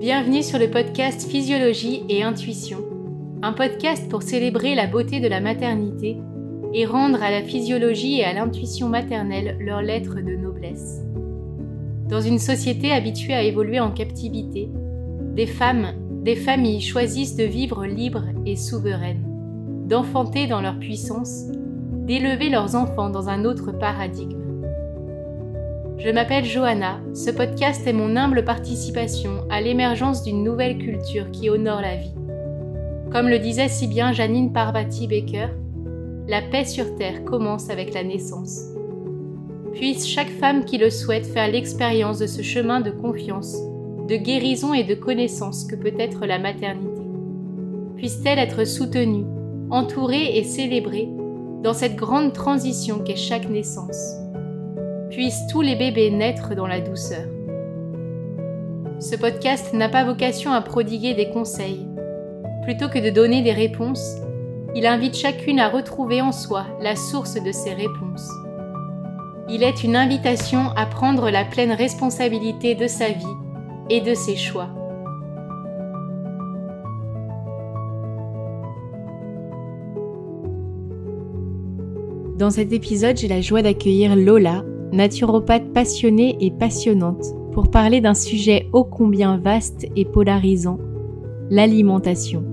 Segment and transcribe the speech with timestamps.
[0.00, 2.78] Bienvenue sur le podcast Physiologie et Intuition,
[3.42, 6.16] un podcast pour célébrer la beauté de la maternité
[6.72, 11.02] et rendre à la physiologie et à l'intuition maternelle leur lettre de noblesse.
[12.08, 14.70] Dans une société habituée à évoluer en captivité,
[15.34, 15.92] des femmes,
[16.22, 19.24] des familles choisissent de vivre libres et souveraines,
[19.88, 21.46] d'enfanter dans leur puissance,
[22.08, 24.40] d'élever leurs enfants dans un autre paradigme.
[25.98, 31.50] Je m'appelle Johanna, ce podcast est mon humble participation à l'émergence d'une nouvelle culture qui
[31.50, 32.14] honore la vie.
[33.12, 35.48] Comme le disait si bien Janine Parvati Baker,
[36.26, 38.68] la paix sur Terre commence avec la naissance.
[39.74, 43.54] Puisse chaque femme qui le souhaite faire l'expérience de ce chemin de confiance,
[44.08, 47.02] de guérison et de connaissance que peut être la maternité.
[47.96, 49.26] Puisse-t-elle être soutenue,
[49.70, 51.10] entourée et célébrée
[51.62, 54.16] dans cette grande transition qu'est chaque naissance
[55.10, 57.24] puissent tous les bébés naître dans la douceur.
[59.00, 61.86] Ce podcast n'a pas vocation à prodiguer des conseils.
[62.62, 64.16] Plutôt que de donner des réponses,
[64.74, 68.30] il invite chacune à retrouver en soi la source de ces réponses.
[69.48, 73.24] Il est une invitation à prendre la pleine responsabilité de sa vie
[73.88, 74.77] et de ses choix.
[82.38, 88.14] Dans cet épisode, j'ai la joie d'accueillir Lola, naturopathe passionnée et passionnante, pour parler d'un
[88.14, 90.78] sujet ô combien vaste et polarisant,
[91.50, 92.44] l'alimentation,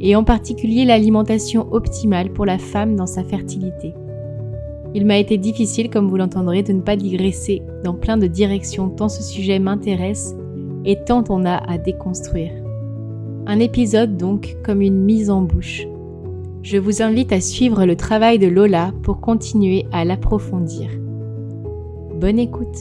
[0.00, 3.94] et en particulier l'alimentation optimale pour la femme dans sa fertilité.
[4.92, 8.88] Il m'a été difficile, comme vous l'entendrez, de ne pas digresser dans plein de directions
[8.88, 10.34] tant ce sujet m'intéresse
[10.84, 12.50] et tant on a à déconstruire.
[13.46, 15.86] Un épisode donc comme une mise en bouche.
[16.70, 20.90] Je vous invite à suivre le travail de Lola pour continuer à l'approfondir.
[22.12, 22.76] Bonne écoute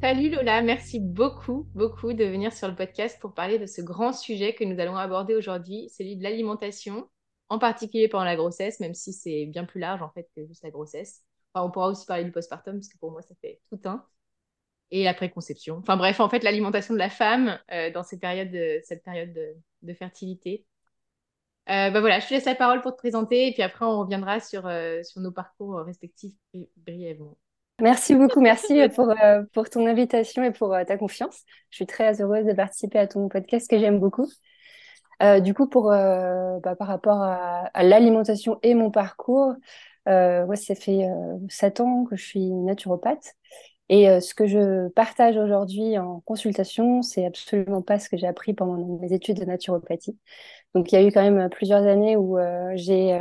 [0.00, 4.14] Salut Lola, merci beaucoup, beaucoup de venir sur le podcast pour parler de ce grand
[4.14, 7.06] sujet que nous allons aborder aujourd'hui, celui de l'alimentation,
[7.50, 10.64] en particulier pendant la grossesse, même si c'est bien plus large en fait que juste
[10.64, 11.27] la grossesse.
[11.54, 14.04] On pourra aussi parler du postpartum, parce que pour moi, ça fait tout un
[14.90, 15.76] et la préconception.
[15.76, 20.64] Enfin bref, en fait, l'alimentation de la femme euh, dans cette période de, fertilité.
[21.68, 23.98] Euh, bah voilà, je te laisse la parole pour te présenter et puis après on
[23.98, 26.34] reviendra sur, euh, nos parcours respectifs
[26.78, 27.36] brièvement.
[27.80, 31.42] Merci beaucoup, merci pour, ton invitation et pour ta confiance.
[31.70, 34.28] Je suis très heureuse de participer à ton podcast que j'aime beaucoup.
[35.42, 39.54] du coup, bah, par rapport à l'alimentation et mon parcours,
[40.08, 41.06] moi, ça fait
[41.48, 43.36] sept ans que je suis naturopathe
[43.88, 48.26] et euh, ce que je partage aujourd'hui en consultation, c'est absolument pas ce que j'ai
[48.26, 50.18] appris pendant mes études de naturopathie.
[50.74, 53.18] Donc, il y a eu quand même plusieurs années où euh, j'ai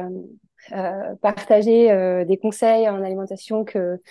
[0.73, 4.01] euh, partagé des conseils en alimentation que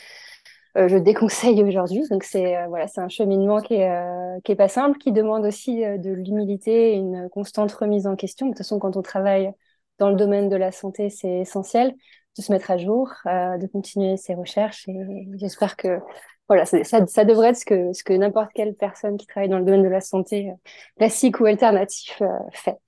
[0.75, 2.03] je déconseille aujourd'hui.
[2.11, 5.83] Donc, c'est voilà, c'est un cheminement qui est, qui est pas simple, qui demande aussi
[5.83, 8.47] de l'humilité une constante remise en question.
[8.47, 9.53] De toute façon, quand on travaille
[9.99, 11.95] dans le domaine de la santé, c'est essentiel
[12.37, 14.89] de se mettre à jour, de continuer ses recherches.
[14.89, 16.01] Et j'espère que
[16.49, 19.59] voilà, ça, ça, devrait être ce que, ce que n'importe quelle personne qui travaille dans
[19.59, 20.55] le domaine de la santé, euh,
[20.97, 22.79] classique ou alternatif, euh, fait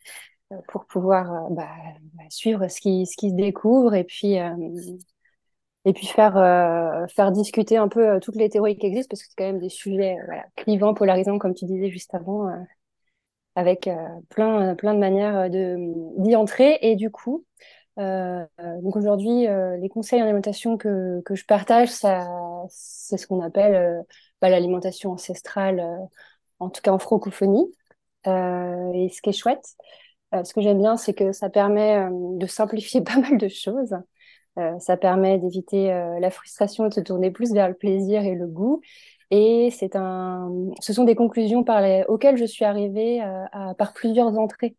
[0.52, 1.68] euh, pour pouvoir bah,
[2.14, 4.36] bah, suivre ce qui, ce qui se découvre et puis,
[5.84, 6.34] et puis faire,
[7.14, 9.68] faire discuter un peu toutes les théories qui existent parce que c'est quand même des
[9.68, 10.16] sujets
[10.56, 12.48] clivants, polarisants, comme tu disais juste avant,
[13.56, 13.88] avec
[14.30, 16.78] plein, plein de manières d'y entrer.
[16.82, 17.44] Et du coup,
[17.98, 18.44] euh,
[18.82, 23.74] donc aujourd'hui, euh, les conseils en alimentation que, que je partage, c'est ce qu'on appelle
[23.74, 24.02] euh,
[24.40, 25.84] bah, l'alimentation ancestrale,
[26.60, 27.66] en tout cas en francophonie.
[28.26, 29.64] et ce qui est chouette,
[30.32, 33.94] ce que j'aime bien, c'est que ça permet de simplifier pas mal de choses.
[34.78, 35.88] ça permet d'éviter
[36.20, 38.80] la frustration et de se tourner plus vers le plaisir et le goût.
[39.30, 40.50] Et un,
[40.80, 43.22] ce sont des conclusions par les, auxquelles je suis arrivée
[43.78, 44.76] par plusieurs entrées.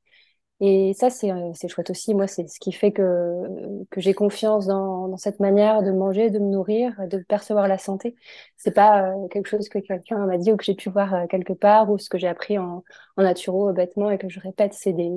[0.62, 2.14] Et ça, c'est, euh, c'est chouette aussi.
[2.14, 6.30] Moi, c'est ce qui fait que, que j'ai confiance dans, dans cette manière de manger,
[6.30, 8.16] de me nourrir, de percevoir la santé.
[8.58, 11.28] C'est pas euh, quelque chose que quelqu'un m'a dit ou que j'ai pu voir euh,
[11.28, 12.84] quelque part ou ce que j'ai appris en,
[13.18, 14.74] en naturo bêtement et que je répète.
[14.74, 15.10] C'est des,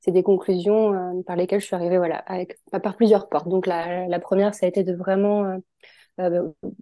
[0.00, 3.48] c'est des conclusions par lesquelles je suis arrivée, voilà, avec, par plusieurs portes.
[3.48, 5.58] Donc, la, la première, ça a été de vraiment euh,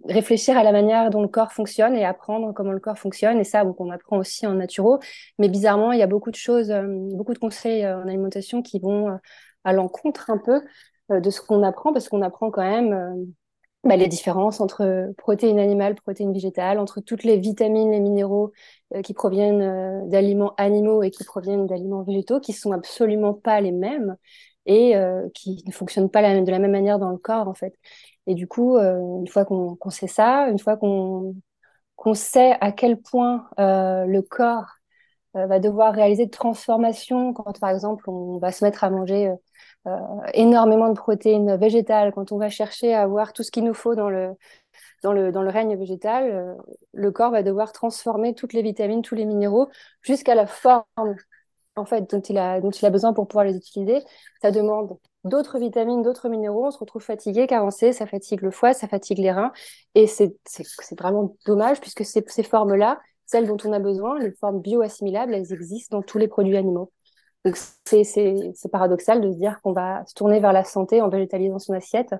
[0.07, 3.39] réfléchir à la manière dont le corps fonctionne et apprendre comment le corps fonctionne.
[3.39, 4.99] Et ça, donc, on apprend aussi en naturo.
[5.39, 8.61] Mais bizarrement, il y a beaucoup de choses, euh, beaucoup de conseils euh, en alimentation
[8.61, 9.17] qui vont
[9.63, 10.61] à l'encontre un peu
[11.09, 13.27] de ce qu'on apprend, parce qu'on apprend quand même
[13.83, 18.51] bah, les différences entre protéines animales, protéines végétales, entre toutes les vitamines, les minéraux
[18.93, 23.59] euh, qui proviennent euh, d'aliments animaux et qui proviennent d'aliments végétaux, qui sont absolument pas
[23.59, 24.17] les mêmes
[24.67, 27.73] et euh, qui ne fonctionnent pas de la même manière dans le corps en fait.
[28.27, 31.35] Et du coup, une fois qu'on sait ça, une fois qu'on
[31.97, 34.67] qu'on sait à quel point le corps
[35.33, 39.31] va devoir réaliser de transformations quand par exemple on va se mettre à manger
[39.87, 39.97] euh,
[40.35, 43.95] énormément de protéines végétales, quand on va chercher à avoir tout ce qu'il nous faut
[43.95, 44.33] dans le,
[45.03, 46.55] dans le, dans le règne végétal, euh,
[46.93, 49.69] le corps va devoir transformer toutes les vitamines, tous les minéraux
[50.01, 50.85] jusqu'à la forme
[51.75, 54.03] en fait, dont il, a, dont il a besoin pour pouvoir les utiliser.
[54.41, 56.67] Ça demande d'autres vitamines, d'autres minéraux.
[56.67, 59.51] On se retrouve fatigué, carencé, ça fatigue le foie, ça fatigue les reins.
[59.95, 60.35] Et c'est
[60.99, 65.97] vraiment dommage puisque ces, formes-là, celles dont on a besoin, les formes bioassimilables, elles existent
[65.97, 66.91] dans tous les produits animaux.
[67.43, 71.57] Donc c'est paradoxal de se dire qu'on va se tourner vers la santé en végétalisant
[71.57, 72.13] son assiette,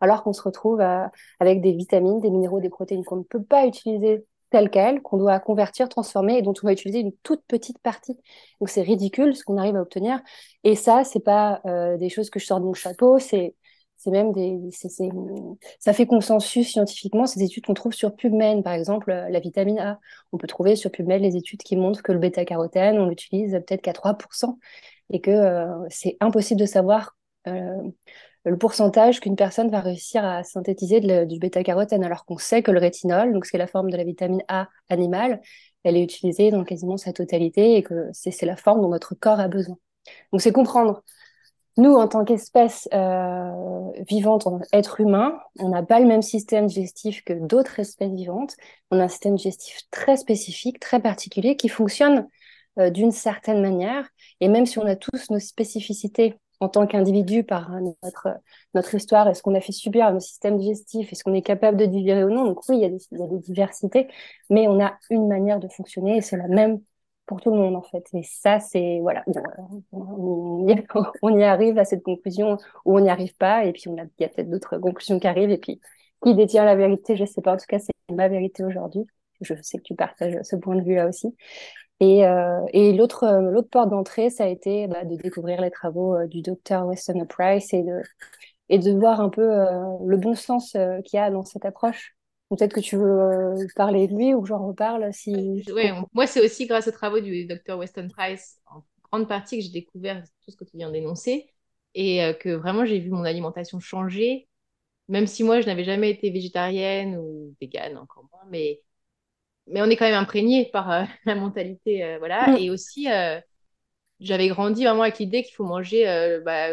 [0.00, 1.04] alors qu'on se retrouve euh,
[1.40, 5.18] avec des vitamines, des minéraux, des protéines qu'on ne peut pas utiliser telles quelles, qu'on
[5.18, 8.16] doit convertir, transformer et dont on va utiliser une toute petite partie.
[8.60, 10.20] Donc c'est ridicule ce qu'on arrive à obtenir.
[10.64, 13.54] Et ça, c'est pas euh, des choses que je sors de mon chapeau, c'est
[14.00, 14.56] c'est même des,
[15.80, 17.26] ça fait consensus scientifiquement.
[17.26, 19.98] Ces études qu'on trouve sur PubMed, par exemple, euh, la vitamine A.
[20.30, 23.82] On peut trouver sur PubMed les études qui montrent que le bêta-carotène, on l'utilise peut-être
[23.82, 24.56] qu'à 3%
[25.10, 27.16] et que euh, c'est impossible de savoir
[28.44, 32.78] le pourcentage qu'une personne va réussir à synthétiser du bêta-carotène, alors qu'on sait que le
[32.78, 35.40] rétinol, donc c'est la forme de la vitamine A animale,
[35.84, 39.40] elle est utilisée dans quasiment sa totalité et que c'est la forme dont notre corps
[39.40, 39.76] a besoin.
[40.32, 41.02] Donc c'est comprendre
[41.78, 47.22] nous, en tant qu'espèce euh, vivante, être humain, on n'a pas le même système digestif
[47.22, 48.56] que d'autres espèces vivantes.
[48.90, 52.26] On a un système digestif très spécifique, très particulier, qui fonctionne
[52.80, 54.08] euh, d'une certaine manière.
[54.40, 58.28] Et même si on a tous nos spécificités en tant qu'individu par notre,
[58.74, 61.34] notre histoire et ce qu'on a fait subir à nos systèmes digestifs et ce qu'on
[61.34, 63.26] est capable de digérer ou non, donc oui, il y, a des, il y a
[63.26, 64.08] des diversités,
[64.50, 66.80] mais on a une manière de fonctionner et c'est la même
[67.28, 68.04] pour tout le monde en fait.
[68.14, 69.24] Et ça, c'est voilà,
[69.92, 73.64] on y, arrive à cette conclusion ou on n'y arrive pas.
[73.66, 75.50] Et puis on a, il y a peut-être d'autres conclusions qui arrivent.
[75.50, 75.80] Et puis
[76.24, 77.54] qui détient la vérité, je sais pas.
[77.54, 79.06] En tout cas, c'est ma vérité aujourd'hui.
[79.40, 81.28] Je sais que tu partages ce point de vue là aussi.
[82.00, 86.14] Et, euh, et l'autre l'autre porte d'entrée, ça a été bah, de découvrir les travaux
[86.14, 88.02] euh, du docteur Weston Price et de
[88.68, 92.18] et de voir un peu euh, le bon sens qu'il y a dans cette approche
[92.50, 95.62] Peut-être que tu veux euh, parler de lui ou que j'en reparle si.
[95.70, 99.64] Oui, moi c'est aussi grâce aux travaux du Dr Weston Price en grande partie que
[99.64, 101.50] j'ai découvert tout ce que tu viens d'énoncer
[101.94, 104.48] et euh, que vraiment j'ai vu mon alimentation changer,
[105.08, 108.80] même si moi je n'avais jamais été végétarienne ou végane encore moins, mais
[109.70, 112.50] mais on est quand même imprégné par euh, la mentalité, voilà.
[112.50, 112.56] Mm.
[112.58, 113.08] Et aussi
[114.20, 116.04] j'avais grandi vraiment avec l'idée qu'il faut manger
[116.44, 116.68] bah,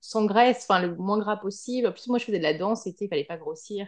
[0.00, 1.88] sans graisse, enfin le moins gras possible.
[1.88, 3.86] En plus moi je faisais de la danse, et il fallait pas grossir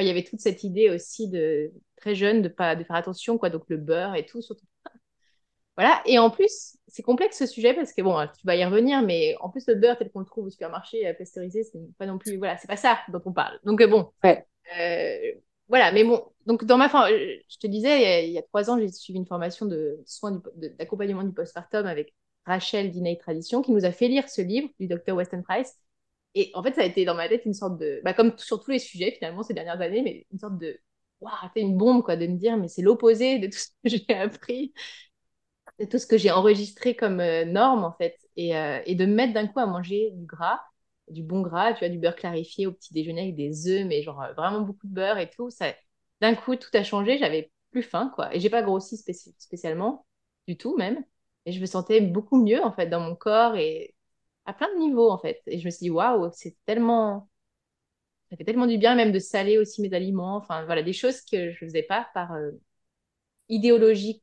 [0.00, 3.36] il y avait toute cette idée aussi de très jeune de pas de faire attention
[3.36, 4.66] quoi, donc le beurre et tout surtout.
[5.74, 6.02] Voilà.
[6.04, 9.36] Et en plus, c'est complexe ce sujet parce que bon, tu vas y revenir, mais
[9.40, 12.18] en plus le beurre tel qu'on le trouve au supermarché euh, pasteurisé, c'est pas non
[12.18, 13.58] plus voilà, c'est pas ça dont on parle.
[13.64, 14.12] Donc euh, bon.
[14.22, 14.46] Ouais.
[15.72, 18.78] Voilà, mais bon, donc dans ma fin, je te disais, il y a, trois ans,
[18.78, 20.42] j'ai suivi une formation de soins
[20.78, 22.14] d'accompagnement du postpartum avec
[22.44, 25.74] Rachel Diney Tradition qui nous a fait lire ce livre du docteur Weston Price
[26.36, 28.02] et en fait, ça a été dans ma tête une sorte de.
[28.04, 30.78] Bah, comme sur tous les sujets, finalement, ces dernières années, mais une sorte de.
[31.22, 33.88] Waouh, c'est une bombe, quoi, de me dire, mais c'est l'opposé de tout ce que
[34.08, 34.74] j'ai appris,
[35.78, 38.18] de tout ce que j'ai enregistré comme euh, norme, en fait.
[38.36, 40.60] Et, euh, et de me mettre d'un coup à manger du gras,
[41.08, 44.02] du bon gras, tu vois, du beurre clarifié au petit déjeuner avec des œufs, mais
[44.02, 45.50] genre euh, vraiment beaucoup de beurre et tout.
[45.50, 45.74] Ça...
[46.20, 48.34] D'un coup, tout a changé, j'avais plus faim, quoi.
[48.34, 50.06] Et j'ai pas grossi spécialement,
[50.46, 51.04] du tout même.
[51.46, 53.56] Et je me sentais beaucoup mieux, en fait, dans mon corps.
[53.56, 53.94] Et
[54.44, 55.42] à plein de niveaux, en fait.
[55.46, 57.28] Et je me suis dit, waouh, c'est tellement.
[58.30, 60.36] Ça fait tellement du bien, même de saler aussi mes aliments.
[60.36, 62.52] Enfin, voilà, des choses que je ne faisais pas par euh,
[63.48, 64.22] idéologie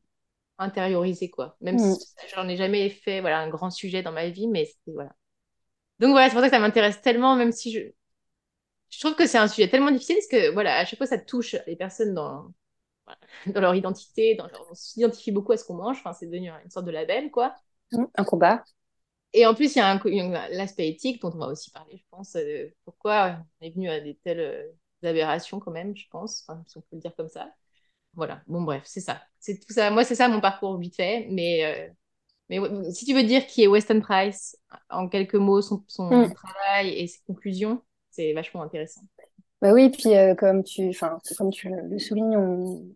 [0.58, 1.58] intériorisée, quoi.
[1.62, 1.96] Même mm.
[1.96, 5.12] si j'en ai jamais fait, voilà, un grand sujet dans ma vie, mais c'était, voilà.
[6.00, 7.80] Donc voilà, c'est pour ça que ça m'intéresse tellement, même si je.
[8.90, 11.20] Je trouve que c'est un sujet tellement difficile parce que, voilà, à chaque fois, ça
[11.20, 12.52] touche les personnes dans,
[13.48, 14.66] dans leur identité, dans leur...
[14.70, 15.98] on s'identifie beaucoup à ce qu'on mange.
[16.00, 17.56] Enfin, c'est devenu une sorte de label, quoi.
[17.92, 18.06] Mm.
[18.16, 18.64] Un combat.
[19.34, 22.36] Et en plus, il y a l'aspect éthique dont on va aussi parler, je pense.
[22.36, 26.78] Euh, pourquoi on est venu à des telles euh, aberrations quand même, je pense, si
[26.78, 27.54] on peut le dire comme ça.
[28.16, 29.22] Voilà, bon bref, c'est ça.
[29.40, 29.92] C'est tout ça.
[29.92, 31.28] Moi, c'est ça mon parcours vite fait.
[31.30, 31.94] Mais, euh,
[32.50, 32.60] mais
[32.92, 34.58] si tu veux dire qui est Weston Price,
[34.90, 36.34] en quelques mots, son, son mm.
[36.34, 39.02] travail et ses conclusions, c'est vachement intéressant.
[39.62, 40.92] Bah oui, puis comme tu,
[41.38, 42.38] comme tu le soulignes,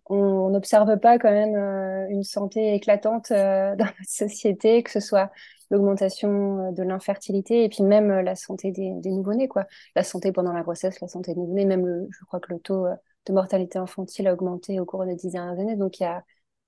[0.05, 1.55] on n'observe pas quand même
[2.09, 5.29] une santé éclatante dans notre société, que ce soit
[5.69, 9.65] l'augmentation de l'infertilité et puis même la santé des, des nouveau-nés, quoi.
[9.95, 12.59] La santé pendant la grossesse, la santé des nouveau-nés, même le, je crois que le
[12.59, 12.85] taux
[13.25, 15.75] de mortalité infantile a augmenté au cours des dix dernières années.
[15.75, 16.23] Donc, il y a,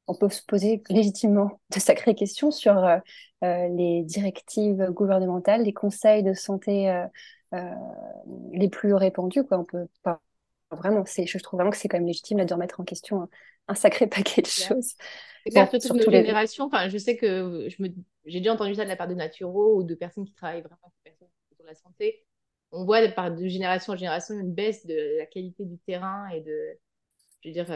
[0.08, 2.98] on peut se poser légitimement de sacrées questions sur euh,
[3.44, 6.90] euh, les directives gouvernementales, les conseils de santé
[7.54, 7.60] euh,
[8.52, 9.44] les plus répandus.
[9.44, 9.60] Quoi.
[9.60, 10.22] On peut pas
[10.72, 13.30] vraiment, je trouve vraiment que c'est quand même légitime de remettre en question
[13.68, 14.96] un, sacré paquet de choses.
[15.48, 16.66] C'est surtout nos générations.
[16.66, 17.90] Enfin, je sais que je me...
[18.26, 20.92] j'ai déjà entendu ça de la part de naturaux ou de personnes qui travaillent vraiment
[21.56, 22.26] sur la santé.
[22.72, 26.42] On voit par de génération en génération une baisse de la qualité du terrain et
[26.42, 26.80] de,
[27.42, 27.68] je veux dire,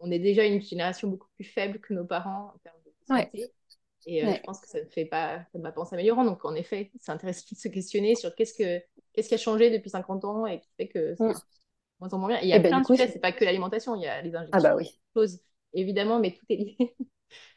[0.00, 3.50] on est déjà une génération beaucoup plus faible que nos parents en termes de santé.
[4.06, 6.24] Et euh, je pense que ça ne fait pas, ça ne va pas en s'améliorant.
[6.24, 8.82] Donc, en effet, c'est intéressant de se questionner sur qu'est-ce, que,
[9.12, 11.34] qu'est-ce qui a changé depuis 50 ans et qui fait que c'est mm.
[12.00, 12.40] moins en moins bien.
[12.42, 14.20] il y a eh ben, plein de sujets, c'est pas que l'alimentation, il y a
[14.20, 15.00] les injections, ah bah oui.
[15.16, 15.40] choses,
[15.72, 16.76] évidemment, mais tout est lié.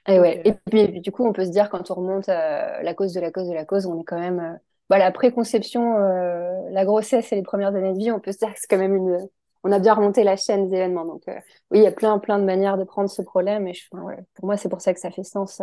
[0.07, 0.39] Et, ouais.
[0.39, 3.13] Euh, et puis, du coup, on peut se dire, quand on remonte à la cause
[3.13, 4.39] de la cause de la cause, on est quand même.
[4.39, 4.57] Euh,
[4.89, 8.53] bah, la préconception, la grossesse et les premières années de vie, on peut se dire
[8.53, 9.27] que c'est quand même une,
[9.63, 11.05] on a bien remonté la chaîne des événements.
[11.05, 11.39] Donc, euh,
[11.71, 13.67] oui, il y a plein, plein de manières de prendre ce problème.
[13.67, 15.61] Et pour moi, c'est pour ça que ça fait sens,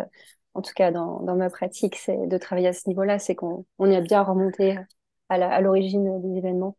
[0.55, 3.19] en tout cas dans, ma pratique, c'est de travailler à ce niveau-là.
[3.19, 4.79] C'est qu'on on y a bien remonté
[5.29, 6.77] à l'origine des événements.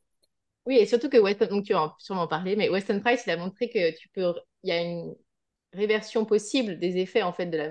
[0.66, 3.38] Oui, et surtout que Weston, donc tu vas sûrement parler, mais Weston Price, il a
[3.38, 5.14] montré que tu peux, il y a une
[5.74, 7.70] réversion possible des effets en fait de la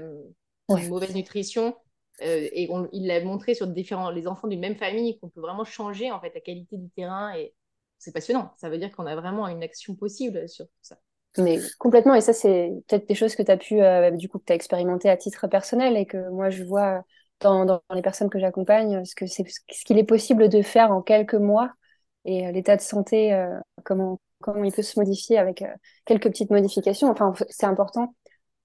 [0.89, 1.75] mauvaise nutrition.
[2.23, 5.65] Euh, et il l'a montré sur différents, les enfants d'une même famille qu'on peut vraiment
[5.65, 7.53] changer en fait la qualité du terrain et
[8.05, 8.53] c'est passionnant.
[8.59, 10.97] Ça veut dire qu'on a vraiment une action possible sur tout ça.
[11.39, 14.39] Mais complètement, et ça, c'est peut-être des choses que tu as pu, euh, du coup,
[14.39, 17.03] que tu as expérimenté à titre personnel et que moi, je vois
[17.41, 21.03] dans, les personnes que j'accompagne, ce que c'est ce qu'il est possible de faire en
[21.03, 21.73] quelques mois
[22.25, 24.21] et euh, l'état de santé, euh, comment,
[24.63, 25.65] il peut se modifier avec
[26.05, 27.09] quelques petites modifications.
[27.09, 28.15] Enfin, c'est important.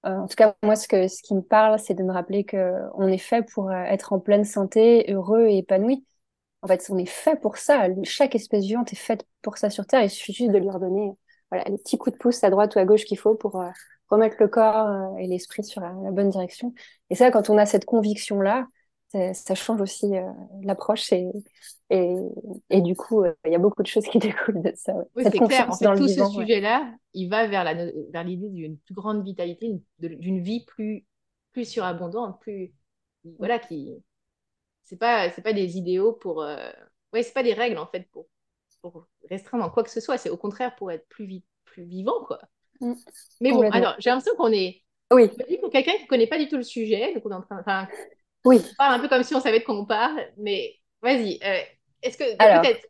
[0.04, 3.18] en tout cas, moi, ce, ce qui me parle, c'est de me rappeler qu'on est
[3.18, 6.06] fait pour être en pleine santé, heureux et épanoui.
[6.62, 7.88] En fait, on est fait pour ça.
[8.04, 10.04] Chaque espèce vivante est faite pour ça sur Terre.
[10.04, 11.12] Il suffit juste de lui redonner
[11.52, 13.70] voilà, les petits coups de pouce à droite ou à gauche qu'il faut pour euh,
[14.10, 16.74] remettre le corps euh, et l'esprit sur la, bonne direction.
[17.10, 18.68] Et ça, quand on a cette conviction-là,
[19.34, 20.30] ça change aussi euh,
[20.62, 21.26] l'approche et,
[21.90, 22.16] et,
[22.70, 24.94] et, du coup, il y a beaucoup de choses qui découlent de ça.
[25.16, 25.68] Oui, c'est clair.
[25.68, 30.44] En fait, tout ce sujet-là, il va vers l'idée vers d'une plus grande vitalité, d'une
[30.44, 31.06] vie plus,
[31.54, 32.72] plus surabondante, plus,
[33.40, 33.96] voilà, qui,
[34.90, 36.58] c'est pas c'est pas des idéaux pour euh...
[37.14, 38.28] ouais c'est pas des règles en fait pour
[38.82, 40.18] pour restreindre en quoi que ce soit.
[40.18, 42.40] C'est au contraire pour être plus plus vivant quoi.
[42.82, 42.94] Mm.
[43.42, 44.82] mais bon alors j'ai l'impression qu'on est
[45.12, 45.30] oui.
[45.60, 47.88] pour quelqu'un qui connaît pas du tout le sujet donc on est en train enfin
[48.46, 48.62] oui.
[48.64, 51.60] on parle un peu comme si on savait de quoi on parle mais vas-y euh,
[52.02, 52.88] est-ce que peut-être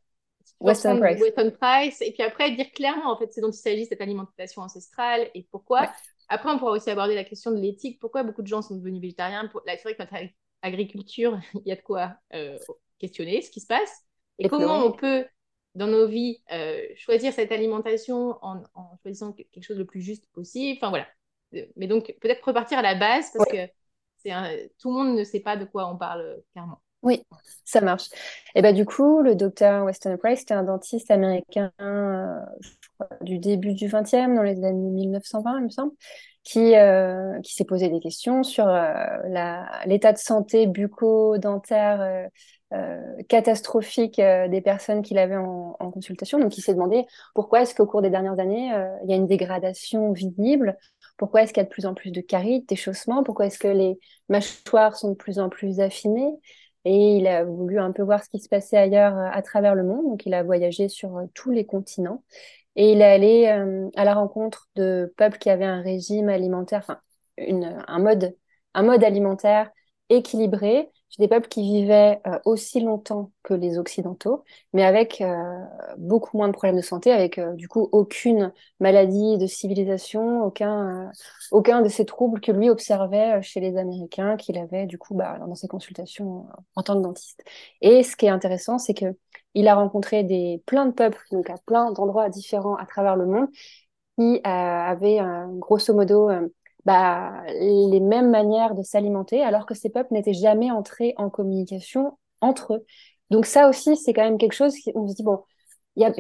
[0.59, 1.19] Weston Price.
[1.19, 4.61] Weston Price et puis après dire clairement en fait c'est dont il s'agit cette alimentation
[4.61, 5.91] ancestrale et pourquoi.
[6.27, 9.01] Après on pourra aussi aborder la question de l'éthique pourquoi beaucoup de gens sont devenus
[9.01, 9.63] végétariens pour...
[9.65, 10.13] c'est vrai que notre
[10.61, 12.57] agriculture, il y a de quoi euh,
[12.97, 14.05] questionner ce qui se passe.
[14.37, 15.25] Et, comment on peut,
[15.75, 18.63] dans nos vies, euh, choisir cette alimentation en,
[19.01, 20.77] choisissant quelque chose le plus juste possible.
[20.81, 21.07] Enfin voilà.
[21.75, 23.67] Mais donc, peut-être repartir à la base parce que
[24.17, 24.31] c'est
[24.77, 26.81] tout le monde ne sait pas de quoi on parle euh, clairement.
[27.01, 27.23] Oui,
[27.63, 28.09] ça marche.
[28.55, 31.71] Et bah, du coup, le docteur Weston Price, c'était un dentiste américain
[33.21, 35.93] du début du 20e, dans les années 1920, il me semble,
[36.43, 38.93] qui, euh, qui s'est posé des questions sur euh,
[39.85, 42.29] l'état de santé bucco-dentaire
[42.73, 46.39] euh, catastrophique des personnes qu'il avait en, consultation.
[46.39, 48.71] Donc, il s'est demandé pourquoi est-ce qu'au cours des dernières années,
[49.03, 50.77] il y a une dégradation visible?
[51.17, 53.67] Pourquoi est-ce qu'il y a de plus en plus de caries, déchaussements Pourquoi est-ce que
[53.67, 56.31] les mâchoires sont de plus en plus affinées?
[56.91, 59.83] Et il a voulu un peu voir ce qui se passait ailleurs à travers le
[59.83, 60.05] monde.
[60.05, 62.23] Donc, il a voyagé sur tous les continents.
[62.75, 66.79] Et il est allé euh, à la rencontre de peuples qui avaient un régime alimentaire,
[66.79, 66.99] enfin,
[67.37, 69.69] un mode alimentaire
[70.09, 75.63] équilibré, des peuples qui vivaient euh, aussi longtemps que les Occidentaux, mais avec euh,
[75.97, 81.11] beaucoup moins de problèmes de santé, avec du coup aucune maladie de civilisation, aucun,
[81.51, 85.39] aucun de ces troubles que lui observait chez les Américains, qu'il avait du coup bah,
[85.39, 87.43] dans ses consultations en tant que dentiste.
[87.81, 89.15] Et ce qui est intéressant, c'est que
[89.55, 93.25] il a rencontré des, plein de peuples, donc à plein d'endroits différents à travers le
[93.25, 93.47] monde,
[94.17, 96.47] qui euh, avaient euh, grosso modo euh,
[96.89, 102.17] bah, les mêmes manières de s'alimenter, alors que ces peuples n'étaient jamais entrés en communication
[102.41, 102.85] entre eux.
[103.29, 105.43] Donc ça aussi, c'est quand même quelque chose on se dit, bon,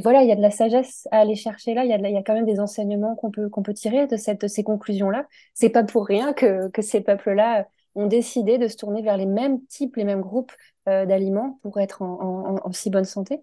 [0.03, 2.17] voilà, il y a de la sagesse à aller chercher là, il y, a y
[2.17, 5.25] a quand même des enseignements qu'on peut, peut tirer de, cette, ces conclusions-là.
[5.55, 9.25] C'est pas pour rien que, que ces peuples-là ont décidé de se tourner vers les
[9.25, 10.51] mêmes types, les mêmes groupes
[10.87, 13.41] euh, d'aliments pour être en, si bonne santé.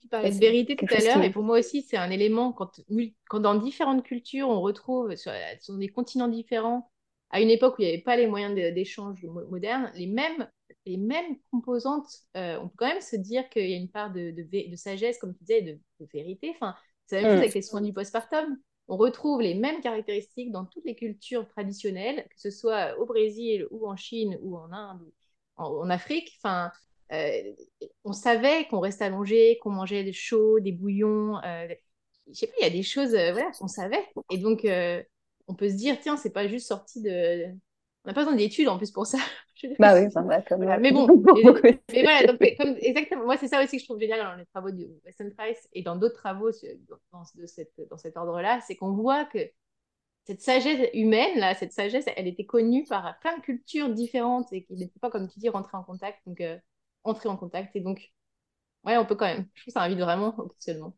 [0.00, 2.80] Tu parlais de vérité tout à l'heure, et pour moi aussi, c'est un élément quand,
[3.28, 5.32] quand dans différentes cultures, on retrouve sur,
[5.70, 6.90] des continents différents,
[7.30, 10.48] à une époque où il n'y avait pas les moyens d'échange modernes, les mêmes
[10.86, 12.08] les mêmes composantes.
[12.34, 15.34] on peut quand même se dire qu'il y a une part de, de, sagesse, comme
[15.34, 16.50] tu disais, de, de vérité.
[16.54, 16.74] Enfin,
[17.06, 17.42] c'est la même chose mm.
[17.42, 18.58] avec les soins du postpartum.
[18.88, 23.66] On retrouve les mêmes caractéristiques dans toutes les cultures traditionnelles, que ce soit au Brésil
[23.70, 25.02] ou en Chine ou en Inde
[25.58, 26.32] ou en, Afrique.
[26.38, 26.72] Enfin,
[27.10, 31.40] on savait qu'on restait allongé, qu'on mangeait des chauds, des bouillons.
[32.28, 34.04] je sais pas, il y a des choses voilà, qu'on savait.
[34.30, 34.66] Et donc,
[35.48, 37.46] on peut se dire, tiens, c'est pas juste sorti de.
[38.04, 39.18] On n'a pas besoin d'études en plus pour ça.
[39.78, 41.06] bah oui, bah, comme Mais bon,
[41.92, 43.24] mais, voilà, donc, comme, exactement.
[43.24, 45.82] Moi, c'est ça aussi que je trouve génial dans les travaux de Weston Price et
[45.82, 46.50] dans d'autres travaux
[47.12, 49.38] dans, de cette, dans cet ordre-là, c'est qu'on voit que
[50.24, 54.64] cette sagesse humaine, là, cette sagesse, elle était connue par plein de cultures différentes et
[54.64, 56.18] qui n'étaient pas, comme tu dis, rentrées en contact.
[56.26, 56.56] Donc, euh,
[57.04, 57.74] entrer en contact.
[57.76, 58.12] Et donc,
[58.84, 59.46] ouais, on peut quand même.
[59.54, 60.94] Je trouve que ça invite vraiment au questionnement.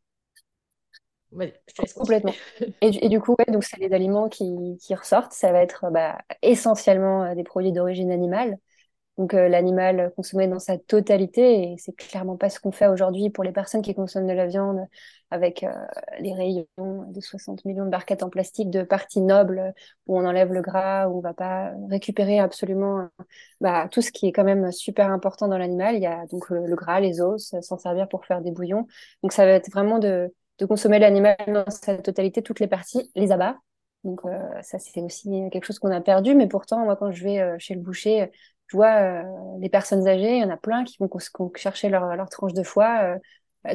[1.97, 2.33] Complètement.
[2.81, 5.33] Et, du coup, ouais, donc c'est les aliments qui, qui, ressortent.
[5.33, 8.59] Ça va être bah, essentiellement euh, des produits d'origine animale.
[9.17, 13.31] Donc euh, l'animal consommé dans sa totalité, et c'est clairement pas ce qu'on fait aujourd'hui
[13.31, 14.81] pour les personnes qui consomment de la viande
[15.31, 15.71] avec euh,
[16.21, 19.73] les rayons de 60 millions de barquettes en plastique de parties nobles
[20.07, 23.09] où on enlève le gras, où on va pas récupérer absolument
[23.61, 25.95] bah, tout ce qui est quand même super important dans l'animal.
[25.97, 28.87] Il y a donc le, le gras, les os, s'en servir pour faire des bouillons.
[29.23, 33.11] Donc ça va être vraiment de de consommer l'animal dans sa totalité, toutes les parties,
[33.17, 33.59] les abats.
[34.05, 36.35] Donc euh, ça, c'est aussi quelque chose qu'on a perdu.
[36.35, 38.31] Mais pourtant, moi, quand je vais euh, chez le boucher,
[38.83, 39.23] euh,
[39.59, 41.09] les personnes âgées, il y en a plein qui vont,
[41.57, 43.17] chercher leur, tranche de foie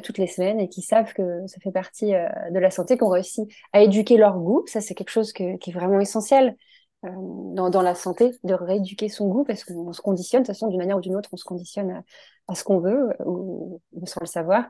[0.03, 3.49] toutes les semaines et qui savent que ça fait partie de la santé, qu'on réussit
[3.73, 4.63] à éduquer leur goût.
[4.67, 6.55] Ça, c'est quelque chose qui est vraiment essentiel.
[7.01, 10.79] Dans, la santé, de rééduquer son goût, parce qu'on se conditionne, de toute façon, d'une
[10.79, 12.03] manière ou d'une autre, on se conditionne
[12.47, 14.65] à, ce qu'on veut, ou, sans le savoir.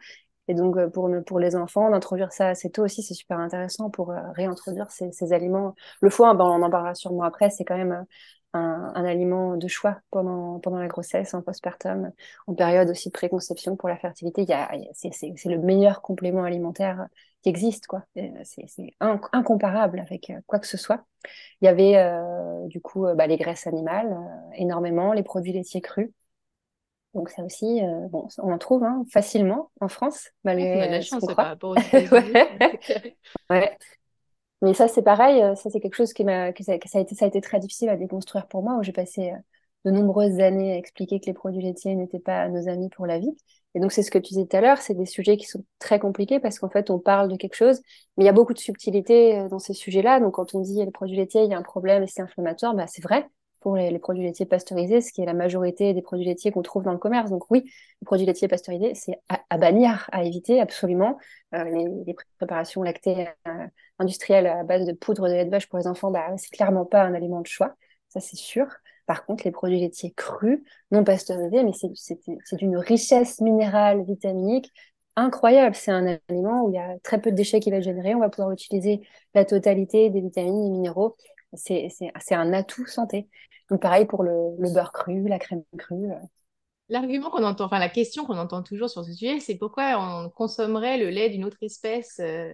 [0.49, 4.09] Et donc, euh, pour, les enfants, d'introduire ça assez tôt aussi, c'est super intéressant pour
[4.09, 5.75] euh, réintroduire ces, ces, aliments.
[6.01, 8.03] Le foie, ben, on en parlera sûrement après, c'est quand même euh,
[8.53, 12.11] un, un, aliment de choix pendant, pendant la grossesse, en postpartum,
[12.47, 14.43] en période aussi de préconception pour la fertilité.
[14.43, 17.07] Il y a, c'est, le meilleur complément alimentaire
[17.41, 18.03] qui existe, quoi.
[18.43, 21.05] C'est, incomparable avec quoi que ce soit.
[21.61, 21.97] Il y avait
[22.67, 24.17] du coup bah, les graisses animales,
[24.55, 26.09] énormément, les produits laitiers crus.
[27.13, 31.01] Donc ça aussi, euh, bon, on en trouve hein, facilement en France, malgré la euh,
[31.01, 31.75] chance par rapport aux
[33.49, 33.77] ouais.
[34.61, 37.15] Mais ça, c'est pareil, euh, ça c'est quelque chose qui m'a, que ça, a été,
[37.15, 39.31] ça a été très difficile à déconstruire pour moi, où j'ai passé
[39.85, 43.19] de nombreuses années à expliquer que les produits laitiers n'étaient pas nos amis pour la
[43.19, 43.31] vie.
[43.75, 45.63] Et donc c'est ce que tu disais tout à l'heure, c'est des sujets qui sont
[45.79, 47.79] très compliqués parce qu'en fait on parle de quelque chose,
[48.17, 50.19] mais il y a beaucoup de subtilité dans ces sujets-là.
[50.19, 52.73] Donc quand on dit les produits laitiers, il y a un problème et c'est inflammatoire,
[52.75, 53.27] bah c'est vrai
[53.59, 56.83] pour les, produits laitiers pasteurisés, ce qui est la majorité des produits laitiers qu'on trouve
[56.83, 57.29] dans le commerce.
[57.29, 57.63] Donc oui,
[58.01, 61.17] les produits laitiers pasteurisés, c'est à, bannir, à éviter absolument.
[61.53, 61.63] Euh,
[62.05, 63.67] les, préparations lactées euh,
[63.99, 66.85] industrielles à base de poudre de lait de vache pour les enfants, bah, c'est clairement
[66.85, 67.75] pas un aliment de choix,
[68.07, 68.67] ça c'est sûr.
[69.05, 70.59] Par contre, les produits laitiers crus,
[70.91, 74.71] non pasteurisés, mais c'est d'une richesse minérale, vitaminique
[75.19, 75.75] incroyable.
[75.75, 78.15] C'est un aliment où il y a très peu de déchets qui va générer.
[78.15, 79.01] On va pouvoir utiliser
[79.33, 81.15] la totalité des vitamines et minéraux
[81.53, 83.27] c'est un atout santé.
[83.69, 86.11] Donc pareil pour le, beurre cru, la crème crue.
[86.11, 86.19] Euh.
[86.89, 90.29] L'argument qu'on entend, enfin la question qu'on entend toujours sur ce sujet, c'est pourquoi on
[90.29, 92.53] consommerait le lait d'une autre espèce euh,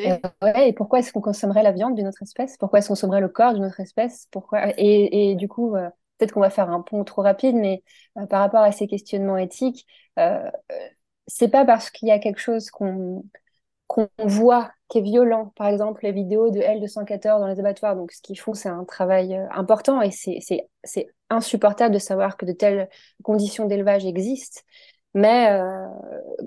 [0.00, 2.56] euh, ouais, et pourquoi est-ce qu'on consommerait la viande d'une autre espèce?
[2.56, 4.28] Pourquoi est-ce qu'on consommerait le corps d'une autre espèce?
[4.30, 7.82] Pourquoi et, et, du coup, peut-être qu'on va faire un pont trop rapide, mais
[8.30, 9.88] par rapport à ces questionnements éthiques,
[11.26, 13.24] c'est pas parce qu'il y a quelque chose qu'on
[13.88, 17.96] qu'on voit qui est violent, par exemple les vidéos de L214 dans les abattoirs.
[17.96, 20.38] Donc ce qu'ils font, c'est un travail euh, important et c'est
[21.30, 22.88] insupportable de savoir que de telles
[23.22, 24.62] conditions d'élevage existent.
[25.14, 25.86] Mais euh,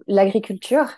[0.07, 0.89] l'agriculture,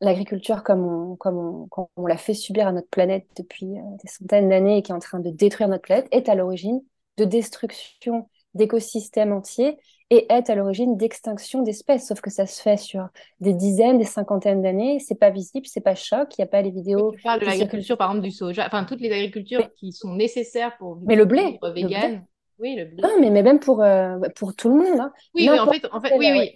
[0.00, 4.48] l'agriculture comme on, comme on, l'a fait subir à notre planète depuis euh, des centaines
[4.48, 6.82] d'années et qui est en train de détruire notre planète, est à l'origine
[7.18, 9.78] de destruction d'écosystèmes entiers
[10.10, 12.08] et est à l'origine d'extinction d'espèces.
[12.08, 13.08] Sauf que ça se fait sur
[13.40, 14.98] des dizaines, des cinquantaines d'années.
[14.98, 16.36] C'est pas visible, c'est pas choc.
[16.36, 17.12] Il n'y a pas les vidéos.
[17.12, 18.66] Tu parles de l'agriculture, par exemple, du soja.
[18.66, 20.98] Enfin, toutes les agricultures qui sont nécessaires pour.
[21.06, 21.58] Mais le blé.
[21.62, 22.26] Vegan.
[22.58, 23.02] Oui, le blé.
[23.02, 25.00] Non, mais, mais même pour, euh, pour tout le monde.
[25.00, 25.12] Hein.
[25.34, 26.54] Oui, mais en fait, en fait, oui, oui.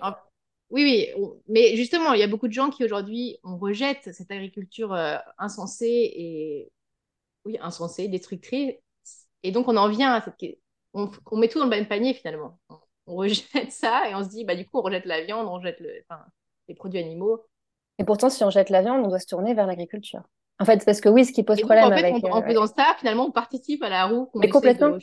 [0.70, 4.30] Oui, oui, mais justement, il y a beaucoup de gens qui aujourd'hui, on rejette cette
[4.32, 6.72] agriculture euh, insensée et
[7.44, 8.74] oui, insensée, destructrice.
[9.44, 10.58] Et donc, on en vient à cette,
[10.94, 12.58] on, on, met tout dans le même panier finalement
[13.06, 15.54] on rejette ça et on se dit, bah, du coup, on rejette la viande, on
[15.54, 15.90] rejette le,
[16.68, 17.44] les produits animaux.
[17.98, 20.22] Et pourtant, si on jette la viande, on doit se tourner vers l'agriculture.
[20.60, 22.24] En fait, parce que oui, ce qui pose problème avec...
[22.24, 24.96] En, euh, faisant ça, finalement, on participe à la roue qu'on Mais complètement.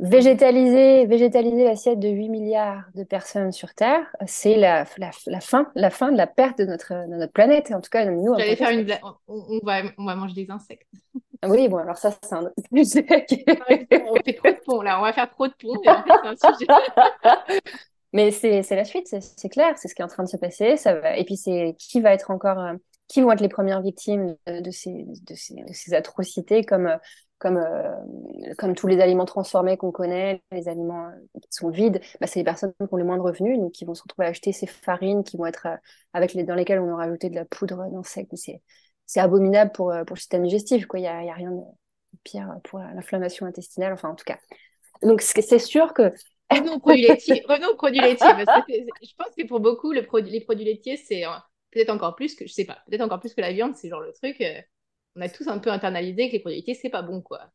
[0.00, 5.90] Végétaliser, végétaliser l'assiette de 8 milliards de personnes sur Terre, c'est la, la, fin, la
[5.90, 7.70] fin de la perte de notre, de notre planète.
[7.70, 8.86] En tout cas, nous, J'allais faire une
[9.28, 10.88] on, va, on va manger des insectes.
[11.42, 12.54] Ah oui, bon, alors ça, c'est un autre
[12.84, 13.06] sujet.
[14.08, 14.98] on fait trop de ponts, là.
[14.98, 15.80] On va faire trop de ponts.
[15.86, 17.60] un sujet.
[18.12, 19.78] Mais c'est la suite, c'est clair.
[19.78, 20.76] C'est ce qui est en train de se passer.
[20.76, 21.16] Ça va...
[21.16, 22.58] Et puis, c'est qui va être encore...
[22.58, 22.74] Euh,
[23.06, 26.96] qui vont être les premières victimes de, ces, de, ces, de ces, atrocités comme, euh,
[27.40, 32.28] comme, euh, comme tous les aliments transformés qu'on connaît, les aliments qui sont vides, bah,
[32.28, 34.30] c'est les personnes qui ont les moins de revenus, donc qui vont se retrouver à
[34.30, 35.66] acheter ces farines qui vont être
[36.12, 38.36] avec les, dans lesquelles on a rajouté de la poudre d'insectes.
[38.36, 38.62] C'est
[39.10, 40.86] c'est abominable pour, euh, pour le système digestif.
[40.94, 41.62] Il n'y a, a, rien de
[42.22, 44.38] pire pour l'inflammation intestinale, enfin en tout cas.
[45.02, 46.12] Donc c'est sûr que...
[46.50, 47.42] Revenons aux produits laitiers.
[47.48, 48.28] Revenons aux produits laitiers.
[48.28, 51.24] je pense que pour beaucoup, les produits laitiers, c'est
[51.72, 54.00] peut-être encore plus que, je sais pas, peut-être encore plus que la viande, c'est genre
[54.00, 54.40] le truc.
[54.40, 54.60] Euh,
[55.16, 57.50] on a tous un peu internalisé que les produits laitiers, c'est pas bon, quoi.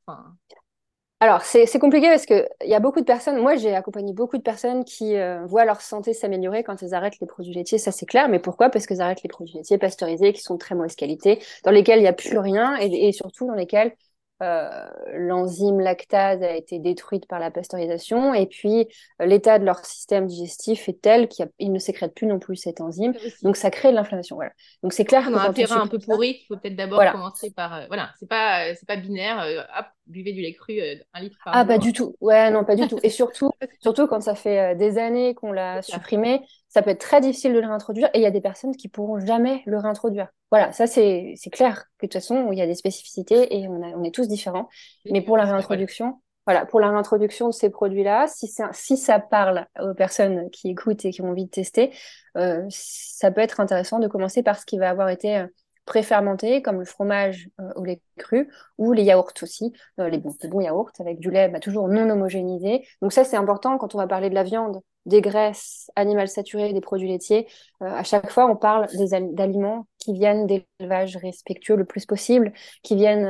[1.21, 4.43] Alors, c'est compliqué parce qu'il y a beaucoup de personnes, moi j'ai accompagné beaucoup de
[4.43, 8.05] personnes qui euh, voient leur santé s'améliorer quand elles arrêtent les produits laitiers, ça c'est
[8.05, 8.69] clair, mais pourquoi?
[8.69, 11.99] Parce qu'elles arrêtent les produits laitiers pasteurisés qui sont de très mauvaise qualité, dans lesquels
[11.99, 13.95] il n'y a plus rien et, surtout dans lesquels
[14.43, 18.85] euh, l'enzyme lactase a été détruite par la pasteurisation et puis
[19.21, 22.81] euh, l'état de leur système digestif est tel qu'ils ne sécrètent plus non plus cette
[22.81, 23.13] enzyme.
[23.43, 24.35] Donc ça crée de l'inflammation.
[24.35, 24.51] Voilà.
[24.83, 25.25] Donc c'est clair.
[25.25, 26.41] Un terrain un peu pourri.
[26.41, 27.75] Il faut peut-être d'abord commencer par.
[27.75, 29.65] Euh, voilà, c'est pas c'est pas binaire.
[29.77, 30.81] hop, buvez du lait cru
[31.13, 32.15] un litre par Ah pas du tout.
[32.19, 32.99] Ouais non pas du tout.
[33.03, 36.41] Et surtout surtout quand ça fait des années qu'on l'a supprimé,
[36.75, 38.89] ça peut être très difficile de le réintroduire et il y a des personnes qui
[38.89, 40.27] pourront jamais le réintroduire.
[40.51, 43.81] Voilà, ça c'est clair que de toute façon, il y a des spécificités et on,
[43.81, 44.67] a, on est tous différents.
[45.09, 49.67] Mais pour la réintroduction, voilà, pour la réintroduction de ces produits-là, si, si ça parle
[49.79, 51.93] aux personnes qui écoutent et qui ont envie de tester,
[52.35, 55.47] euh, ça peut être intéressant de commencer par ce qui va avoir été euh,
[55.85, 60.35] préfermentés, comme le fromage euh, au lait cru, ou les yaourts aussi, euh, les, bons,
[60.49, 62.85] bons yaourts avec du lait bah, toujours non homogénéisé.
[63.01, 66.73] Donc ça, c'est important quand on va parler de la viande, des graisses animales saturées,
[66.73, 67.47] des produits laitiers.
[67.81, 68.87] Euh, à chaque fois, on parle
[69.33, 73.27] d'aliments qui viennent d'élevages respectueux le plus possible, qui viennent,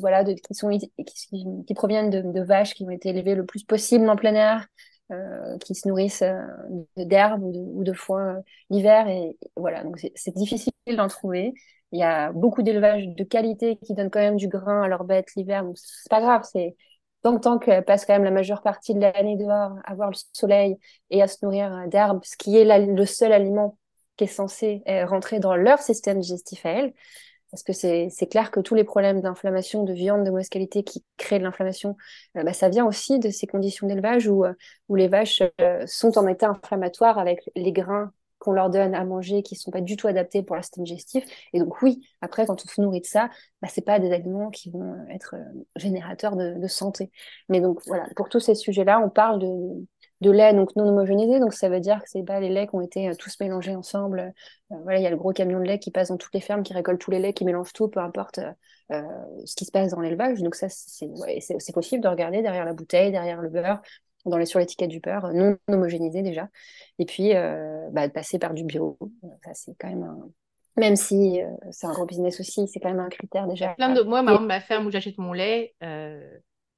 [0.00, 4.08] voilà, de, qui, sont, qui, proviennent de, vaches qui ont été élevées le plus possible
[4.08, 4.66] en plein air,
[5.12, 6.24] euh, qui se nourrissent
[6.96, 9.08] d'herbes ou de foin l'hiver.
[9.08, 11.54] Et voilà, donc c'est difficile d'en trouver.
[11.92, 15.04] Il y a beaucoup d'élevages de qualité qui donnent quand même du grain à leurs
[15.04, 15.64] bêtes l'hiver.
[15.64, 16.42] Donc, c'est pas grave.
[16.50, 16.76] C'est
[17.22, 20.76] tant, qu'elles passent quand même la majeure partie de l'année dehors à voir le soleil
[21.10, 23.76] et à se nourrir d'herbes, ce qui est le seul aliment
[24.18, 26.92] qui est censé euh, rentrer dans leur système digestif à elles.
[27.50, 31.02] Parce que c'est clair que tous les problèmes d'inflammation, de viande de mauvaise qualité qui
[31.16, 31.96] créent de l'inflammation,
[32.36, 34.52] euh, bah, ça vient aussi de ces conditions d'élevage où, euh,
[34.90, 35.42] où les vaches
[35.86, 38.12] sont en état inflammatoire avec les grains
[38.48, 40.84] qu'on leur donne à manger qui ne sont pas du tout adaptés pour leur système
[40.84, 41.22] digestif.
[41.52, 43.28] Et donc oui, après, quand on se nourrit de ça,
[43.60, 47.10] bah, ce pas des aliments qui vont être euh, générateurs de, santé.
[47.50, 49.86] Mais donc voilà, pour tous ces sujets-là, on parle de,
[50.22, 52.76] de lait donc non homogénéisé, donc ça veut dire que c'est pas les laits qui
[52.76, 54.32] ont été euh, tous mélangés ensemble.
[54.72, 56.40] Euh, voilà, il y a le gros camion de lait qui passe dans toutes les
[56.40, 58.40] fermes, qui récolte tous les laits, qui mélange tout, peu importe
[58.90, 60.40] ce qui se passe dans l'élevage.
[60.40, 63.82] Donc ça, c'est possible de regarder derrière la bouteille, derrière le beurre,
[64.24, 66.48] dans les, sur l'étiquette du beurre, non homogénéisé déjà.
[66.98, 68.98] Et puis, euh, bah, passer par du bio.
[69.44, 70.28] Ça, c'est quand même un...
[70.76, 73.74] Même si euh, c'est un gros business aussi, c'est quand même un critère déjà.
[73.74, 76.20] Plein de moi, ma, ma ferme où j'achète mon lait, euh,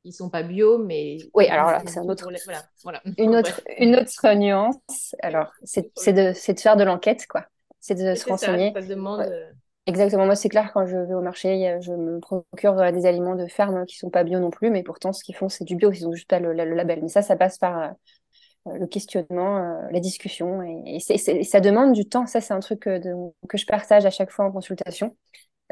[0.04, 1.18] ils sont pas bio, mais.
[1.34, 2.26] Oui, alors là, c'est un autre.
[2.44, 3.02] Voilà, voilà.
[3.18, 5.14] Une, autre, une autre nuance.
[5.22, 7.44] Alors, c'est de, de faire de l'enquête, quoi.
[7.78, 8.72] C'est de se renseigner.
[8.74, 9.20] Ça, demande.
[9.20, 9.50] Euh,
[9.86, 13.34] Exactement, moi c'est clair, quand je vais au marché, je me procure euh, des aliments
[13.34, 15.74] de ferme qui sont pas bio non plus, mais pourtant ce qu'ils font c'est du
[15.74, 17.00] bio, ils ont juste pas le, label.
[17.02, 22.04] Mais ça, ça passe par euh, le questionnement, euh, la discussion, et, ça demande du
[22.06, 22.26] temps.
[22.26, 23.00] Ça, c'est un truc que,
[23.48, 25.16] que je partage à chaque fois en consultation.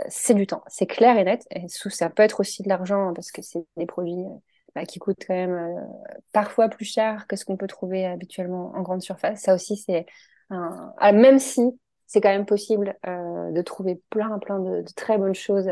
[0.08, 1.46] c'est du temps, c'est clair et net.
[1.54, 4.24] Et ça peut être aussi de l'argent hein, parce que c'est des produits
[4.74, 5.86] bah, qui coûtent quand même
[6.32, 9.42] parfois plus cher que ce qu'on peut trouver habituellement en grande surface.
[9.42, 10.06] Ça aussi, c'est
[10.50, 10.94] un...
[10.98, 15.34] Ah, même si c'est quand même possible euh, de trouver plein, plein de, très bonnes
[15.34, 15.68] choses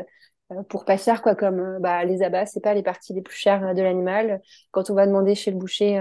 [0.53, 3.23] euh, pour pas cher, quoi, comme euh, bah, les abats, c'est pas les parties les
[3.23, 4.41] plus chères de l'animal.
[4.71, 6.01] Quand on va demander chez le boucher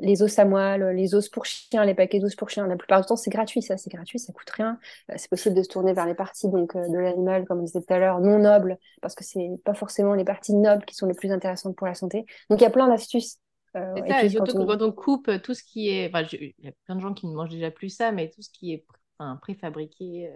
[0.00, 3.02] les os à moelle, les os pour chiens, les paquets d'os pour chiens, la plupart
[3.02, 4.78] du temps, c'est gratuit, ça, c'est gratuit, ça coûte rien.
[5.16, 7.92] c'est possible de se tourner vers les parties donc de l'animal, comme on disait tout
[7.92, 11.12] à l'heure, non nobles, parce que c'est pas forcément les parties nobles qui sont les
[11.12, 12.24] plus intéressantes pour la santé.
[12.48, 13.38] Donc il y a plein d'astuces
[13.76, 14.92] euh, et, puis, surtout quand on...
[14.92, 16.10] coupe tout ce qui est.
[16.32, 18.50] il y a plein de gens qui ne mangent déjà plus ça, mais tout ce
[18.50, 18.84] qui est
[19.20, 20.28] un préfabriqué,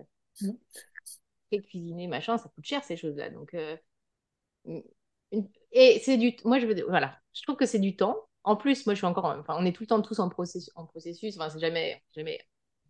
[0.43, 0.53] euh,
[1.63, 3.31] cuisiné, machin, ça coûte cher ces choses-là.
[3.31, 3.77] Donc, euh,
[5.73, 8.17] et c'est du, moi je veux, voilà, je trouve que c'est du temps.
[8.45, 10.71] En plus, moi je suis encore, enfin, on est tout le temps tous en processus,
[10.77, 11.37] en processus.
[11.39, 12.41] Enfin, c'est jamais, jamais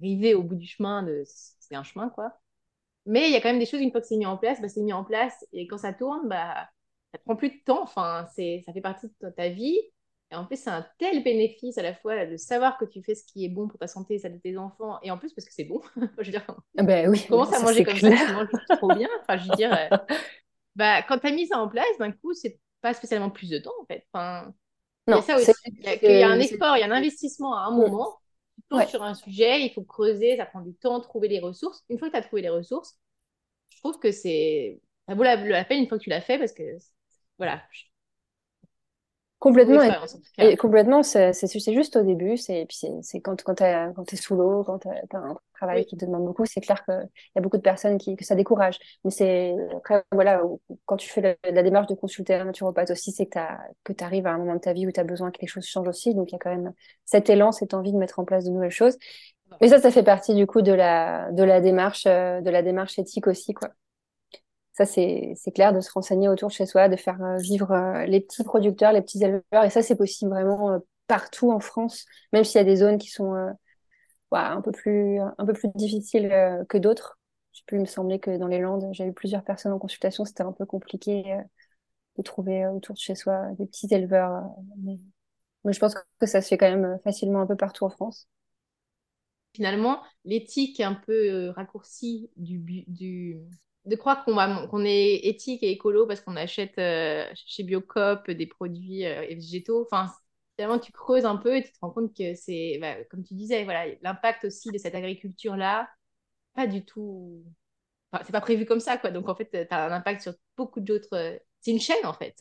[0.00, 1.02] arrivé au bout du chemin.
[1.02, 2.38] De, c'est un chemin quoi.
[3.06, 4.60] Mais il y a quand même des choses une fois que c'est mis en place,
[4.62, 6.68] bah, c'est mis en place et quand ça tourne, bah
[7.12, 7.82] ça prend plus de temps.
[7.82, 9.78] Enfin, c'est, ça fait partie de ta vie.
[10.34, 13.14] Et en plus, c'est un tel bénéfice à la fois de savoir que tu fais
[13.14, 15.32] ce qui est bon pour ta santé et celle de tes enfants, et en plus
[15.32, 15.80] parce que c'est bon.
[16.18, 16.44] je veux dire,
[16.74, 19.08] ben oui, commence à manger comme ça, tu manges trop bien.
[19.20, 19.70] Enfin, je veux dire,
[20.74, 23.58] bah, quand tu as mis ça en place, d'un coup, c'est pas spécialement plus de
[23.58, 24.04] temps, en fait.
[24.12, 24.52] Enfin,
[25.06, 25.52] il y a ça aussi.
[26.02, 28.18] Il y a, un effort, il y a un investissement à un moment.
[28.72, 31.84] Tu sur un sujet, il faut creuser, ça prend du temps, trouver les ressources.
[31.88, 32.98] Une fois que tu as trouvé les ressources,
[33.68, 34.80] je trouve que c'est.
[35.08, 36.62] Ça vaut la, la peine une fois que tu l'as fait parce que,
[37.38, 37.62] voilà,
[39.44, 39.82] Complètement.
[40.38, 41.34] Et, complètement, c'est
[41.70, 42.38] juste au début.
[42.38, 43.58] C'est puis c'est quand quand
[43.94, 46.82] quand es sous l'eau, quand tu as un travail qui te demande beaucoup, c'est clair
[46.86, 48.78] qu'il y a beaucoup de personnes qui que ça décourage.
[49.04, 50.40] Mais c'est après voilà,
[50.86, 53.38] quand tu fais la, démarche de consulter un naturopathe aussi, c'est que
[53.86, 55.46] tu que arrives à un moment de ta vie où tu as besoin que les
[55.46, 56.14] choses changent aussi.
[56.14, 56.72] Donc il y a quand même
[57.04, 58.96] cet élan, cette envie de mettre en place de nouvelles choses.
[59.60, 62.62] Mais ça, ça fait partie du coup de la de la démarche euh, de la
[62.62, 63.68] démarche éthique aussi quoi
[64.74, 68.04] ça c'est clair de se renseigner autour de chez soi, de faire euh, vivre euh,
[68.06, 69.64] les petits producteurs, les petits éleveurs.
[69.64, 72.98] Et ça c'est possible vraiment euh, partout en France, même s'il y a des zones
[72.98, 73.34] qui sont
[74.32, 76.28] un peu plus un peu plus difficiles
[76.68, 77.18] que d'autres.
[77.66, 80.52] Plus, il me semblait que dans les Landes, j'avais plusieurs personnes en consultation, c'était un
[80.52, 81.36] peu compliqué
[82.16, 84.42] de trouver autour de chez soi des petits éleveurs.
[84.78, 84.98] Mais,
[85.64, 88.28] mais je pense que ça se fait quand même facilement un peu partout en France
[89.54, 92.58] finalement, l'éthique un peu raccourcie du,
[92.88, 93.38] du,
[93.86, 99.04] de croire qu'on est éthique et écolo parce qu'on achète euh, chez Biocop des produits
[99.04, 99.82] euh, végétaux.
[99.82, 100.10] Enfin,
[100.56, 103.34] finalement, tu creuses un peu et tu te rends compte que c'est, bah, comme tu
[103.34, 105.88] disais, voilà, l'impact aussi de cette agriculture-là,
[106.54, 107.44] pas du tout.
[108.10, 109.10] Enfin, c'est pas prévu comme ça, quoi.
[109.10, 111.14] Donc, en fait, tu as un impact sur beaucoup d'autres.
[111.14, 112.34] Euh, c'est une chaîne, en fait.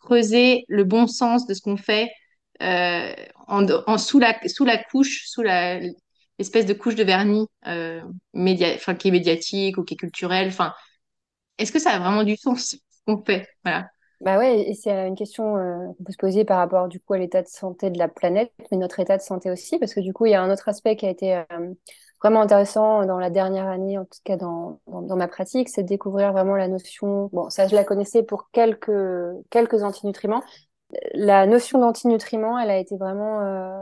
[0.00, 2.10] Creuser le bon sens de ce qu'on fait
[2.60, 5.80] en, sous, la, sous la couche, sous la,
[6.38, 8.00] espèce de couche de vernis euh,
[8.34, 8.76] média...
[8.76, 10.48] qui est médiatique ou qui est culturelle.
[10.48, 10.74] Enfin,
[11.58, 13.48] est-ce que ça a vraiment du sens ce qu'on fait?
[13.64, 13.88] Voilà.
[14.22, 17.12] Bah ouais, et c'est une question euh, qu'on peut se poser par rapport du coup
[17.12, 20.00] à l'état de santé de la planète, mais notre état de santé aussi, parce que
[20.00, 21.44] du coup il y a un autre aspect qui a été euh,
[22.22, 25.88] vraiment intéressant dans la dernière année, en tout cas dans, dans, ma pratique, c'est de
[25.88, 27.28] découvrir vraiment la notion.
[27.34, 28.90] Bon, ça je la connaissais pour quelques
[29.50, 30.42] quelques antinutriments.
[31.12, 33.80] La notion d'antinutriments, elle a été vraiment euh,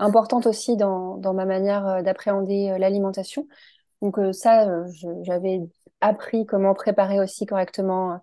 [0.00, 3.46] importante aussi dans, ma manière euh, d'appréhender euh, l'alimentation.
[4.02, 4.66] Donc euh, ça,
[5.22, 5.60] j'avais
[6.00, 8.20] appris comment préparer aussi correctement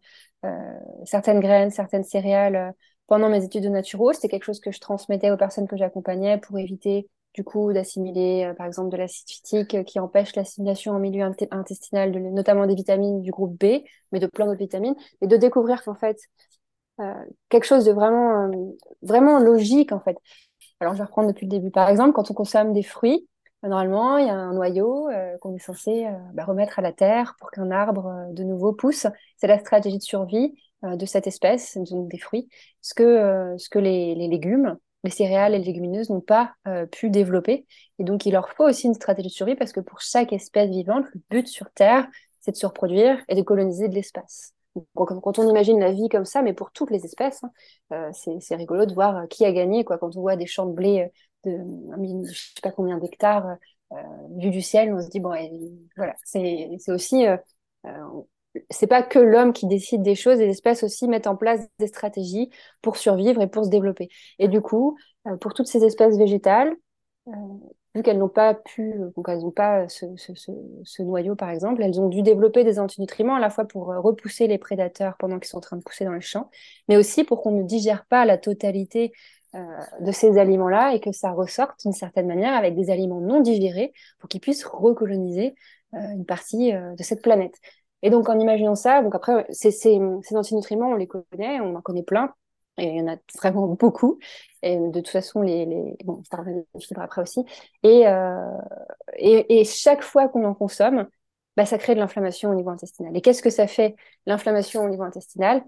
[1.04, 2.74] certaines graines, certaines céréales
[3.06, 4.14] pendant mes études de naturo.
[4.14, 8.52] C'était quelque chose que je transmettais aux personnes que j'accompagnais pour éviter du coup d'assimiler
[8.58, 13.30] par exemple de l'acide phytique qui empêche l'assimilation en milieu intestinal, notamment des vitamines du
[13.30, 16.18] groupe B, mais de plein d'autres vitamines, et de découvrir qu'en fait
[17.50, 18.50] quelque chose de vraiment
[19.04, 20.18] vraiment logique en fait
[20.80, 21.72] alors, je vais reprendre depuis le début.
[21.72, 23.28] Par exemple, quand on consomme des fruits,
[23.66, 26.82] euh, normalement, il y a un noyau euh, qu'on est censé euh, bah, remettre à
[26.82, 29.08] la terre pour qu'un arbre de nouveau pousse.
[29.38, 32.50] C'est la stratégie de survie de cette espèce, donc des fruits,
[32.82, 36.54] ce que, ce que les, légumes, les céréales et les légumineuses n'ont pas
[36.92, 37.66] pu développer.
[37.98, 40.70] Et donc, il leur faut aussi une stratégie de survie parce que pour chaque espèce
[40.70, 42.08] vivante, le but sur Terre,
[42.42, 44.54] c'est de se reproduire et de coloniser de l'espace.
[44.96, 47.52] Quand, on imagine la vie comme ça, mais pour toutes les espèces, hein,
[47.94, 49.84] euh, c'est rigolo de voir euh, qui a gagné.
[49.84, 49.98] Quoi.
[49.98, 51.12] Quand on voit des champs de blé
[51.46, 53.58] euh, de je sais pas combien d'hectares
[54.38, 55.34] vus du ciel, on se dit, bon,
[55.96, 57.26] voilà, c'est aussi...
[58.70, 61.88] c'est pas que l'homme qui décide des choses, les espèces aussi mettent en place des
[61.88, 62.50] stratégies
[62.82, 64.10] pour survivre et pour se développer.
[64.40, 64.98] Et du coup,
[65.40, 66.76] pour toutes ces espèces végétales,
[68.04, 72.22] qu'elles n'ont pas pu, donc elles n'ont pas ce, noyau par exemple, elles ont dû
[72.22, 75.62] développer des antinutriments à la fois pour euh, repousser les prédateurs pendant qu'ils sont en
[75.62, 76.50] train de pousser dans les champs,
[76.88, 79.12] mais aussi pour qu'on ne digère pas la totalité
[79.56, 79.60] euh,
[80.02, 83.94] de ces aliments-là et que ça ressorte d'une certaine manière avec des aliments non digérés
[84.20, 85.56] pour qu'ils puissent recoloniser
[85.94, 87.56] euh, une partie de cette planète.
[88.02, 90.00] Et donc en imaginant ça, donc après ces
[90.32, 92.34] antinutriments, on les connaît, on en connaît plein,
[92.78, 94.20] et il y en a vraiment beaucoup.
[94.64, 95.98] Et de toute façon, les, les...
[96.04, 97.46] bon, ça revient les fibres après aussi.
[97.84, 98.58] Et, euh,
[99.18, 101.08] et, chaque fois qu'on en consomme,
[101.56, 103.16] bah, ça crée de l'inflammation au niveau intestinal.
[103.16, 105.64] Et qu'est-ce que ça fait, l'inflammation au niveau intestinal?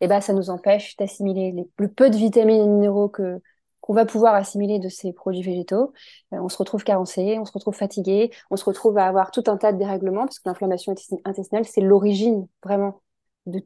[0.00, 3.40] Et bah, ça nous empêche d'assimiler le peu de vitamines et minéraux que
[3.80, 5.92] qu'on va pouvoir assimiler de ces produits végétaux.
[6.34, 9.44] Euh, on se retrouve carencé, on se retrouve fatigué, on se retrouve à avoir tout
[9.46, 10.94] un tas de dérèglements, parce que l'inflammation
[11.24, 13.00] intestinale, c'est l'origine vraiment
[13.46, 13.62] de,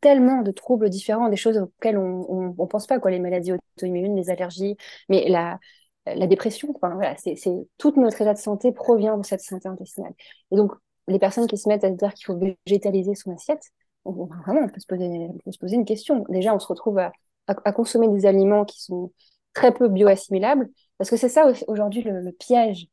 [0.00, 4.16] tellement de troubles différents, des choses auxquelles on ne pense pas, quoi, les maladies auto-immunes,
[4.16, 4.76] les allergies,
[5.08, 5.58] mais la,
[6.06, 7.36] la dépression, voilà, c'est,
[7.78, 10.12] toute notre état de santé provient de cette santé intestinale.
[10.50, 10.72] Et donc,
[11.08, 13.62] les personnes qui se mettent à dire qu'il faut végétaliser son assiette,
[14.04, 16.24] on, vraiment, on peut, se poser, se poser une question.
[16.28, 17.12] Déjà, on se retrouve à,
[17.46, 19.12] à, consommer des aliments qui sont
[19.54, 22.86] très peu bioassimilables, parce que c'est ça aujourd'hui le, piège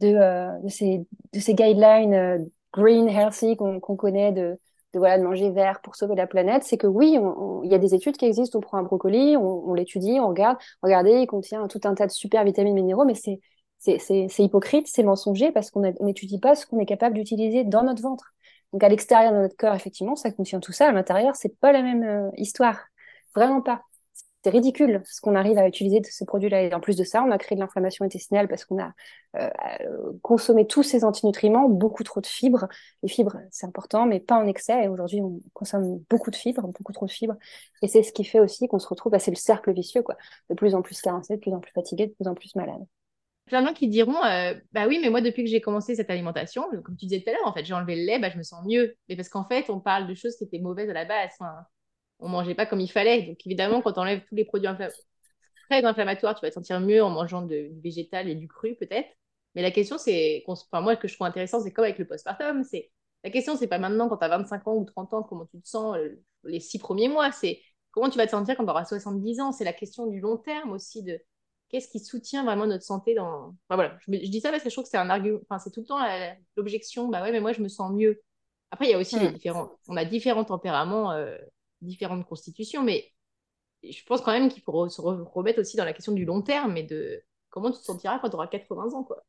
[0.00, 2.38] de, euh, de, ces, de ces guidelines euh,
[2.72, 4.58] green, healthy qu'on connaît de
[4.98, 7.18] de, voilà, de manger vert pour sauver la planète, c'est que oui,
[7.64, 10.58] il y a des études qui existent, on prend un brocoli, on, l'étudie, on regarde,
[10.82, 13.40] regardez, il contient tout un tas de super vitamines minéraux, mais c'est
[13.78, 18.02] c'est hypocrite, c'est mensonger parce qu'on n'étudie pas ce qu'on est capable d'utiliser dans notre
[18.02, 18.34] ventre.
[18.72, 20.88] Donc à l'extérieur de notre corps, effectivement, ça contient tout ça.
[20.88, 22.80] À l'intérieur, c'est pas la même euh, histoire.
[23.36, 23.82] Vraiment pas.
[24.44, 26.62] C'est ridicule ce qu'on arrive à utiliser de ce produit-là.
[26.62, 28.92] Et en plus de ça, on a créé de l'inflammation intestinale parce qu'on a
[29.36, 32.68] euh, euh, consommé tous ces antinutriments, beaucoup trop de fibres.
[33.02, 34.84] Les fibres, c'est important, mais pas en excès.
[34.84, 37.36] Et aujourd'hui, on consomme beaucoup de fibres, beaucoup trop de fibres.
[37.82, 40.16] Et c'est ce qui fait aussi qu'on se retrouve, bah, c'est le cercle vicieux, quoi.
[40.50, 42.84] De plus en plus carencé, de plus en plus fatigué, de plus en plus malade
[43.48, 46.10] plein de gens qui diront euh, bah oui mais moi depuis que j'ai commencé cette
[46.10, 48.36] alimentation comme tu disais tout à l'heure en fait j'ai enlevé le lait bah je
[48.36, 50.92] me sens mieux mais parce qu'en fait on parle de choses qui étaient mauvaises à
[50.92, 51.30] la base
[52.18, 54.68] on mangeait pas comme il fallait donc évidemment quand on enlève tous les produits
[55.70, 58.74] très inflammatoires tu vas te sentir mieux en mangeant de, du végétal et du cru
[58.76, 59.08] peut-être
[59.54, 62.06] mais la question c'est enfin moi ce que je trouve intéressant c'est comme avec le
[62.06, 62.90] postpartum c'est
[63.24, 65.60] la question c'est pas maintenant quand tu as 25 ans ou 30 ans comment tu
[65.60, 68.70] te sens euh, les six premiers mois c'est comment tu vas te sentir quand tu
[68.70, 71.20] auras 70 ans c'est la question du long terme aussi de
[71.68, 73.54] qu'est-ce qui soutient vraiment notre santé dans.
[73.68, 75.38] Enfin, voilà, je, dis ça parce que je trouve que c'est un argument.
[75.48, 75.98] Enfin, c'est tout le temps
[76.56, 77.08] l'objection.
[77.08, 78.22] Bah ouais, mais moi, je me sens mieux.
[78.70, 79.32] Après, il y a aussi les hmm.
[79.32, 79.70] différents.
[79.88, 81.36] On a différents tempéraments, euh,
[81.82, 83.12] différentes constitutions, mais
[83.82, 86.76] je pense quand même qu'il faut se remettre aussi dans la question du long terme
[86.76, 89.24] et de comment tu te sentiras quand tu auras 80 ans, quoi.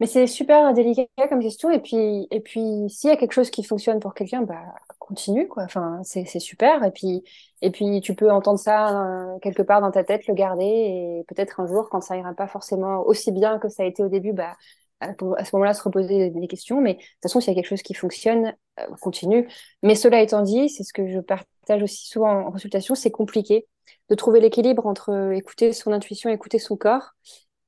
[0.00, 1.70] Mais c'est super délicat comme question.
[1.70, 5.48] Et puis, et puis s'il y a quelque chose qui fonctionne pour quelqu'un, bah, continue,
[5.48, 5.64] quoi.
[5.64, 6.84] Enfin, c'est super.
[6.84, 7.22] Et puis,
[7.62, 10.64] et puis, tu peux entendre ça euh, quelque part dans ta tête, le garder.
[10.64, 14.02] Et peut-être un jour, quand ça ira pas forcément aussi bien que ça a été
[14.02, 14.56] au début, bah,
[15.00, 16.80] à, ce moment-là, se reposer des, questions.
[16.80, 19.48] Mais de toute façon, s'il y a quelque chose qui fonctionne, euh, continue.
[19.82, 23.66] Mais cela étant dit, c'est ce que je partage aussi souvent en consultation, c'est compliqué
[24.10, 27.12] de trouver l'équilibre entre écouter son intuition, écouter son corps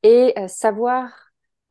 [0.02, 1.10] et euh, savoir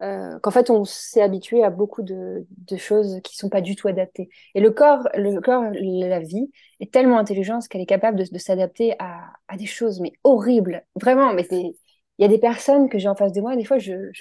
[0.01, 2.45] euh, qu'en fait on s'est habitué à beaucoup de,
[2.77, 4.29] choses qui sont pas du tout adaptées.
[4.55, 8.95] Et le corps, le corps, la vie est tellement intelligente qu'elle est capable de, s'adapter
[8.99, 11.33] à, des choses mais horribles, vraiment.
[11.33, 11.73] Mais il
[12.19, 14.11] y a des personnes que j'ai en face de moi, des fois je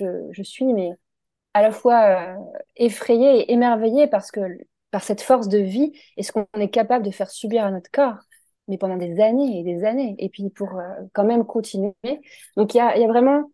[0.43, 0.91] suis mais
[1.59, 2.35] à la fois euh,
[2.77, 4.41] effrayée et émerveillée parce que
[4.91, 7.91] par cette force de vie et ce qu'on est capable de faire subir à notre
[7.91, 8.19] corps
[8.69, 10.83] mais pendant des années et des années, et puis pour euh,
[11.15, 11.95] quand même continuer.
[12.57, 13.51] Donc il y a, y a vraiment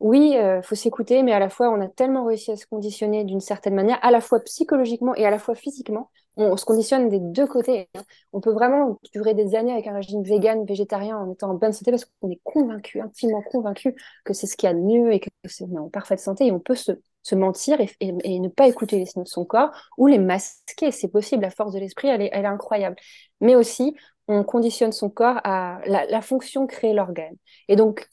[0.00, 2.66] oui, il euh, faut s'écouter, mais à la fois, on a tellement réussi à se
[2.66, 6.10] conditionner d'une certaine manière, à la fois psychologiquement et à la fois physiquement.
[6.36, 7.88] On, se conditionne des deux côtés.
[7.94, 8.02] Hein.
[8.34, 11.72] On peut vraiment durer des années avec un régime vegan, végétarien, en étant en bonne
[11.72, 15.12] santé, parce qu'on est convaincu, intimement convaincu que c'est ce qu'il y a de mieux
[15.14, 16.46] et que c'est en parfaite santé.
[16.46, 16.92] Et on peut se,
[17.26, 20.90] se mentir et, ne pas écouter les signaux de son corps ou les masquer.
[20.92, 21.42] C'est possible.
[21.42, 22.96] La force de l'esprit, elle est, incroyable.
[23.40, 23.96] Mais aussi,
[24.28, 27.36] on conditionne son corps à la, la fonction créer l'organe.
[27.68, 28.08] Et donc,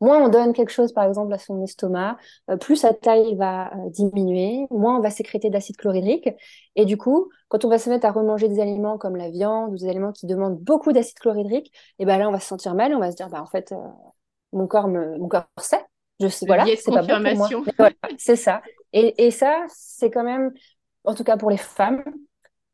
[0.00, 2.18] Moins on donne quelque chose, par exemple, à son estomac,
[2.50, 6.28] euh, plus sa taille va euh, diminuer, moins on va sécréter d'acide chlorhydrique.
[6.76, 9.72] Et du coup, quand on va se mettre à remanger des aliments comme la viande
[9.72, 12.74] ou des aliments qui demandent beaucoup d'acide chlorhydrique, et ben là, on va se sentir
[12.76, 13.76] mal, on va se dire, bah, en fait, euh,
[14.52, 15.84] mon corps me, mon corps sait.
[16.20, 17.48] Je sais, voilà, c'est pas bon pour moi.
[17.78, 18.62] Voilà, c'est ça.
[18.92, 20.52] Et, et ça, c'est quand même,
[21.04, 22.02] en tout cas pour les femmes,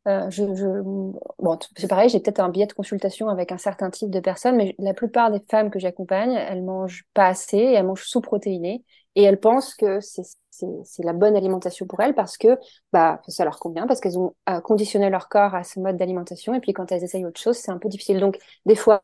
[0.07, 3.89] euh, je, je, bon, c'est pareil, j'ai peut-être un billet de consultation avec un certain
[3.89, 7.85] type de personnes, mais la plupart des femmes que j'accompagne, elles mangent pas assez, elles
[7.85, 8.83] mangent sous-protéinées,
[9.15, 12.59] et elles pensent que c'est la bonne alimentation pour elles parce que
[12.93, 16.53] bah, ça leur convient, parce qu'elles ont euh, conditionné leur corps à ce mode d'alimentation,
[16.53, 18.19] et puis quand elles essayent autre chose, c'est un peu difficile.
[18.19, 19.01] Donc, des fois,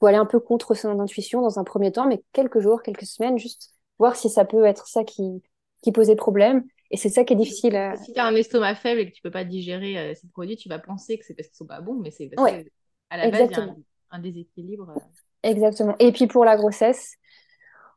[0.00, 3.06] faut aller un peu contre son intuition dans un premier temps, mais quelques jours, quelques
[3.06, 5.42] semaines, juste voir si ça peut être ça qui,
[5.82, 7.76] qui posait problème et c'est ça qui est difficile.
[7.76, 7.96] À...
[7.96, 10.56] Si tu as un estomac faible et que tu peux pas digérer euh, ces produits,
[10.56, 13.30] tu vas penser que c'est parce qu'ils sont pas bons, mais c'est parce qu'à la
[13.30, 13.74] base, il y a
[14.10, 14.90] un, déséquilibre.
[14.90, 15.00] Euh.
[15.42, 15.96] Exactement.
[15.98, 17.16] Et puis pour la grossesse,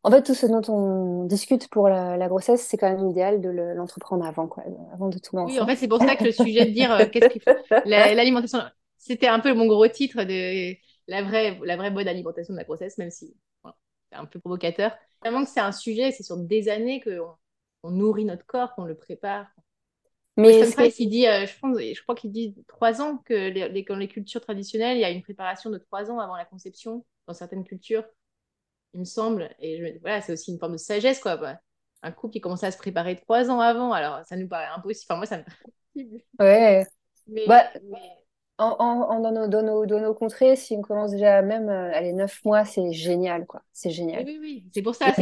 [0.04, 3.50] en fait, tout ce dont on discute pour la, grossesse, c'est quand même idéal de
[3.50, 5.54] l'entreprendre avant, quoi, avant de tout lancer.
[5.54, 7.52] Oui, en fait, c'est pour ça que le sujet de dire euh, qu'est-ce qu'il faut.
[7.86, 8.60] L'alimentation,
[8.98, 10.76] c'était un peu mon gros titre de
[11.08, 13.36] la vraie, la vraie bonne alimentation de la grossesse, même si
[14.10, 14.96] c'est un peu provocateur.
[15.22, 17.20] Vraiment que c'est un sujet, c'est sur des années que
[17.84, 19.48] on nourrit notre corps, qu'on le prépare.
[20.36, 20.62] Mais
[21.00, 24.08] il dit, euh, je, pense, je crois qu'il dit trois ans que les, dans les
[24.08, 27.64] cultures traditionnelles, il y a une préparation de trois ans avant la conception dans certaines
[27.64, 28.06] cultures,
[28.94, 29.50] il me semble.
[29.60, 31.38] Et voilà, c'est aussi une forme de sagesse, quoi.
[31.38, 31.60] Bah,
[32.04, 35.08] un couple qui commence à se préparer trois ans avant, alors ça nous paraît impossible.
[35.10, 36.86] Enfin, moi, ça me paraît Ouais.
[37.26, 37.72] Mais, bah,
[38.60, 41.92] En, en, dans, nos, dans, nos, dans, nos, contrées, si on commence déjà même, euh,
[41.94, 43.62] allez, neuf mois, c'est génial, quoi.
[43.72, 44.24] C'est génial.
[44.26, 44.72] Oui, oui, oui.
[44.74, 45.14] C'est pour ça.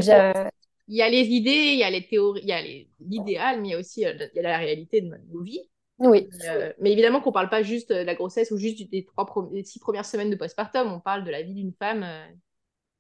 [0.88, 2.62] Il y a les idées, il y a les théories, il y a
[3.00, 5.68] l'idéal, mais il y a aussi euh, il y a la réalité de nos vies.
[5.98, 6.30] Oui.
[6.48, 9.26] Euh, mais évidemment qu'on ne parle pas juste de la grossesse ou juste des, trois
[9.64, 12.04] six premières semaines de postpartum, on parle de la vie d'une femme.
[12.04, 12.28] Euh.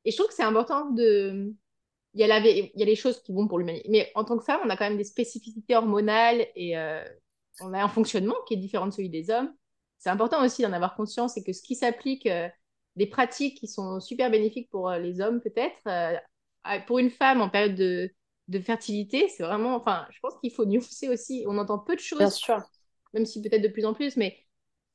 [0.05, 1.53] Et je trouve que c'est important de.
[2.13, 2.39] Il y, a la...
[2.39, 3.89] il y a les choses qui vont pour l'humanité.
[3.91, 6.77] Mais en tant que femme, on a quand même des spécificités hormonales et
[7.59, 9.53] on a un fonctionnement qui est différent de celui des hommes.
[10.05, 12.29] C'est important aussi d'en avoir conscience et que ce qui s'applique,
[12.95, 15.79] des pratiques qui sont super bénéfiques pour les hommes peut-être,
[16.63, 18.11] ah, pour une femme en période de,
[18.47, 19.75] de fertilité, c'est vraiment.
[19.75, 21.43] Enfin, je pense qu'il faut nuancer aussi.
[21.47, 22.19] On entend peu de choses.
[22.19, 22.61] Bien sûr.
[23.15, 24.37] même si peut-être de plus en plus, mais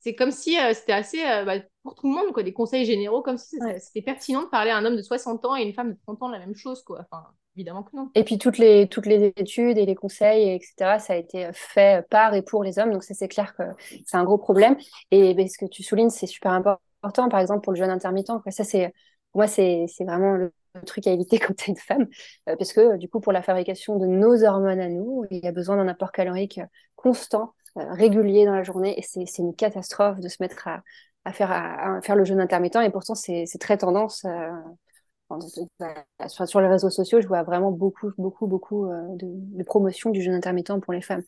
[0.01, 2.85] c'est comme si euh, c'était assez euh, bah, pour tout le monde, quoi, des conseils
[2.85, 5.73] généraux, comme si c'était pertinent de parler à un homme de 60 ans et une
[5.73, 7.05] femme de 30 ans de la même chose, quoi.
[7.11, 7.23] Enfin,
[7.55, 8.09] évidemment que non.
[8.15, 12.07] Et puis toutes les, toutes les études et les conseils, etc., ça a été fait
[12.09, 13.63] par et pour les hommes, donc ça c'est clair que
[14.05, 14.75] c'est un gros problème.
[15.11, 18.51] Et ce que tu soulignes, c'est super important, par exemple pour le jeûne intermittent, quoi.
[18.51, 18.93] Ça c'est,
[19.35, 20.51] moi c'est vraiment le
[20.85, 22.07] truc à éviter quand tu es une femme,
[22.49, 25.47] euh, parce que du coup pour la fabrication de nos hormones à nous, il y
[25.47, 26.59] a besoin d'un apport calorique
[26.95, 30.81] constant régulier dans la journée et c'est une catastrophe de se mettre à,
[31.25, 34.25] à faire, à, faire le jeûne intermittent et pourtant c'est très tendance.
[34.25, 34.49] Euh,
[36.27, 40.21] sur, les réseaux sociaux, je vois vraiment beaucoup, beaucoup, beaucoup euh, de, de promotion du
[40.21, 41.23] jeûne intermittent pour les femmes.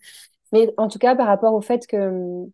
[0.51, 2.51] Mais en tout cas, par rapport au fait que hum,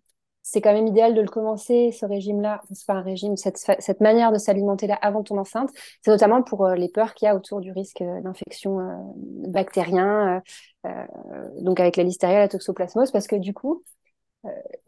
[0.51, 4.01] c'est quand même idéal de le commencer, ce régime-là, c'est pas un régime, cette, cette
[4.01, 5.69] manière de s'alimenter-là avant ton enceinte,
[6.01, 8.93] c'est notamment pour euh, les peurs qu'il y a autour du risque euh, d'infection euh,
[9.47, 10.41] bactérien,
[11.59, 13.83] donc avec la listeria, la toxoplasmose, parce que du coup,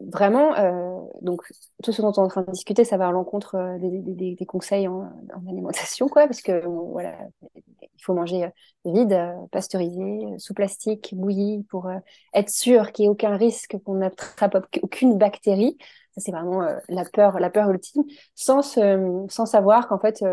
[0.00, 1.42] vraiment, donc
[1.82, 4.34] tout ce dont on est en train de discuter, ça va à l'encontre des, des,
[4.34, 7.16] des, conseils en, en, alimentation, quoi, parce que voilà,
[7.54, 8.48] il faut manger
[8.84, 9.18] vide,
[9.50, 11.90] pasteurisé, sous plastique, bouilli, pour
[12.34, 15.76] être sûr qu'il n'y ait aucun risque qu'on n'attrape aucune bactérie.
[16.14, 20.24] Ça, c'est vraiment la peur, la peur ultime, sans, sans savoir qu'en fait,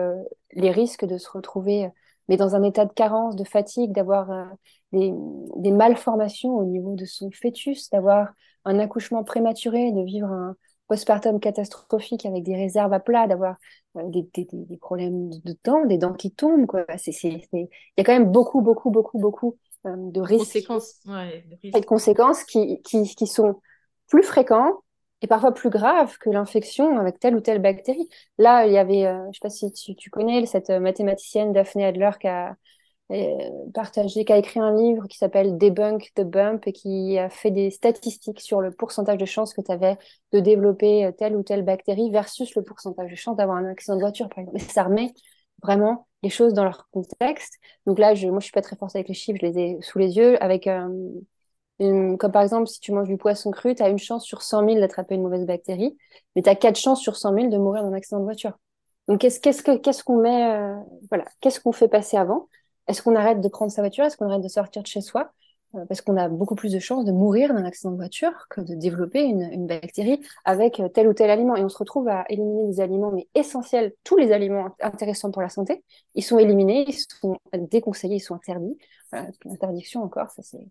[0.54, 1.90] les risques de se retrouver
[2.30, 4.30] mais dans un état de carence, de fatigue, d'avoir
[4.94, 5.12] des,
[5.58, 8.30] des, malformations au niveau de son fœtus, d'avoir
[8.66, 10.56] un accouchement prématuré, de vivre un
[10.88, 13.58] postpartum catastrophique avec des réserves à plat, d'avoir
[13.96, 16.68] des, des, des, problèmes de dents, des dents qui tombent.
[17.08, 17.68] Il
[17.98, 20.68] y a quand même beaucoup, beaucoup, beaucoup, beaucoup de risques.
[20.68, 21.78] Conséquences, ouais, de risques.
[21.78, 23.60] Et de conséquences qui, qui, qui sont
[24.08, 24.82] plus fréquents
[25.22, 28.08] et parfois plus graves que l'infection avec telle ou telle bactérie.
[28.38, 32.12] Là, il y avait, je ne sais pas si tu, connais cette mathématicienne Daphne Adler
[32.20, 32.56] qui a,
[33.74, 37.50] partagé, qui a écrit un livre qui s'appelle Debunk the Bump et qui a fait
[37.52, 39.98] des statistiques sur le pourcentage de chances que tu avais
[40.32, 43.96] de développer euh, telle ou telle bactérie versus le pourcentage de chances d'avoir un accident
[43.96, 44.58] de voiture, par exemple.
[44.58, 45.14] Et ça remet
[45.64, 47.56] vraiment les choses dans leur contexte.
[47.88, 49.78] Donc là, je, moi, je suis pas très forte avec les chiffres, je les ai
[49.82, 50.42] sous les yeux.
[50.44, 50.88] Avec euh,
[51.80, 54.66] comme par exemple, si tu manges du poisson cru, tu as une chance sur 100
[54.66, 55.98] 000 d'attraper une mauvaise bactérie,
[56.36, 58.54] mais tu as quatre chances sur 100 000 de mourir d'un accident de voiture.
[59.08, 60.76] Donc, qu'est-ce qu'on met, euh,
[61.10, 62.48] voilà, qu'est-ce qu'on fait passer avant?
[62.88, 64.06] Est-ce qu'on arrête de prendre sa voiture?
[64.06, 65.32] Est-ce qu'on arrête de sortir de chez soi?
[65.76, 68.62] Euh, Parce qu'on a beaucoup plus de chances de mourir d'un accident de voiture que
[68.62, 71.56] de développer une, bactérie avec euh, tel ou tel aliment.
[71.56, 75.42] Et on se retrouve à éliminer des aliments, mais essentiels, tous les aliments intéressants pour
[75.42, 78.78] la santé, ils sont éliminés, ils sont déconseillés, ils sont interdits.
[79.46, 80.68] L'interdiction encore, ça c'est,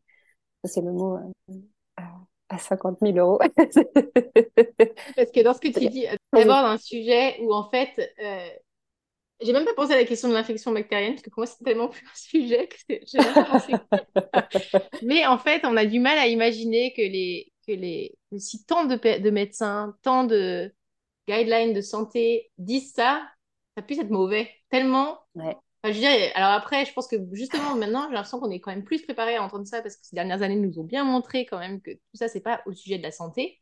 [0.64, 2.02] c'est le mot euh,
[2.48, 3.38] à, 50 000 euros.
[5.16, 7.98] Parce que dans ce que tu dis, d'abord un sujet où en fait,
[9.40, 11.62] j'ai même pas pensé à la question de l'infection bactérienne, parce que pour moi, c'est
[11.62, 13.72] tellement plus un sujet que j'ai même pas pensé.
[15.02, 18.84] Mais en fait, on a du mal à imaginer que les, que les, si tant
[18.84, 20.72] de, de médecins, tant de
[21.28, 23.28] guidelines de santé disent ça,
[23.76, 24.50] ça puisse être mauvais.
[24.70, 25.18] Tellement.
[25.34, 25.56] Ouais.
[25.84, 28.84] Je dirais, alors après, je pense que justement, maintenant, j'ai l'impression qu'on est quand même
[28.84, 31.58] plus préparé à entendre ça, parce que ces dernières années nous ont bien montré quand
[31.58, 33.60] même que tout ça, c'est pas au sujet de la santé.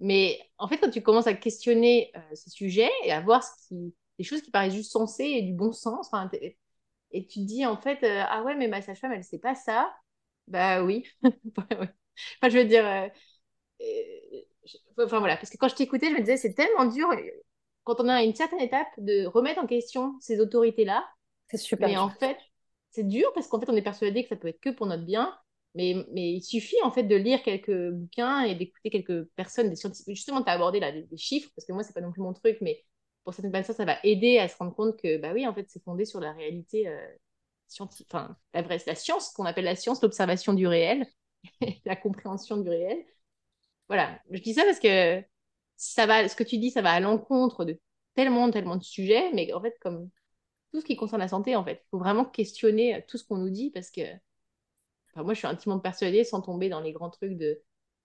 [0.00, 3.68] Mais en fait, quand tu commences à questionner euh, ces sujets et à voir ce
[3.68, 6.10] qui des choses qui paraissent juste sensées et du bon sens.
[7.12, 9.54] et tu te dis, en fait, euh, ah ouais, mais ma sage-femme, elle sait pas
[9.54, 9.94] ça.
[10.48, 11.04] Bah oui.
[11.58, 11.88] enfin,
[12.50, 12.86] je veux dire.
[12.86, 13.08] Euh,
[13.82, 17.08] euh, enfin voilà, parce que quand je t'écoutais, je me disais, c'est tellement dur
[17.84, 21.04] quand on est à une certaine étape de remettre en question ces autorités-là.
[21.52, 21.88] C'est super.
[21.88, 22.38] Mais en fait,
[22.90, 25.04] c'est dur parce qu'en fait, on est persuadé que ça peut être que pour notre
[25.04, 25.36] bien.
[25.74, 29.76] Mais, mais il suffit en fait de lire quelques bouquins et d'écouter quelques personnes, des
[29.76, 30.16] scientifiques.
[30.16, 32.34] Justement, tu as abordé là, des, chiffres, parce que moi, c'est pas non plus mon
[32.34, 32.84] truc, mais
[33.24, 35.64] pour certaines personnes, ça va aider à se rendre compte que, bah oui, en fait,
[35.70, 37.06] c'est fondé sur la réalité euh,
[37.68, 41.06] scientifique, enfin, la vraie, la science, qu'on appelle la science, l'observation du réel,
[41.86, 43.02] la compréhension du réel.
[43.88, 45.22] Voilà, je dis ça parce que
[45.76, 47.80] ça va, ce que tu dis, ça va à l'encontre de
[48.14, 50.10] tellement, tellement de sujets, mais en fait, comme
[50.72, 53.24] tout ce qui concerne la santé, en fait, il faut vraiment questionner euh, tout ce
[53.24, 54.02] qu'on nous dit parce que,
[55.16, 57.62] moi, je suis intimement persuadée, sans tomber dans les grands trucs de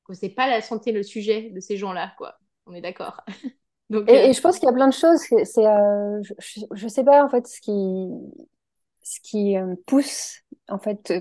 [0.08, 2.36] que c'est pas la santé le sujet de ces gens-là, quoi.
[2.66, 3.22] On est d'accord.
[3.92, 5.20] et, euh, je pense qu'il y a plein de choses.
[5.20, 8.10] C'est, euh, je, ne sais pas en fait ce qui,
[9.04, 11.14] ce qui euh, pousse en fait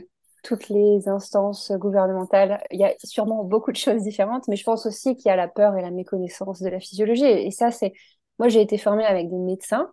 [0.43, 2.63] toutes les instances gouvernementales.
[2.71, 5.37] Il y a sûrement beaucoup de choses différentes, mais je pense aussi qu'il y a
[5.37, 7.25] la peur et la méconnaissance de la physiologie.
[7.25, 7.93] Et, ça, c'est
[8.39, 9.91] moi j'ai été formée avec des médecins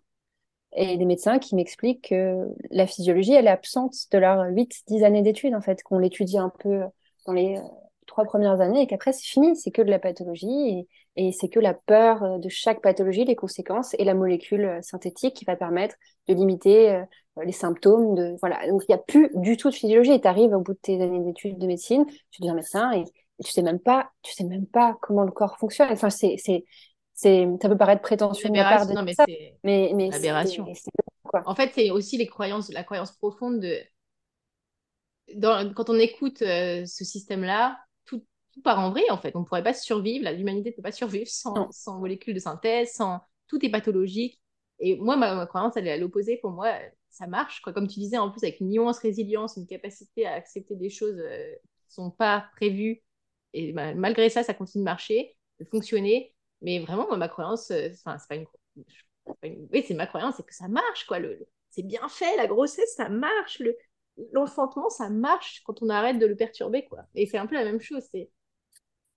[0.76, 5.22] et des médecins qui m'expliquent que la physiologie, elle est absente de leurs 8-10 années
[5.22, 6.82] d'études, en fait, qu'on l'étudie un peu
[7.26, 7.60] dans les
[8.08, 11.50] trois premières années et qu'après c'est fini, c'est que de la pathologie et, et c'est
[11.50, 15.46] que la peur euh, de chaque pathologie, les conséquences et la molécule euh, synthétique qui
[15.46, 15.96] va permettre
[16.28, 17.04] de limiter euh,
[17.44, 18.16] les symptômes.
[18.16, 18.68] De, voilà.
[18.68, 21.02] Donc il n'y a plus du tout de physiologie tu arrives au bout de tes
[21.02, 23.04] années d'études de médecine, tu deviens médecin et,
[23.44, 25.90] tu sais même pas, tu sais même pas comment le corps fonctionne.
[25.92, 26.64] Enfin, c'est, c'est,
[27.14, 29.26] c'est, ça peut paraître prétentieux de part de non, mais ça,
[29.64, 30.66] mais, mais aberration.
[31.24, 31.44] quoi.
[31.46, 33.80] En fait, c'est aussi les croyances, la croyance profonde de
[35.36, 39.36] dans, quand on écoute euh, ce système-là, tout, tout, part en vrai en fait.
[39.36, 42.94] On ne pourrait pas survivre, l'humanité ne peut pas survivre sans, sans, molécules de synthèse,
[42.94, 44.42] sans tout est pathologique.
[44.80, 46.38] Et moi, ma, ma croyance, elle est à l'opposé.
[46.38, 46.74] Pour moi,
[47.10, 47.62] ça marche.
[47.62, 47.74] Quoi.
[47.74, 51.20] Comme tu disais, en plus, avec une immense résilience, une capacité à accepter des choses
[51.20, 53.02] euh, qui ne sont pas prévues.
[53.54, 56.34] Et bah, malgré ça, ça continue de marcher, de fonctionner.
[56.64, 58.48] Mais vraiment, moi, ma croyance, euh, enfin, c'est pas une,
[59.72, 61.20] Oui, c'est ma croyance, c'est que ça marche, quoi.
[61.20, 63.60] Le, c'est bien fait, la grossesse, ça marche.
[63.60, 63.76] Le,
[64.32, 67.04] l'enfantement, ça marche quand on arrête de le perturber, quoi.
[67.16, 68.04] Et c'est un peu la même chose.
[68.12, 68.30] C'est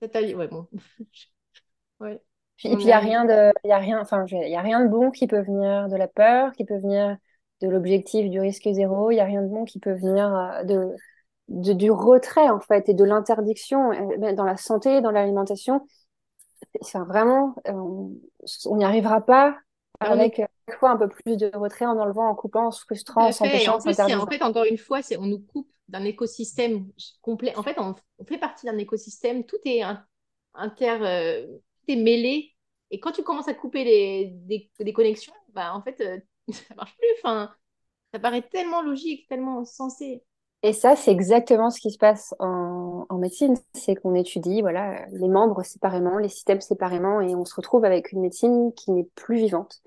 [0.02, 0.68] ouais, bon.
[2.00, 2.20] ouais.
[2.64, 4.62] Et puis il y a rien de, il y a rien, enfin, il y a
[4.62, 7.16] rien de bon qui peut venir de la peur, qui peut venir
[7.60, 9.10] de l'objectif du risque zéro.
[9.10, 10.94] Il y a rien de bon qui peut venir euh, de,
[11.48, 15.86] de du retrait en fait et de l'interdiction euh, dans la santé, dans l'alimentation.
[16.82, 17.72] Enfin, vraiment, euh,
[18.66, 19.58] on n'y arrivera pas
[20.00, 20.40] ah avec
[20.74, 23.74] fois un peu plus de retrait en enlevant, en coupant, en se frustrant, en s'empêchant,
[23.74, 26.88] en, en fait, encore une fois, on nous coupe d'un écosystème
[27.22, 27.56] complet.
[27.56, 27.94] En fait, on,
[28.26, 29.82] fait partie d'un écosystème, tout est
[30.54, 32.52] inter, euh, tout est mêlé.
[32.90, 36.18] Et quand tu commences à couper les, des, des connexions, bah, en fait, euh,
[36.52, 37.08] ça marche plus.
[37.18, 37.52] Enfin,
[38.12, 40.24] ça paraît tellement logique, tellement sensé.
[40.62, 45.28] Et ça, c'est exactement ce qui se passe en, médecine, c'est qu'on étudie voilà, les
[45.28, 49.36] membres séparément, les systèmes séparément, et on se retrouve avec une médecine qui n'est plus
[49.36, 49.82] vivante.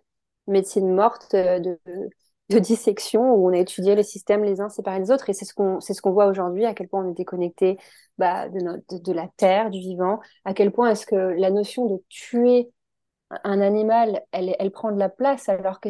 [0.47, 5.11] Médecine morte euh, de, dissection où on a étudié les systèmes les uns séparés des
[5.11, 5.30] autres.
[5.30, 7.78] Et c'est ce qu'on ce voit aujourd'hui, à quel point on est déconnecté
[8.17, 12.03] bah, de, de, la terre, du vivant, à quel point est-ce que la notion de
[12.09, 12.72] tuer
[13.43, 15.89] un animal, elle, elle prend de la place alors que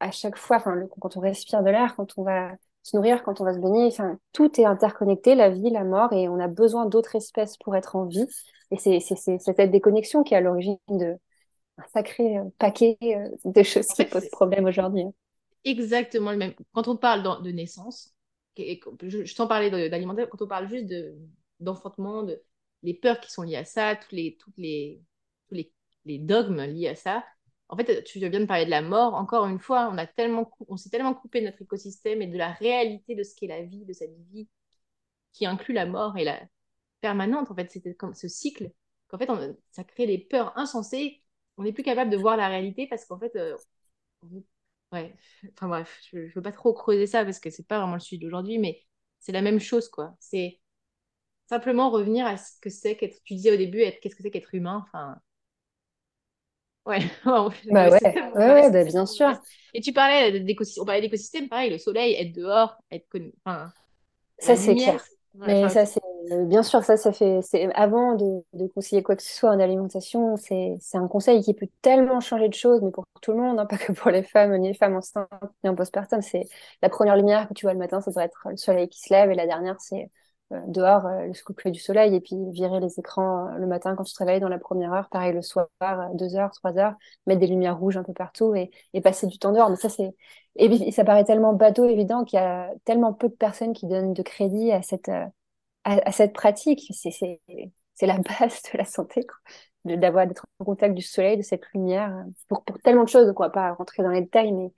[0.00, 2.52] à chaque fois, enfin, quand on respire de l'air, quand on va
[2.90, 6.12] se nourrir, quand on va se baigner, enfin, tout est interconnecté, la vie, la mort,
[6.12, 8.26] et on a besoin d'autres espèces pour être en vie.
[8.70, 11.16] Et c'est cette déconnexion qui est à l'origine de,
[11.78, 15.02] un sacré euh, paquet euh, de choses qui posent problème aujourd'hui.
[15.02, 15.12] Hein.
[15.64, 16.54] Exactement le même.
[16.72, 18.14] Quand on parle de naissance,
[18.56, 20.92] je, je t'en parlais d'alimentaire, quand on parle juste
[21.58, 22.42] d'enfantement, de,
[22.82, 25.02] les peurs qui sont liées à ça, tous les, toutes les,
[25.48, 25.72] tous les,
[26.06, 27.24] les, dogmes liés à ça,
[27.70, 29.14] en fait, tu viens de parler de la mort.
[29.14, 29.96] Encore une fois, on,
[30.68, 33.62] on s'est tellement coupé de notre écosystème et de la réalité de ce qu'est la
[33.62, 34.48] vie, de cette vie
[35.32, 36.40] qui inclut la mort et la
[37.00, 37.50] permanente.
[37.50, 38.72] En fait, c'était comme ce cycle
[39.08, 39.28] qu'en fait,
[39.70, 41.22] ça crée des peurs insensées
[41.60, 43.54] on n'est plus capable de voir la réalité parce qu'en fait, euh,
[44.92, 45.14] ouais,
[45.52, 48.00] enfin bref, je, ne veux pas trop creuser ça parce que c'est pas vraiment le
[48.00, 48.82] sujet d'aujourd'hui, mais
[49.18, 50.16] c'est la même chose, quoi.
[50.20, 50.60] C'est
[51.48, 54.54] simplement revenir à ce que c'est qu'être, tu disais au début, qu'est-ce que c'est qu'être
[54.54, 55.20] humain, enfin.
[56.86, 58.00] Ouais, bah ouais,
[58.34, 59.38] ouais, bah bien sûr.
[59.74, 63.72] Et tu parlais d'écosystème, on parlait d'écosystème, pareil, le soleil, être dehors, être connu, enfin,
[64.38, 65.02] ça c'est clair.
[65.34, 66.00] Mais ça, c'est
[66.46, 67.40] bien sûr, ça, ça fait.
[67.42, 71.54] C'est avant de, de, conseiller quoi que ce soit en alimentation, c'est un conseil qui
[71.54, 74.22] peut tellement changer de choses, mais pour tout le monde, hein, pas que pour les
[74.22, 75.28] femmes, ni les femmes enceintes,
[75.62, 76.20] ni en postpartum.
[76.20, 76.48] C'est
[76.82, 79.12] la première lumière que tu vois le matin, ça devrait être le soleil qui se
[79.12, 80.06] lève, et la dernière, c'est euh,
[80.66, 84.04] dehors euh, le coucher du soleil, et puis virer les écrans euh, le matin quand
[84.04, 85.68] tu te réveilles dans la première heure, pareil le soir,
[86.14, 86.94] deux heures, trois heures,
[87.26, 88.70] mettre des lumières rouges un peu partout et,
[89.02, 89.70] passer du temps dehors.
[89.70, 90.14] Mais ça, c'est
[90.56, 94.12] et ça paraît tellement bateau, évident qu'il y a tellement peu de personnes qui donnent
[94.12, 95.10] de crédit à cette,
[95.84, 96.92] à, cette pratique.
[96.92, 99.26] C'est la base de la santé,
[99.84, 103.50] d'avoir d'être en contact du soleil, de cette lumière, pour, pour tellement de choses, quoi,
[103.50, 104.72] pas rentrer dans les détails, mais,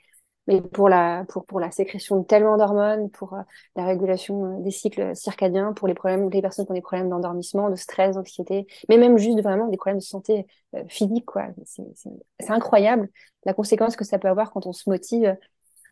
[0.47, 3.43] mais pour, la, pour, pour la sécrétion de tellement d'hormones, pour euh,
[3.77, 7.09] la régulation euh, des cycles circadiens, pour les problèmes, les personnes qui ont des problèmes
[7.09, 11.47] d'endormissement, de stress, d'anxiété, mais même juste vraiment des problèmes de santé euh, physique, quoi.
[11.65, 13.09] C'est incroyable
[13.45, 15.37] la conséquence que ça peut avoir quand on se motive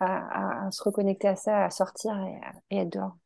[0.00, 2.12] à, à, se reconnecter à ça, à sortir
[2.70, 3.16] et, à, être dehors.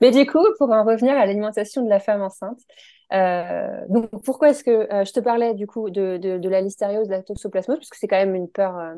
[0.00, 2.60] Mais du coup, pour en revenir à l'alimentation de la femme enceinte,
[3.12, 6.60] euh, donc pourquoi est-ce que euh, je te parlais du coup de, de, de la
[6.60, 8.94] listériose, de la toxoplasmose, parce que c'est quand même une peur, euh,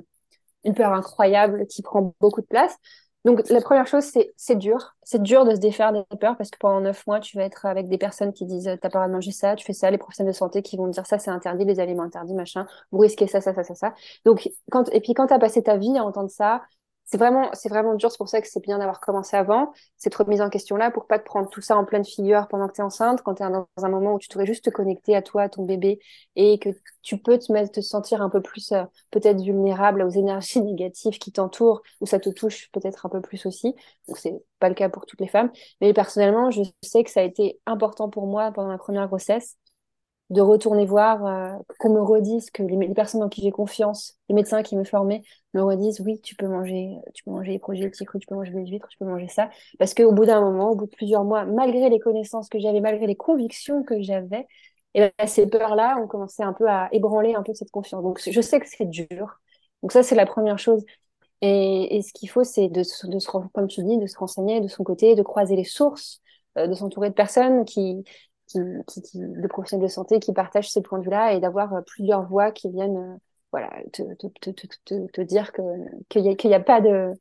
[0.65, 2.77] une peur incroyable qui prend beaucoup de place.
[3.25, 4.97] Donc, la première chose, c'est c'est dur.
[5.05, 7.67] C'est dur de se défaire des peurs parce que pendant neuf mois, tu vas être
[7.67, 9.91] avec des personnes qui disent t'as pas le droit de manger ça, tu fais ça,
[9.91, 12.99] les professionnels de santé qui vont dire ça, c'est interdit, les aliments interdits, machin, vous
[12.99, 13.95] risquez ça, ça, ça, ça, ça.
[14.25, 16.63] Donc, quand, et puis quand tu as passé ta vie à entendre ça,
[17.13, 18.11] c'est vraiment, c'est vraiment dur.
[18.11, 21.19] C'est pour ça que c'est bien d'avoir commencé avant, cette remise en question-là, pour pas
[21.19, 23.51] te prendre tout ça en pleine figure pendant que tu es enceinte, quand tu es
[23.51, 25.99] dans un moment où tu devrais juste te connecter à toi, à ton bébé,
[26.37, 26.71] et que
[27.03, 31.19] tu peux te, mettre, te sentir un peu plus euh, peut-être vulnérable aux énergies négatives
[31.19, 33.75] qui t'entourent, ou ça te touche peut-être un peu plus aussi.
[34.09, 35.51] Donc c'est pas le cas pour toutes les femmes.
[35.83, 39.59] Mais personnellement, je sais que ça a été important pour moi pendant ma première grossesse
[40.33, 44.35] de retourner voir, euh, qu'on me redise que les, personnes en qui j'ai confiance, les
[44.35, 45.22] médecins qui me formaient,
[45.53, 48.51] me redisent oui, tu peux manger, tu peux manger les produits crus, tu peux manger
[48.53, 49.51] des huîtres, tu peux manger ça.
[49.78, 52.80] Parce qu'au bout d'un moment, au bout de plusieurs mois, malgré les connaissances que j'avais,
[52.80, 54.47] malgré les convictions que j'avais,
[54.95, 58.03] et ben, ces peurs-là ont commencé un peu à ébranler un peu cette confiance.
[58.03, 59.41] Donc je sais que c'est dur.
[59.83, 60.85] Donc ça, c'est la première chose.
[61.43, 64.61] Et, et ce qu'il faut, c'est de, de se, comme tu dis, de se renseigner
[64.61, 66.22] de son côté, de croiser les sources,
[66.59, 68.05] euh, de s'entourer de personnes qui,
[68.53, 71.72] qui, qui, qui, de professionnels de santé qui partagent ces points de vue-là et d'avoir
[71.74, 73.16] euh, plusieurs voix qui viennent, euh,
[73.50, 75.62] voilà, te, te, te, te, te dire que
[76.09, 77.12] qu'il n'y a, y a pas de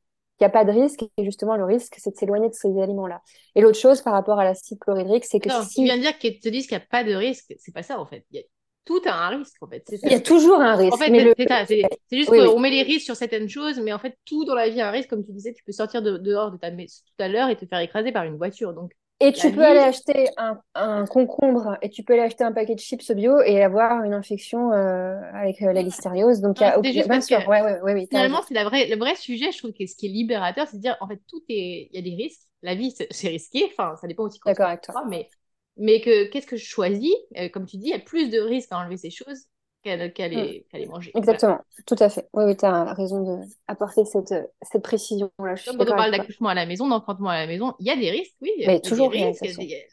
[0.43, 3.21] a pas de risque et justement le risque c'est de s'éloigner de ces aliments-là.
[3.55, 6.01] Et l'autre chose par rapport à l'acide chlorhydrique, c'est que non, si tu viens de
[6.01, 8.25] dire qu'ils te disent qu'il n'y a pas de risque, c'est pas ça en fait.
[8.31, 8.43] Il y a
[8.83, 9.83] tout a un risque en fait.
[10.03, 10.93] Il y a toujours un risque.
[10.93, 11.33] En fait, le...
[11.37, 12.61] c'est juste oui, qu'on oui.
[12.61, 14.91] met les risques sur certaines choses, mais en fait tout dans la vie a un
[14.91, 15.09] risque.
[15.09, 17.55] Comme tu disais, tu peux sortir de, dehors de ta maison tout à l'heure et
[17.55, 18.73] te faire écraser par une voiture.
[18.73, 18.91] Donc
[19.21, 22.75] et tu peux aller acheter un, un, concombre et tu peux aller acheter un paquet
[22.75, 26.41] de chips bio et avoir une infection euh, avec euh, la listériose.
[26.41, 27.47] Donc, il y a bien sûr.
[27.47, 28.87] Ouais, ouais, ouais, finalement, c'est vraie...
[28.87, 31.19] le vrai sujet, je trouve, que ce qui est libérateur, c'est de dire, en fait,
[31.27, 31.89] tout est.
[31.91, 32.41] Il y a des risques.
[32.63, 33.71] La vie, c'est risqué.
[33.71, 35.03] Enfin, ça dépend aussi D'accord toi.
[35.07, 35.29] Mais,
[35.77, 37.13] mais que qu'est-ce que je choisis?
[37.37, 39.45] Euh, Comme tu dis, il y a plus de risques à enlever ces choses
[39.81, 41.11] qu'à qu les, qu les, manger.
[41.15, 41.83] Exactement, voilà.
[41.85, 42.29] tout à fait.
[42.33, 45.55] Oui, oui tu as raison d'apporter cette, cette précision-là.
[45.65, 48.11] Quand on parle d'accouchement à la maison, d'enfantement à la maison, il y a des
[48.11, 48.51] risques, oui.
[48.65, 49.45] Mais toujours des risques.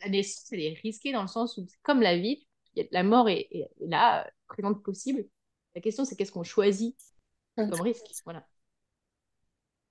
[0.04, 2.46] La naissance, elle est risquée dans le sens où, comme la vie,
[2.92, 5.24] la mort est, est, là, présente possible.
[5.74, 6.96] La question, c'est qu'est-ce qu'on choisit
[7.56, 7.70] mmh.
[7.70, 8.44] comme risque voilà.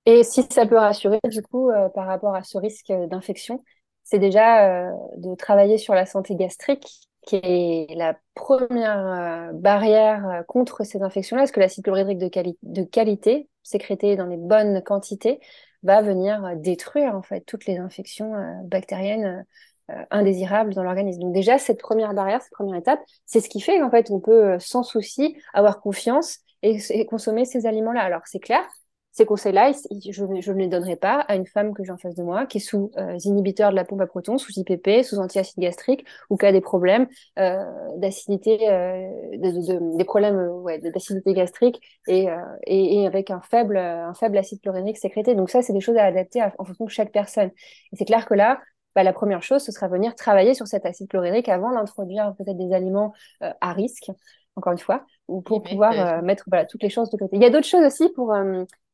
[0.06, 3.62] Et si ça peut rassurer, du coup, euh, par rapport à ce risque d'infection,
[4.04, 10.26] c'est déjà euh, de travailler sur la santé gastrique qui est la première euh, barrière
[10.26, 14.38] euh, contre ces infections-là, parce que l'acide chlorhydrique de, quali de, qualité, sécrété dans les
[14.38, 15.38] bonnes quantités,
[15.82, 18.32] va venir euh, détruire en fait toutes les infections
[18.64, 19.44] bactériennes
[20.10, 21.20] indésirables dans l'organisme?
[21.20, 24.20] Donc déjà, cette première barrière, cette première étape, c'est ce qui fait qu'en fait, on
[24.20, 28.00] peut sans souci avoir confiance et consommer ces aliments-là.
[28.00, 28.66] Alors c'est clair,
[29.12, 32.14] ces conseils-là, je, je, ne les donnerai pas à une femme que j'ai en face
[32.14, 35.18] de moi, qui est sous euh, inhibiteur de la pompe à protons, sous IPP, sous
[35.18, 37.64] antiacide gastrique, ou qui a des problèmes euh,
[37.96, 42.26] d'acidité, euh, de, de, de, des problèmes ouais, d'acidité gastrique et,
[42.66, 45.34] et, et, avec un faible, un faible acide chlorhydrique sécrété.
[45.34, 47.50] Donc ça, c'est des choses à adapter à, en fonction de chaque personne.
[47.92, 48.60] Et c'est clair que là,
[48.98, 52.56] bah, la première chose, ce sera venir travailler sur cet acide chlorhydrique avant d'introduire peut-être
[52.56, 53.12] des aliments
[53.44, 54.10] euh, à risque,
[54.56, 57.36] encore une fois, ou pour oui, pouvoir euh, mettre voilà, toutes les choses de côté.
[57.36, 58.34] Il y a d'autres choses aussi pour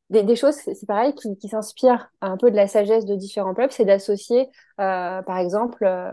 [0.09, 3.53] des, des, choses, c'est pareil, qui, qui s'inspirent un peu de la sagesse de différents
[3.55, 4.49] peuples, c'est d'associer,
[4.79, 6.11] euh, par exemple, euh,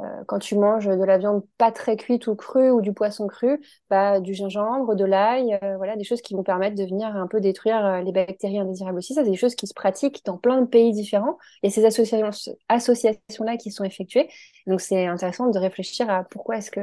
[0.00, 3.26] euh, quand tu manges de la viande pas très cuite ou crue ou du poisson
[3.26, 7.08] cru, bah, du gingembre, de l'ail, euh, voilà, des choses qui vont permettre de venir
[7.08, 9.14] un peu détruire euh, les bactéries indésirables aussi.
[9.14, 11.36] Ça, c'est des choses qui se pratiquent dans plein de pays différents.
[11.64, 12.30] Et ces associations,
[12.68, 14.28] associations-là qui sont effectuées.
[14.68, 16.80] Donc, c'est intéressant de réfléchir à pourquoi est-ce que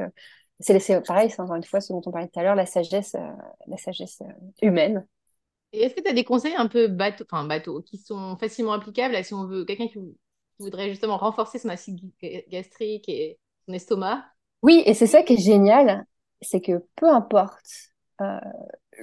[0.60, 3.16] c'est pareil, c'est encore une fois ce dont on parlait tout à l'heure, la sagesse,
[3.68, 4.20] la sagesse
[4.62, 5.06] humaine
[5.82, 9.16] est-ce que tu as des conseils un peu bateau, enfin bateau, qui sont facilement applicables
[9.16, 10.00] à si on veut quelqu'un qui
[10.60, 12.00] voudrait justement renforcer son acide
[12.50, 14.24] gastrique et son estomac?
[14.62, 16.06] Oui, et c'est ça qui est génial,
[16.42, 18.40] c'est que peu importe euh,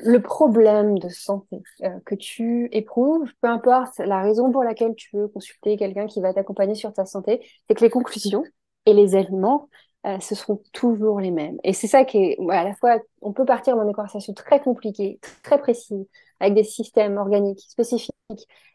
[0.03, 5.16] le problème de santé euh, que tu éprouves, peu importe la raison pour laquelle tu
[5.16, 8.45] veux consulter quelqu'un qui va t'accompagner sur ta santé, c'est que les conclusions
[8.87, 9.68] et les aliments
[10.05, 11.59] euh, ce seront toujours les mêmes.
[11.62, 14.61] Et c'est ça qui est, à la fois, on peut partir dans des conversations très
[14.61, 16.07] compliquées, très précises,
[16.43, 18.12] avec des systèmes organiques spécifiques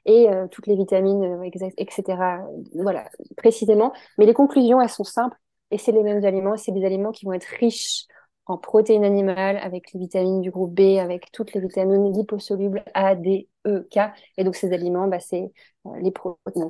[0.05, 1.43] et euh, toutes les vitamines, euh,
[1.77, 2.39] etc.
[2.75, 3.93] Voilà, précisément.
[4.17, 5.37] Mais les conclusions, elles sont simples
[5.71, 6.57] et c'est les mêmes aliments.
[6.57, 8.05] C'est des aliments qui vont être riches
[8.45, 13.13] en protéines animales, avec les vitamines du groupe B, avec toutes les vitamines liposolubles A,
[13.15, 13.99] D, E, K.
[14.37, 15.51] Et donc, ces aliments, bah, c'est
[15.85, 16.13] euh, les,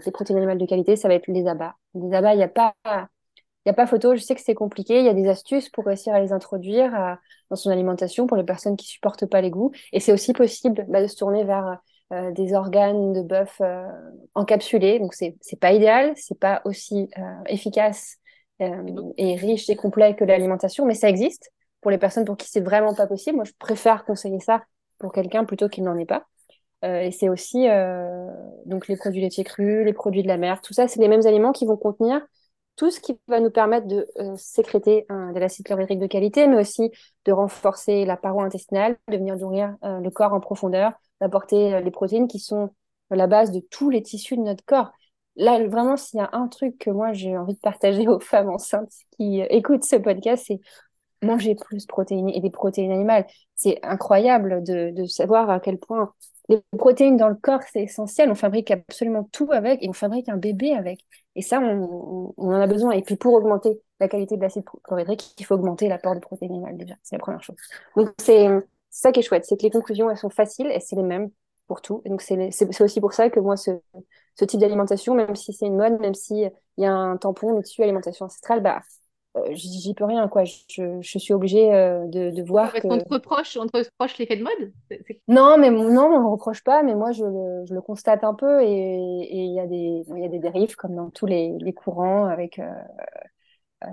[0.06, 1.76] les protéines animales de qualité, ça va être les abats.
[1.94, 2.74] Les abats, il n'y a pas
[3.68, 5.00] n'y a pas photo, je sais que c'est compliqué.
[5.00, 7.16] Il y a des astuces pour réussir à les introduire euh,
[7.50, 9.72] dans son alimentation pour les personnes qui supportent pas les goûts.
[9.92, 11.80] Et c'est aussi possible bah, de se tourner vers
[12.14, 13.86] euh, des organes de bœuf euh,
[14.36, 15.00] encapsulés.
[15.00, 17.10] Donc c'est c'est pas idéal, c'est pas aussi
[17.48, 18.18] efficace
[18.60, 21.52] et riche et complet que l'alimentation, mais ça existe
[21.82, 23.36] pour les personnes pour qui c'est vraiment pas possible.
[23.36, 24.64] Moi, je préfère conseiller ça
[24.98, 26.26] pour quelqu'un plutôt qu'il n'en est pas.
[26.84, 27.68] et c'est aussi
[28.66, 31.28] donc les produits laitiers crus, les produits de la mer, tout ça, c'est les mêmes
[31.28, 32.22] aliments qui vont contenir
[32.78, 36.58] tout ce qui va nous permettre de euh, sécréter de l'acide chlorhydrique de qualité, mais
[36.62, 36.92] aussi
[37.26, 41.82] de renforcer la paroi intestinale, de venir nourrir euh, le corps en profondeur, d'apporter euh,
[41.82, 42.70] les protéines qui sont
[43.10, 44.92] la base de tous les tissus de notre corps.
[45.36, 48.50] Là, vraiment, s'il y a un truc que moi j'ai envie de partager aux femmes
[48.50, 50.60] enceintes qui écoutent ce podcast, c'est
[51.24, 53.26] manger plus de protéines et des protéines animales.
[53.56, 56.14] C'est incroyable de savoir à quel point
[56.50, 58.32] les protéines dans le corps, c'est essentiel.
[58.32, 61.06] On fabrique absolument tout avec et on fabrique un bébé avec.
[61.36, 62.92] Et ça, on, en a besoin.
[62.92, 66.52] Et puis pour augmenter la qualité de l'acide chlorhydrique, il faut augmenter l'apport de protéines
[66.52, 66.96] animales déjà.
[67.04, 67.58] C'est la première chose.
[67.96, 68.48] Donc c'est
[68.90, 71.30] ça qui est chouette, c'est que les conclusions, elles sont faciles et c'est les mêmes
[71.68, 72.02] pour tout.
[72.06, 73.72] Et donc c'est aussi pour ça que moi, ce,
[74.46, 78.26] type d'alimentation, même si c'est une mode, même s'il y a un tampon dessus, alimentation
[78.26, 78.82] ancestrale, bah,
[79.52, 80.44] j'y peux rien, quoi.
[80.44, 82.88] Je, je suis obligée euh, de, de voir que...
[82.88, 84.72] On te reproche, on te reproche l'effet de mode?
[85.28, 88.34] Non, mais non, on ne reproche pas, mais moi, je le, je le constate un
[88.34, 88.96] peu et
[89.32, 92.60] il y, a des, y a des dérives, comme dans tous les, les courants, avec...
[92.60, 93.88] Euh,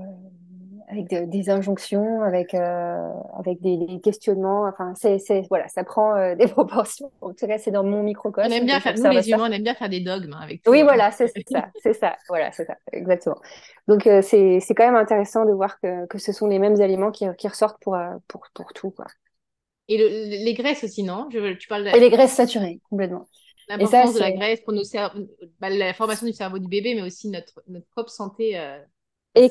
[0.88, 4.66] euh avec des injonctions, avec, euh, avec des, questionnements.
[4.66, 7.10] Enfin, c'est, voilà, ça prend euh, des proportions.
[7.20, 8.48] En tout cas, c'est dans mon microcosme.
[8.50, 10.62] On aime bien faire, nous, les humains, on aime bien faire des dogmes hein, avec.
[10.66, 13.36] Oui, voilà, c'est ça, c'est ça, voilà, c'est ça, exactement.
[13.88, 17.10] Donc, euh, c'est, quand même intéressant de voir que, que ce sont les mêmes aliments
[17.10, 17.96] qui, qui ressortent pour,
[18.28, 19.06] pour, pour tout, quoi.
[19.88, 21.28] Et le, les graisses aussi, non?
[21.30, 23.26] Je, tu parles Et les graisses saturées, complètement.
[23.68, 24.82] L'importance de la graisse pour nos
[25.60, 28.58] bah, la formation du cerveau du bébé, mais aussi notre, notre propre santé
[29.34, 29.50] et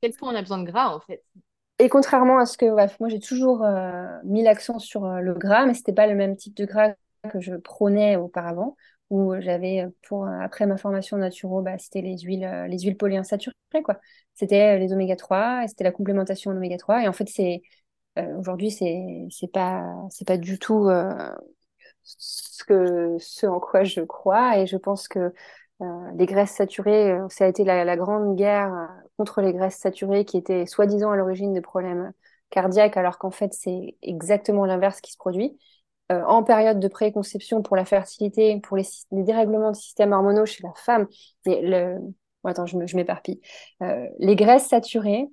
[0.00, 1.22] quel point on a besoin de gras en fait.
[1.78, 5.66] Et contrairement à ce que moi j'ai toujours euh, mis l'accent sur euh, le gras,
[5.66, 6.92] mais c'était pas le même type de gras
[7.30, 8.76] que je prônais auparavant,
[9.10, 13.54] où j'avais pour après ma formation naturo, bah, c'était les huiles les huiles polyinsaturées
[13.84, 14.00] quoi.
[14.34, 17.62] C'était les oméga 3 et c'était la complémentation en oméga 3 et en fait c'est
[18.18, 20.88] euh, aujourd'hui c'est c'est pas c'est pas du tout
[22.04, 24.58] ce que ce en quoi je crois.
[24.58, 25.30] Et je pense que euh,
[26.16, 30.24] les graisses saturées, euh, ça a été la, grande guerre euh, contre les graisses saturées
[30.24, 32.12] qui étaient soi-disant à l'origine de problèmes
[32.50, 35.58] cardiaques, alors qu'en fait, c'est exactement l'inverse qui se produit.
[36.10, 40.74] en période de préconception pour la fertilité, pour les, dérèglements de système hormonaux chez la
[40.74, 41.06] femme,
[41.46, 41.98] le...
[42.44, 43.40] attends, je m'éparpille.
[44.18, 45.30] les graisses saturées,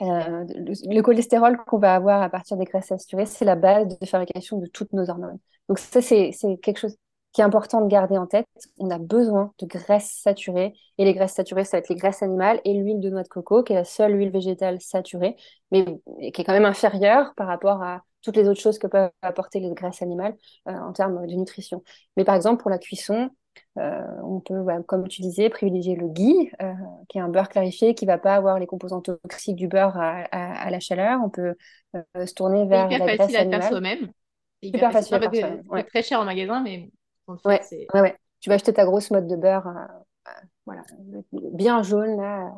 [0.00, 4.56] le, cholestérol qu'on va avoir à partir des graisses saturées, c'est la base de fabrication
[4.56, 5.38] de toutes nos hormones.
[5.68, 6.96] Donc ça, c'est quelque chose
[7.32, 8.46] qui est important de garder en tête,
[8.78, 10.74] on a besoin de graisses saturées.
[10.96, 13.28] Et les graisses saturées, ça va être les graisses animales et l'huile de noix de
[13.28, 15.36] coco, qui est la seule huile végétale saturée,
[15.70, 15.84] mais
[16.32, 19.60] qui est quand même inférieure par rapport à toutes les autres choses que peuvent apporter
[19.60, 20.36] les graisses animales
[20.68, 21.82] euh, en termes de nutrition.
[22.16, 23.30] Mais par exemple, pour la cuisson,
[23.78, 26.72] euh, on peut, comme tu disais, privilégier le ghee, euh,
[27.08, 29.96] qui est un beurre clarifié qui ne va pas avoir les composants toxiques du beurre
[29.96, 31.20] à, la chaleur.
[31.24, 31.54] On peut
[31.94, 33.54] se tourner vers la graisse animale.
[33.54, 34.12] À faire soi-même.
[34.62, 35.62] Super facile à faire soi-même.
[35.76, 36.90] C'est très cher en magasin, mais
[37.44, 37.60] ouais,
[37.94, 40.82] ouais, Tu vas acheter ta grosse mode de beurre, euh, euh, voilà,
[41.32, 42.52] bien jaune là,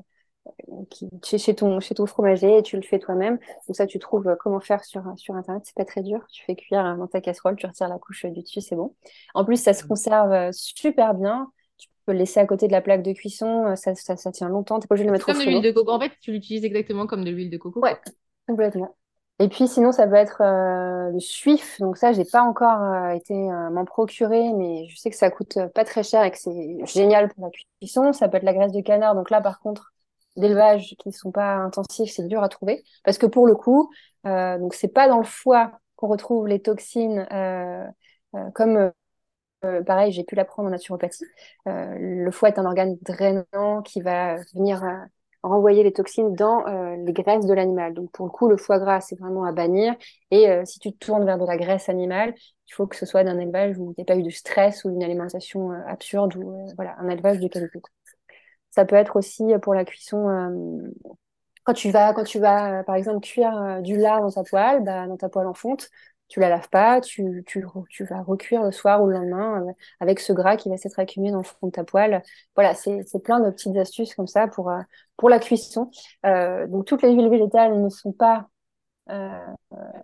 [0.68, 3.38] euh, qui, chez, ton, chez ton fromager et tu le fais toi-même.
[3.66, 5.62] Donc ça, tu trouves comment faire sur, sur Internet.
[5.66, 6.26] C'est pas très dur.
[6.32, 8.94] Tu fais cuire dans ta casserole, tu retires la couche du dessus, c'est bon.
[9.34, 11.50] En plus, ça se conserve super bien.
[11.76, 13.74] Tu peux le laisser à côté de la plaque de cuisson.
[13.76, 14.80] Ça, ça, ça tient longtemps.
[14.80, 15.90] T'es pas obligé de le mettre au Comme de l'huile de coco.
[15.90, 17.80] En fait, tu l'utilises exactement comme de l'huile de coco.
[17.80, 17.96] Ouais,
[18.46, 18.96] complètement.
[19.40, 21.80] Et puis sinon, ça peut être euh, le suif.
[21.80, 25.30] Donc ça, j'ai pas encore euh, été euh, m'en procurer, mais je sais que ça
[25.30, 28.12] coûte pas très cher et que c'est génial pour la cuisson.
[28.12, 29.14] Ça peut être la graisse de canard.
[29.14, 29.94] Donc là, par contre,
[30.36, 32.84] d'élevage qui ne sont pas intensifs, c'est dur à trouver.
[33.02, 33.90] Parce que pour le coup,
[34.24, 37.26] donc c'est pas dans le foie qu'on retrouve les toxines
[38.54, 38.92] comme
[39.86, 41.24] pareil, j'ai pu l'apprendre en naturopathie.
[41.66, 44.82] le foie est un organe drainant qui va venir
[45.42, 47.94] renvoyer les toxines dans euh, les graisses de l'animal.
[47.94, 49.94] Donc pour le coup, le foie gras, c'est vraiment à bannir.
[50.30, 53.06] Et euh, si tu te tournes vers de la graisse animale, il faut que ce
[53.06, 56.36] soit d'un élevage où il n'y pas eu de stress ou une alimentation euh, absurde
[56.36, 57.80] ou voilà, un élevage de qualité.
[58.70, 60.92] Ça peut être aussi pour la cuisson
[61.64, 65.06] quand tu vas, quand tu vas, par exemple, cuire du lard dans ta poêle, bah,
[65.06, 65.90] dans ta poêle en fonte,
[66.30, 69.72] tu la laves pas, tu, tu, tu, vas recuire le soir ou le lendemain euh,
[69.98, 72.22] avec ce gras qui va s'être accumulé dans le fond de ta poêle.
[72.54, 74.80] Voilà, c'est plein de petites astuces comme ça pour, euh,
[75.20, 75.90] pour la cuisson.
[76.26, 78.48] Euh, donc toutes les huiles végétales ne sont pas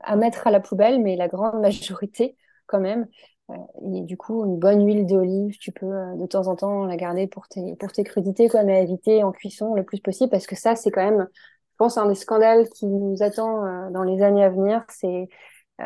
[0.03, 2.37] à mettre à la poubelle, mais la grande majorité
[2.67, 3.07] quand même.
[3.51, 5.87] et du coup, une bonne huile d'olive, tu peux
[6.17, 9.31] de temps en temps la garder pour tes, pour tes crudités, quoi, mais éviter en
[9.31, 12.69] cuisson le plus possible parce que ça, c'est quand même, je pense, un des scandales
[12.71, 14.85] qui nous attend dans les années à venir.
[14.89, 15.29] C'est
[15.81, 15.85] euh,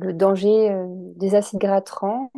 [0.00, 0.84] le danger euh,
[1.16, 2.30] des acides gras trans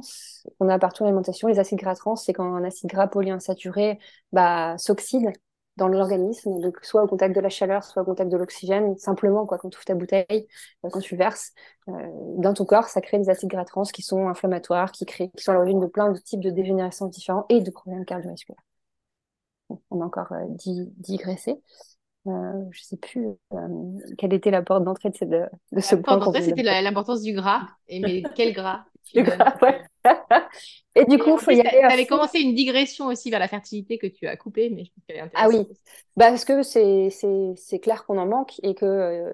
[0.59, 1.49] qu'on a partout l'alimentation.
[1.49, 3.99] Les acides gras trans, c'est quand un acide gras polyinsaturé
[4.33, 5.33] bah, s'oxyde
[5.77, 9.45] dans l'organisme, donc soit au contact de la chaleur, soit au contact de l'oxygène, simplement
[9.45, 10.47] quoi, quand tu ouvres ta bouteille,
[10.85, 11.53] euh, quand tu verses
[11.87, 15.43] dans ton corps, ça crée des acides gras trans qui sont inflammatoires, qui, créent, qui
[15.45, 18.63] sont à l'origine de plein de types de dégénérescence différents et de problèmes cardiovasculaires.
[19.91, 21.61] on a encore digressé.
[22.27, 22.31] Euh,
[22.71, 23.59] je ne sais plus euh,
[24.17, 26.19] quelle était la porte d'entrée de, de, ce point.
[26.41, 27.69] c'était l'importance du gras.
[27.87, 29.83] Et mais quel gras Du gras, ouais.
[30.95, 31.79] Et du coup, il faut y aller.
[31.81, 34.91] Tu avais commencé une digression aussi vers la fertilité que tu as coupée, mais je
[34.91, 35.67] pense qu'elle est Ah oui,
[36.17, 39.33] bah, parce que c'est clair qu'on en manque et que euh,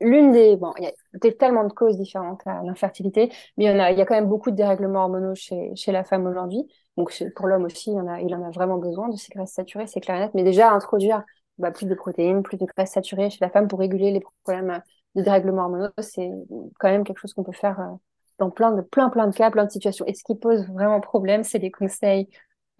[0.00, 0.56] l'une des.
[0.56, 3.92] Bon, il y a tellement de causes différentes à l'infertilité, mais il y, en a,
[3.92, 6.66] il y a quand même beaucoup de dérèglements hormonaux chez, chez la femme aujourd'hui.
[6.96, 9.52] Donc pour l'homme aussi, il, en a, il en a vraiment besoin de ces graisses
[9.52, 10.30] saturées, c'est clair et net.
[10.34, 11.24] Mais déjà, introduire
[11.58, 14.82] bah, plus de protéines, plus de graisses saturées chez la femme pour réguler les problèmes
[15.14, 16.30] de dérèglements hormonaux, c'est
[16.78, 17.94] quand même quelque chose qu'on peut faire euh,
[18.38, 20.04] dans plein de, plein, plein de cas, plein de situations.
[20.06, 22.28] Et ce qui pose vraiment problème, c'est les conseils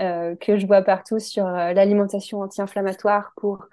[0.01, 3.67] euh, que je vois partout sur euh, l'alimentation anti-inflammatoire pour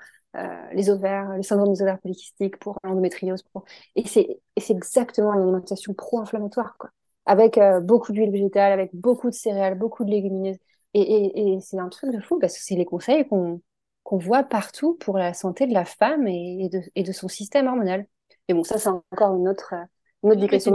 [0.73, 3.43] les ovaires, le syndrome des ovaires polykystiques, pour l'endométriose.
[3.43, 3.65] Pour...
[3.95, 6.89] Et c'est exactement l'alimentation pro-inflammatoire, quoi.
[7.27, 10.57] Avec beaucoup d'huile végétale, avec beaucoup de céréales, beaucoup de légumineuses.
[10.95, 13.61] Et, et, et c'est un truc de fou parce que c'est les conseils qu'on
[14.01, 17.67] qu'on voit partout pour la santé de la femme et, de, et de son système
[17.67, 18.05] hormonal.
[18.47, 19.75] Et bon, ça, c'est encore une autre,
[20.23, 20.71] une autre digression.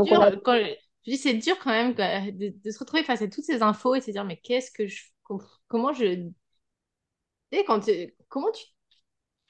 [1.09, 4.03] Je dis, c'est dur quand même de, se retrouver face à toutes ces infos et
[4.03, 5.05] se dire, mais qu'est-ce que je.
[5.67, 6.29] Comment je.
[7.51, 7.81] Tu quand
[8.29, 8.67] comment tu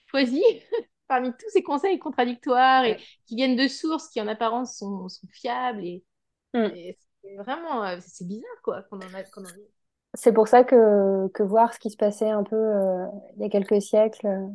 [0.07, 0.41] choisis
[1.09, 2.97] parmi tous ces conseils contradictoires et
[3.27, 6.05] qui viennent de sources qui en apparence sont, sont fiables et,
[6.55, 6.69] mm.
[7.23, 9.25] c'est vraiment euh, c'est bizarre quoi qu'on en a,
[10.15, 13.07] c'est pour ça que, que voir ce qui se passait un peu euh,
[13.37, 14.47] il y a quelques siècles, euh,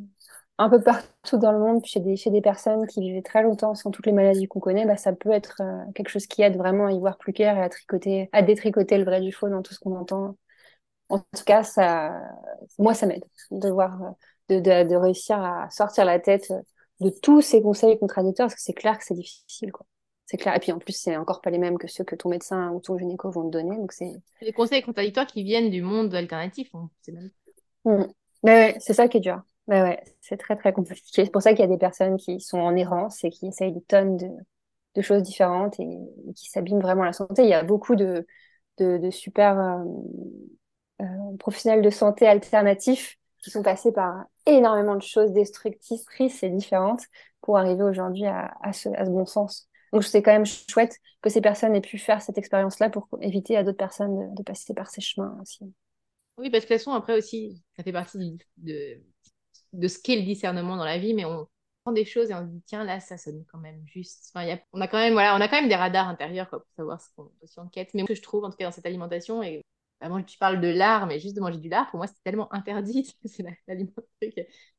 [0.58, 3.76] un peu partout dans le monde, chez des, chez des personnes qui vivaient très longtemps
[3.76, 6.58] sans toutes les maladies qu'on connaît, bah, ça peut être euh, quelque chose qui aide
[6.58, 9.50] vraiment à y voir plus clair et à tricoter, à détricoter le vrai du faux
[9.50, 10.38] dans tout ce qu'on entend.
[11.10, 12.22] En tout cas, ça,
[12.80, 14.16] moi, ça m'aide de voir,
[14.50, 16.52] de, de, de, réussir à sortir la tête
[17.00, 19.86] de tous ces conseils contradictoires, parce que c'est clair que c'est difficile, quoi.
[20.26, 20.56] C'est clair.
[20.56, 22.80] Et puis en plus, c'est encore pas les mêmes que ceux que ton médecin ou
[22.80, 23.76] ton gynéco vont te donner.
[23.76, 24.14] Donc c'est.
[24.42, 27.30] Les conseils contradictoires qui viennent du monde alternatif, c'est même.
[27.86, 28.06] Mmh.
[28.44, 29.44] Mais c'est ça qui est dur.
[29.68, 31.02] Mais ouais, c'est très très compliqué.
[31.26, 33.72] C'est pour ça qu'il y a des personnes qui sont en errance et qui essayent
[33.72, 34.30] des tonnes de,
[34.96, 36.00] de choses différentes et,
[36.36, 37.44] qui s'abîment vraiment la santé.
[37.44, 38.28] Il y a beaucoup de,
[38.78, 39.84] de, de super euh,
[41.02, 47.04] euh, professionnels de santé alternatifs qui sont passés par énormément de choses destructrices et différentes
[47.42, 49.70] pour arriver aujourd'hui à, à, ce, bon sens.
[49.92, 53.58] Donc c'est quand même chouette que ces personnes aient pu faire cette expérience-là pour éviter
[53.58, 55.72] à d'autres personnes de, passer par ces chemins aussi.
[56.38, 59.00] Oui, parce que de toute façon, après aussi, ça fait partie de,
[59.74, 61.48] de ce qu'est le discernement dans la vie, mais on
[61.84, 64.32] prend des choses et on se dit, tiens, là, ça sonne quand même juste.
[64.34, 66.50] Enfin, y a, on, a quand même, voilà, on a quand même des radars intérieurs
[66.50, 67.90] quoi, pour savoir ce qu'on aussi enquête.
[67.94, 69.62] Mais ce que je trouve, en tout cas, dans cette alimentation, et
[70.00, 72.24] bah, moi, tu parles de l'art, mais juste de manger du lard, pour moi, c'est
[72.24, 73.16] tellement interdit.
[73.26, 73.46] c'est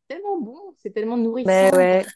[0.09, 1.49] tellement bon, c'est tellement nourrissant.
[1.49, 2.07] Mais ouais.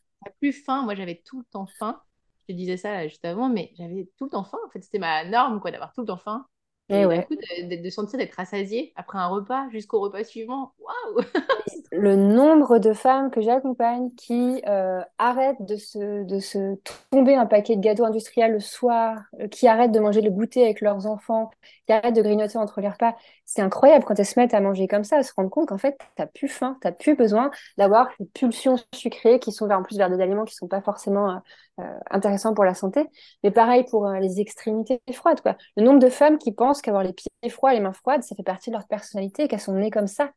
[0.40, 0.82] plus faim.
[0.84, 2.02] Moi, j'avais tout le temps faim
[2.48, 4.58] je disais ça juste avant, mais j'avais tout le temps faim.
[4.66, 6.46] En fait, c'était ma norme, quoi, d'avoir tout le temps faim.
[6.90, 7.26] Et, ouais.
[7.26, 10.72] coup, de, sentir d'être rassasié après un repas jusqu'au repas suivant.
[10.78, 11.22] Waouh
[11.90, 16.76] Le nombre de femmes que j'accompagne qui euh, arrêtent de se, de se
[17.10, 20.64] tomber un paquet de gâteaux industriels le soir, euh, qui arrêtent de manger le goûter
[20.64, 21.50] avec leurs enfants,
[21.86, 23.16] qui arrêtent de grignoter entre les repas.
[23.46, 25.78] C'est incroyable quand elles se mettent à manger comme ça, à se rendre compte qu'en
[25.78, 29.66] fait, tu n'as plus faim, tu n'as plus besoin d'avoir des pulsions sucrées qui sont
[29.66, 31.38] vers, en plus vers des aliments qui ne sont pas forcément euh,
[31.80, 33.06] euh, intéressant pour la santé.
[33.42, 35.40] Mais pareil pour euh, les extrémités froides.
[35.40, 35.56] Quoi.
[35.76, 38.42] Le nombre de femmes qui pensent qu'avoir les pieds froids, les mains froides, ça fait
[38.42, 40.30] partie de leur personnalité, qu'elles sont nées comme ça.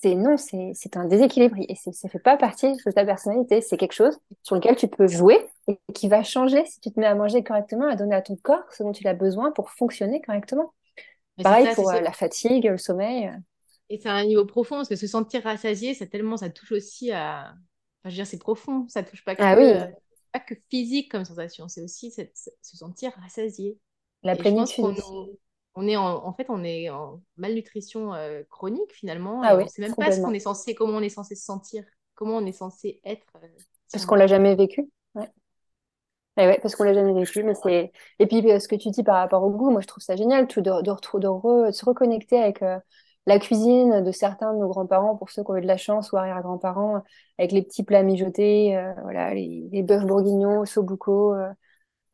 [0.00, 3.60] C'est non, c'est un déséquilibre et ça ne fait pas partie de ta personnalité.
[3.60, 7.00] C'est quelque chose sur lequel tu peux jouer et qui va changer si tu te
[7.00, 9.70] mets à manger correctement, à donner à ton corps ce dont il a besoin pour
[9.70, 10.72] fonctionner correctement.
[11.42, 13.32] pareil pour euh, la fatigue, le sommeil.
[13.90, 17.10] Et c'est un niveau profond parce que se sentir rassasié, ça tellement ça touche aussi
[17.10, 17.54] à.
[18.00, 18.86] Enfin, je veux dire, c'est profond.
[18.88, 19.42] Ça touche pas que.
[19.42, 19.92] Ah oui
[20.32, 23.78] pas que physique comme sensation, c'est aussi se sentir rassasié.
[24.22, 24.84] La plénitude.
[25.78, 29.42] On, est en, fait, on est en malnutrition euh, chronique finalement.
[29.44, 31.44] Ah oui, on sait même pas ce qu'on est censé, comment on est censé se
[31.44, 31.84] sentir,
[32.16, 33.28] comment on est censé être.
[33.36, 33.46] Euh,
[33.92, 34.90] parce qu'on l'a jamais vécu.
[35.14, 35.30] Ouais.
[36.36, 37.92] Et ouais, parce qu'on l'a jamais vécu, mais c'est.
[38.18, 40.16] Et puis euh, ce que tu dis par rapport au goût, moi je trouve ça
[40.16, 42.60] génial, tout de, de, de, se reconnecter avec
[43.26, 46.10] la cuisine de certains de nos grands-parents, pour ceux qui ont eu de la chance,
[46.10, 47.04] ou arrière-grands-parents,
[47.38, 51.36] avec les petits plats mijotés, voilà, les, les bœufs bourguignons, sobuco,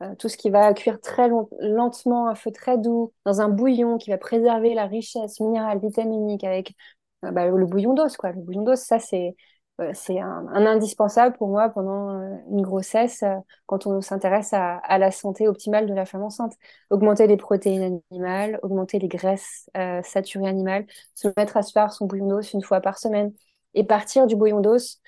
[0.04, 1.28] euh, euh, tout ce qui va cuire très
[1.60, 6.44] lentement, à feu très doux, dans un bouillon qui va préserver la richesse minérale, vitaminique,
[6.44, 6.74] avec
[7.22, 8.16] bah, le bouillon d'os.
[8.22, 9.34] Le bouillon d'os, ça, c'est
[9.80, 13.34] euh, un, indispensable pour moi pendant euh, une grossesse euh,
[13.66, 16.52] quand on s'intéresse à, la santé optimale de la femme enceinte.
[16.90, 19.68] Augmenter les protéines animales, augmenter les graisses
[20.04, 23.32] saturées animales, se mettre à se faire son bouillon d'os une fois par semaine
[23.74, 25.00] et partir du bouillon d'os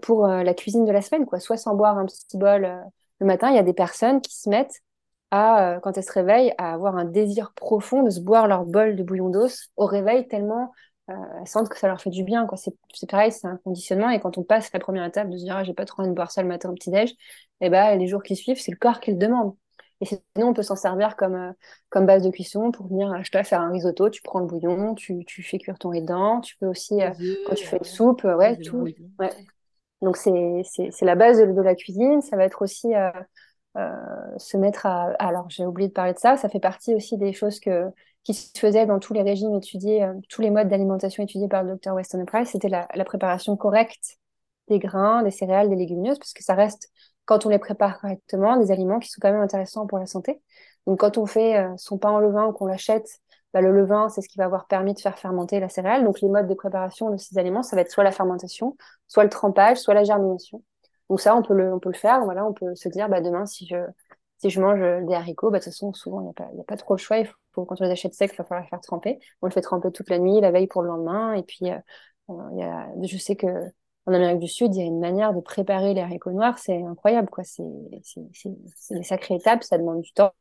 [0.00, 1.38] pour la cuisine de la semaine, quoi.
[1.38, 2.66] Soit sans boire un petit bol
[3.20, 4.80] le matin, il y a des personnes qui se mettent
[5.30, 8.96] à, quand elles se réveillent, à avoir un désir profond de se boire leur bol
[8.96, 10.72] de bouillon d'os au réveil tellement
[11.40, 12.46] elles sentent que ça leur fait du bien.
[12.46, 12.58] Quoi.
[12.58, 14.10] C'est, pareil, c'est un conditionnement.
[14.10, 16.10] Et quand on passe la première étape de se dire, ah, j'ai pas trop envie
[16.10, 17.16] de boire ça le matin au petit-déj, et
[17.66, 19.54] eh ben, les jours qui suivent, c'est le corps qui le demande.
[20.00, 21.52] Et sinon, on peut s'en servir comme,
[21.90, 24.94] comme base de cuisson pour venir, je dois faire un risotto, tu prends le bouillon,
[24.94, 27.00] tu, tu fais cuire ton riz dedans, tu peux aussi,
[27.46, 28.88] quand tu fais une soupe, ouais, tout.
[29.18, 29.30] Ouais.
[30.02, 32.22] Donc, c'est la base de, la cuisine.
[32.22, 32.92] Ça va être aussi
[33.74, 35.12] se mettre à...
[35.18, 37.86] Alors, j'ai oublié de parler de ça, ça fait partie aussi des choses que,
[38.24, 41.70] qui se faisaient dans tous les régimes étudiés, tous les modes d'alimentation étudiés par le
[41.70, 44.18] docteur Weston Price, c'était la, la préparation correcte
[44.70, 46.90] des grains, des céréales, des légumineuses, parce que ça reste,
[47.26, 50.40] quand on les prépare correctement, des aliments qui sont quand même intéressants pour la santé.
[50.86, 53.20] Donc quand on fait euh, son pain en levain ou qu'on l'achète,
[53.52, 56.04] bah, le levain, c'est ce qui va avoir permis de faire fermenter la céréale.
[56.04, 58.76] Donc les modes de préparation de ces aliments, ça va être soit la fermentation,
[59.08, 60.62] soit le trempage, soit la germination.
[61.08, 62.24] Donc ça, on peut le, on peut le faire.
[62.24, 63.76] Voilà, on peut se dire, bah, demain, si je,
[64.38, 66.64] si je mange des haricots, bah, de toute façon, souvent, il n'y a, pas, a
[66.66, 67.18] pas trop le choix.
[67.18, 69.18] Il faut, quand on les achète secs, il va falloir les faire tremper.
[69.42, 71.34] On le fait tremper toute la nuit, la veille pour le lendemain.
[71.34, 71.78] Et puis, euh,
[72.54, 73.46] y a, je sais que
[74.06, 76.82] en Amérique du Sud, il y a une manière de préparer les haricots noirs, c'est
[76.82, 77.44] incroyable, quoi.
[77.44, 77.62] C'est
[78.90, 80.32] des sacrées étapes, ça demande du temps.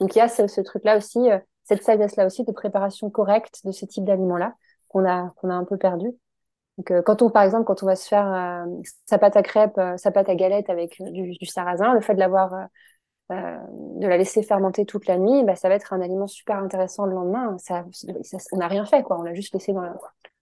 [0.00, 3.72] Donc il y a ce, truc-là aussi, euh, cette sagesse-là aussi de préparation correcte de
[3.72, 4.54] ce type d'aliments-là
[4.88, 6.08] qu'on a, a un peu perdu.
[6.90, 8.64] Euh, quand on, par exemple, quand on va se faire euh,
[9.06, 12.54] sa pâte à crêpes, sa pâte à galette avec du, sarrasin, le fait de l'avoir,
[13.30, 17.06] de la laisser fermenter toute la nuit, bah, ça va être un aliment super intéressant
[17.06, 17.56] le lendemain.
[17.58, 17.84] Ça,
[18.52, 19.18] on n'a rien fait, quoi.
[19.18, 19.72] On l'a juste laissé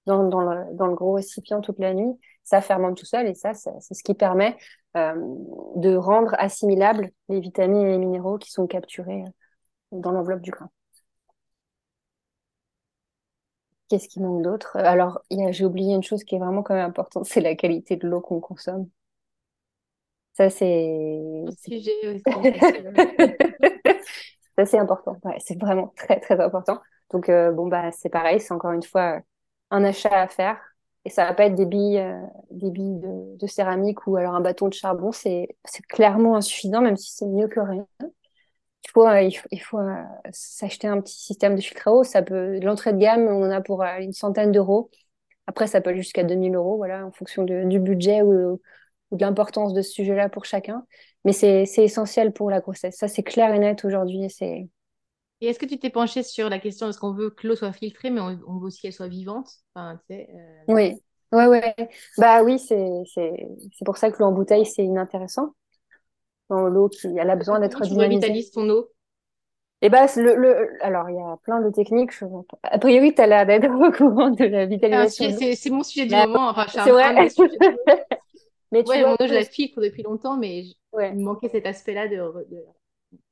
[0.06, 3.34] dans, dans, le, dans le gros récipient toute la nuit ça fermente tout seul et
[3.34, 4.56] ça, c'est ce qui permet
[4.96, 5.14] euh,
[5.76, 9.30] de rendre assimilables les vitamines et les minéraux qui sont capturés euh,
[9.92, 10.70] dans l'enveloppe du grain.
[13.88, 14.76] Qu'est-ce qui manque d'autre?
[14.76, 18.06] Alors, j'ai oublié une chose qui est vraiment quand même importante, c'est la qualité de
[18.06, 18.88] l'eau qu'on consomme.
[20.32, 21.44] Ça, c'est...
[24.56, 25.16] ça, c'est important.
[25.38, 26.80] c'est vraiment très, très important.
[27.12, 29.20] Donc, euh, bon, bah, c'est pareil, c'est encore une fois
[29.70, 30.58] un achat à faire
[31.04, 32.20] et ça va pas être des billes, euh,
[32.50, 35.12] des billes de, céramique ou alors un bâton de charbon.
[35.12, 35.48] C'est,
[35.88, 37.86] clairement insuffisant, même si c'est mieux que rien.
[38.84, 42.04] Il faut, euh, il faut, euh, s'acheter un petit système de filtre à eau.
[42.04, 44.90] Ça peut, l'entrée de gamme, on en a pour une centaine d'euros.
[45.46, 48.60] Après, ça peut aller jusqu'à 2000 euros, voilà, en fonction du budget ou,
[49.12, 50.84] de l'importance de ce sujet-là pour chacun.
[51.24, 52.96] Mais c'est, essentiel pour la grossesse.
[52.96, 54.28] Ça, c'est clair et net aujourd'hui.
[54.30, 54.68] C'est,
[55.40, 57.56] et est-ce que tu t'es penché sur la question de ce qu'on veut que l'eau
[57.56, 59.50] soit filtrée, mais on, veut aussi qu'elle soit vivante?
[59.74, 60.94] Enfin, tu sais, euh, Oui,
[61.32, 61.74] ouais, ouais.
[62.16, 62.88] Bah oui, c'est,
[63.84, 65.54] pour ça que l'eau en bouteille, c'est inintéressant.
[66.50, 68.44] Dans l'eau qui elle a besoin d'être dynamisée.
[68.44, 68.90] Tu ton eau?
[69.82, 72.12] Et eh bah, le, le, alors, il y a plein de techniques.
[72.12, 72.24] Je...
[72.62, 75.36] A priori, tu as l'air d'être au courant de la vitalisation.
[75.54, 76.48] C'est mon sujet du moment.
[76.48, 77.12] Enfin, c'est vrai.
[78.72, 81.50] mais tu ouais, vois, mon eau, je la filtre depuis longtemps, mais il me manquait
[81.50, 82.64] cet aspect-là de, de,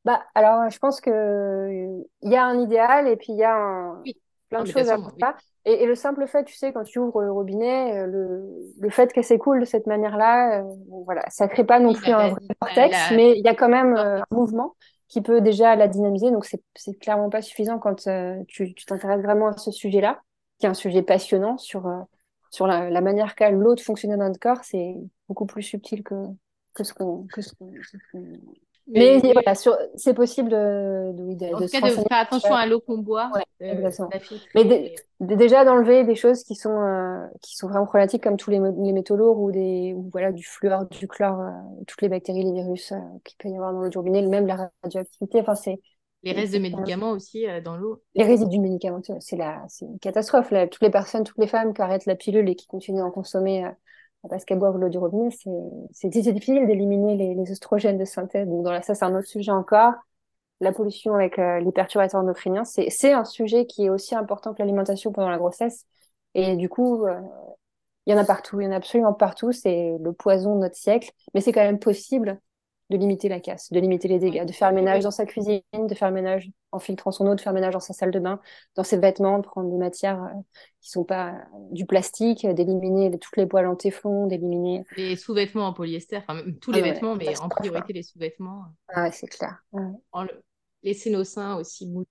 [0.05, 3.55] bah, alors, je pense que il y a un idéal et puis il y a
[3.55, 4.03] un...
[4.53, 5.35] plein de choses à faire.
[5.65, 8.43] Et, le simple fait, tu sais, quand tu ouvres le robinet, euh, le,
[8.81, 10.75] le fait qu'elle s'écoule de cette manière-là, euh,
[11.05, 13.97] voilà, ça crée pas non plus un vrai vortex, mais il y a quand même
[13.97, 14.75] euh, un mouvement
[15.09, 16.31] qui peut déjà la dynamiser.
[16.31, 18.07] Donc, c'est clairement pas suffisant quand
[18.49, 20.21] tu t'intéresses vraiment à ce sujet-là,
[20.59, 21.91] qui est un sujet passionnant sur,
[22.51, 24.65] sur la, la manière qu'a l'eau de fonctionner dans notre corps.
[24.65, 24.97] C'est
[25.29, 26.15] beaucoup plus subtil que,
[26.75, 27.27] que ce qu'on
[28.89, 29.55] mais, voilà,
[29.95, 33.30] c'est possible de, de, de, en tout cas, de faire attention à l'eau qu'on boit.
[33.62, 33.91] Euh.
[34.55, 38.59] Mais déjà d'enlever des choses qui sont, euh, qui sont vraiment problématiques, comme tous les,
[38.59, 41.51] les métaux lourds ou, des, ou voilà, du fluor, du chlore, euh,
[41.87, 42.93] toutes les bactéries, les virus
[43.24, 45.41] qu'il peut y avoir dans l'eau du robinet, même la radioactivité.
[45.41, 45.80] Enfin, c'est,
[46.24, 48.03] les restes de médicaments aussi dans l'eau.
[48.14, 50.51] Les résidus médicamenteux, c'est une catastrophe.
[50.51, 50.66] Là.
[50.68, 53.64] Toutes les personnes, toutes les femmes qui arrêtent la pilule et qui continuent d'en consommer
[54.29, 55.31] parce qu'elles boivent l'eau du robinet,
[55.93, 58.49] c'est difficile d'éliminer les, les, oestrogènes de synthèse.
[58.49, 59.95] Donc, dans ça, c'est un autre sujet encore.
[60.61, 64.61] La pollution avec euh, les perturbateurs endocriniens, c'est un sujet qui est aussi important que
[64.61, 65.87] l'alimentation pendant la grossesse.
[66.35, 67.20] Et du coup, euh,
[68.07, 69.53] il y en a partout, il y en a absolument partout.
[69.53, 72.41] C'est le poison de notre siècle, mais c'est quand même possible
[72.93, 75.62] de limiter la casse, de limiter les dégâts, de faire le ménage dans sa cuisine,
[75.74, 78.11] de faire le ménage en filtrant son eau, de faire le ménage dans sa salle
[78.11, 78.40] de bain,
[78.76, 80.40] dans ses vêtements, de prendre des matières euh,
[80.80, 81.34] qui sont pas euh,
[81.70, 86.59] du plastique, d'éliminer toutes les poils en téflon, d'éliminer les sous-vêtements en polyester, enfin même
[86.59, 88.64] tous les ah vêtements, mais en priorité les sous-vêtements.
[88.88, 89.64] Ah ouais, c'est clair.
[90.12, 90.43] En le...
[90.82, 92.05] Laisser nos seins aussi mou.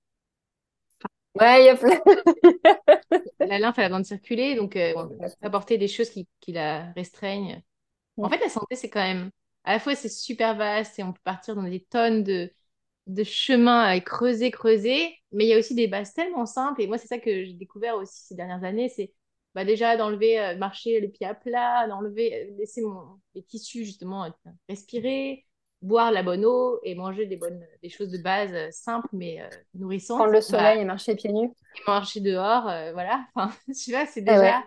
[1.35, 2.01] Ouais, il y a plein.
[3.39, 4.93] la lymphe, elle a besoin de circuler, donc euh,
[5.41, 7.61] apporter des choses qui, qui la restreignent.
[8.17, 9.31] En fait, la santé, c'est quand même
[9.63, 12.51] à la fois c'est super vaste et on peut partir dans des tonnes de,
[13.07, 16.81] de chemins à creuser, creuser, mais il y a aussi des bases tellement simples.
[16.81, 19.13] Et moi, c'est ça que j'ai découvert aussi ces dernières années, c'est
[19.53, 23.83] bah, déjà d'enlever, euh, marcher les pieds à plat, d'enlever, euh, laisser mon, les tissus
[23.83, 24.31] justement
[24.69, 25.45] respirer,
[25.81, 29.41] boire la bonne eau et manger des bonnes, des choses de base euh, simples mais
[29.73, 30.19] nourrissantes.
[30.19, 31.51] Prendre le soleil bah, et marcher pieds nus.
[31.75, 33.25] Et marcher dehors, voilà.
[33.35, 33.53] Enfin,
[33.83, 34.63] tu vois, c'est eh déjà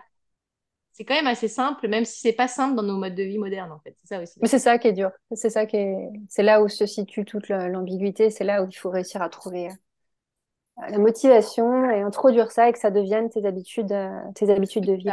[0.95, 3.37] c'est quand même assez simple, même si c'est pas simple dans nos modes de vie
[3.37, 3.97] modernes, en fait.
[4.01, 4.39] C'est ça aussi.
[4.41, 5.11] Mais c'est ça qui est dur.
[5.33, 8.29] C'est ça qui est, c'est là où se situe toute l'ambiguïté.
[8.29, 12.71] C'est là où il faut réussir à trouver euh, la motivation et introduire ça et
[12.71, 15.09] que ça devienne tes habitudes, euh, tes habitudes de vie.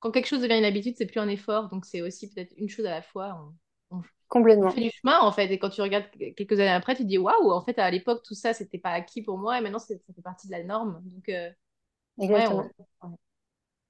[0.00, 2.68] Quand quelque chose devient une habitude, c'est plus un effort, donc c'est aussi peut-être une
[2.68, 3.48] chose à la fois.
[4.28, 4.66] Complètement.
[4.66, 7.08] On fait du chemin en fait, et quand tu regardes quelques années après, tu te
[7.08, 9.78] dis waouh, en fait à l'époque tout ça c'était pas acquis pour moi, et maintenant
[9.78, 11.00] ça fait partie de la norme.
[11.04, 11.48] Donc euh,
[12.18, 12.68] Exactement.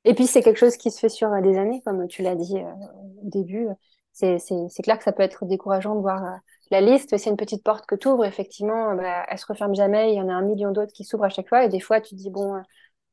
[0.06, 2.56] Et puis c'est quelque chose qui se fait sur des années, comme tu l'as dit
[2.56, 3.68] au début.
[4.12, 4.38] C'est
[4.82, 6.40] clair que ça peut être décourageant de voir
[6.70, 10.12] la liste, c'est une petite porte que tu ouvres, effectivement, bah, elle se referme jamais,
[10.12, 12.00] il y en a un million d'autres qui s'ouvrent à chaque fois, et des fois,
[12.00, 12.60] tu te dis, bon, euh,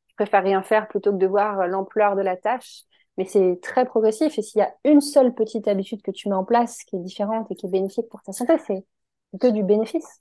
[0.08, 2.84] je préfère rien faire plutôt que de voir euh, l'ampleur de la tâche,
[3.18, 6.36] mais c'est très progressif, et s'il y a une seule petite habitude que tu mets
[6.36, 8.84] en place qui est différente et qui est bénéfique pour ta santé, c'est
[9.39, 10.20] que du bénéfice.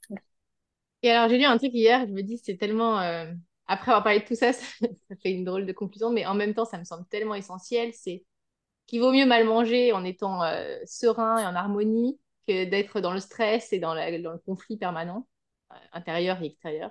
[1.02, 3.00] Et alors, j'ai lu un truc hier, je me dis, c'est tellement...
[3.00, 3.32] Euh,
[3.72, 6.54] après avoir parlé de tout ça, ça, fait une drôle de conclusion, mais en même
[6.54, 8.24] temps, ça me semble tellement essentiel, c'est
[8.86, 10.40] qu'il vaut mieux mal manger en étant
[10.84, 15.26] serein et en harmonie que d'être dans le stress et dans, le conflit permanent,
[15.72, 16.90] euh, intérieur et extérieur.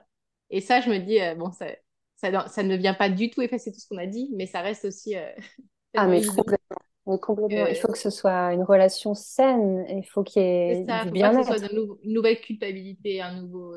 [0.50, 1.68] Et ça, je me dis, euh, bon, ça,
[2.16, 4.62] ça, ça, ne vient pas du tout effacer tout ce qu'on a dit, mais ça
[4.62, 5.16] reste aussi.
[5.16, 5.32] Euh,
[5.96, 6.78] ah, mais complètement.
[7.18, 7.68] Complètement.
[7.68, 11.12] Il faut que ce soit une relation saine, il faut qu'il y ait ça, du
[11.12, 11.48] bien-être.
[11.48, 13.76] que ce soit une nouvelle culpabilité, un nouveau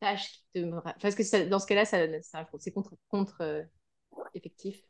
[0.00, 0.70] tâche qui te.
[1.00, 1.98] Parce que dans ce cas-là, ça,
[2.58, 3.64] c'est contre, contre
[4.34, 4.84] effectif.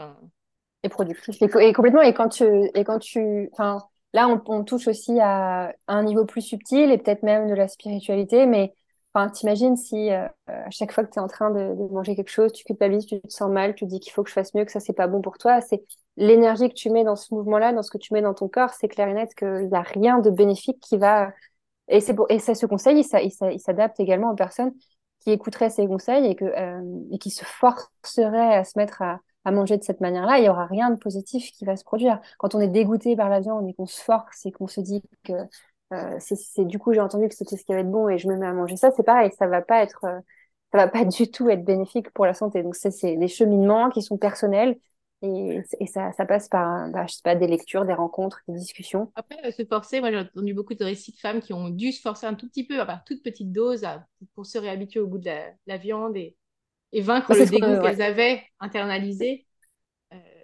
[0.82, 1.40] Et productif.
[1.40, 2.02] Et, complètement.
[2.02, 2.44] Et quand tu.
[2.74, 3.78] Et quand tu enfin,
[4.14, 8.46] Là, on, touche aussi à, un niveau plus subtil et peut-être même de la spiritualité,
[8.46, 8.72] mais
[9.32, 12.52] t'imagines si euh, à chaque fois que tu es en train de, manger quelque chose,
[12.52, 14.64] tu culpabilises, tu te sens mal, tu te dis qu'il faut que je fasse mieux,
[14.64, 15.60] que ça, c'est pas bon pour toi.
[15.60, 15.84] C'est
[16.16, 18.70] l'énergie que tu mets dans ce mouvement-là, dans ce que tu mets dans ton corps,
[18.70, 21.32] c'est clair et net qu'il n'y a rien de bénéfique qui va.
[21.88, 24.72] Et, c'est ce conseil, il, s'adapte également aux personnes
[25.20, 26.80] qui écouteraient ces conseils euh,
[27.12, 30.48] et qui se forceraient à se mettre à à manger de cette manière-là, il n'y
[30.48, 32.20] aura rien de positif qui va se produire.
[32.38, 35.02] Quand on est dégoûté par la viande et qu'on se force et qu'on se dit
[35.22, 35.32] que
[35.94, 38.28] euh, c'est du coup j'ai entendu que c'était ce qui va être bon et je
[38.28, 40.20] me mets à manger ça, c'est pareil, ça va pas être euh,
[40.72, 42.62] ça va pas du tout être bénéfique pour la santé.
[42.62, 44.78] Donc c'est des cheminements qui sont personnels
[45.22, 48.58] et, et ça, ça, passe par bah, je sais pas des lectures, des rencontres, des
[48.58, 49.10] discussions.
[49.14, 51.92] Après euh, se forcer, moi j'ai entendu beaucoup de récits de femmes qui ont dû
[51.92, 53.86] se forcer un tout petit peu, à part toute petite dose,
[54.34, 55.30] pour se réhabituer au goût de
[55.66, 56.36] la viande et
[56.94, 59.46] et vaincre le dégoût qu'elles avaient internalisé.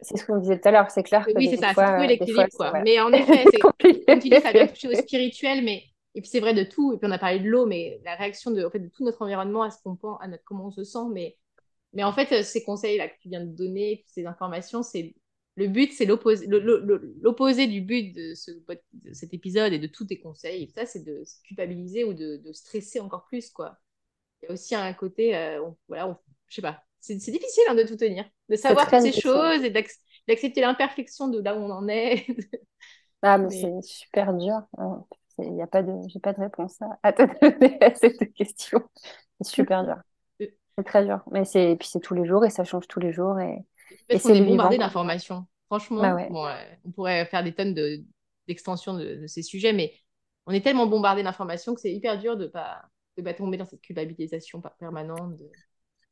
[0.01, 1.26] Euh, c'est ce qu'on disait tout à l'heure, c'est clair.
[1.34, 2.46] oui, c'est ça, c'est trouver l'équilibre.
[2.57, 2.80] Quoi.
[2.82, 5.84] Mais en effet, comme tu dis, ça vient toucher au spirituel, mais
[6.14, 6.92] et puis c'est vrai de tout.
[6.92, 9.05] Et puis on a parlé de l'eau, mais la réaction de, en fait, de tout
[9.05, 11.09] notre environnement à ce qu'on pense, à notre, comment on se sent.
[11.12, 11.36] Mais,
[11.92, 15.14] mais en fait, ces conseils-là que tu viens de donner, ces informations, c'est
[15.57, 20.07] le but, c'est l'opposé, l'opposé du but de, ce, de, cet épisode et de tous
[20.07, 20.64] tes conseils.
[20.64, 23.78] Et ça, c'est de se culpabiliser ou de, de, stresser encore plus, quoi.
[24.42, 26.16] Il y a aussi un côté, euh, voilà, on,
[26.48, 29.70] je sais pas, c'est difficile hein, de tout tenir, de savoir toutes ces choses et
[29.70, 32.26] d'accepter l'imperfection de là où on en est.
[33.22, 34.61] ah, mais, c'est super dur.
[35.38, 38.82] Il y a pas de, j'ai pas de réponse à, te donner à cette question.
[39.40, 39.96] C'est super dur.
[40.40, 40.46] Euh.
[40.78, 41.20] C'est très dur.
[41.30, 43.59] Mais c'est, puis c'est tous les jours et ça change tous les jours et.
[44.09, 45.46] et c'est bombardé d'informations.
[45.66, 46.48] Franchement, bah bon,
[46.86, 48.03] on pourrait faire des tonnes de,
[48.48, 49.92] d'extensions de, ces sujets, mais
[50.46, 52.82] on est tellement bombardé d'informations que c'est hyper dur de pas
[53.16, 55.36] de pas tomber dans cette culpabilisation permanente.
[55.36, 55.51] De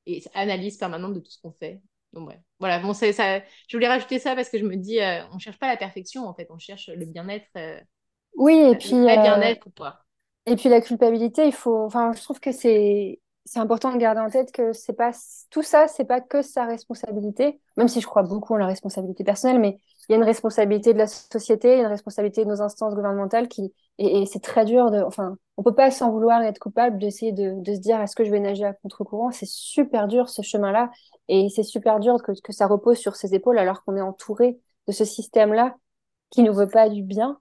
[0.08, 1.80] et analyse permanente de tout ce qu'on fait.
[2.12, 2.40] Donc, ouais.
[2.58, 5.58] Voilà, bon, ça, je voulais rajouter ça parce que je me dis, euh, on cherche
[5.58, 7.46] pas la perfection, en fait, on cherche le bien-être.
[7.56, 7.78] Euh,
[8.36, 8.92] oui, et puis.
[8.92, 10.00] Le euh, bien-être, quoi.
[10.46, 11.84] Et puis la culpabilité, il faut.
[11.84, 15.10] Enfin, je trouve que c'est c'est important de garder en tête que c'est pas
[15.50, 19.24] tout ça, c'est pas que sa responsabilité, même si je crois beaucoup en la responsabilité
[19.24, 19.78] personnelle, mais
[20.08, 23.72] il y a une responsabilité de la société, une responsabilité de nos instances gouvernementales qui
[23.98, 27.32] et, c'est très dur de, enfin, on peut pas s'en vouloir et être coupable d'essayer
[27.32, 30.42] de, de se dire est-ce que je vais nager à contre-courant, c'est super dur ce
[30.42, 30.90] chemin-là.
[31.28, 34.58] Et c'est super dur que, que ça repose sur ses épaules alors qu'on est entouré
[34.86, 35.76] de ce système-là
[36.30, 37.38] qui nous veut pas du bien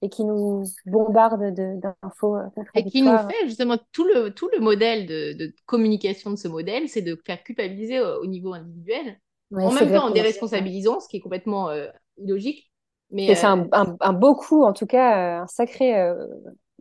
[0.00, 4.60] et qui nous bombarde d'infos euh, Et qui nous fait justement tout le, tout le
[4.60, 9.20] modèle de, de communication de ce modèle, c'est de faire culpabiliser au, niveau individuel,
[9.52, 11.88] en même temps en déresponsabilisant, ce qui est complètement euh,
[12.22, 12.70] illogique.
[13.10, 15.94] Mais c'est un, euh, un, beau coup, en tout cas, un sacré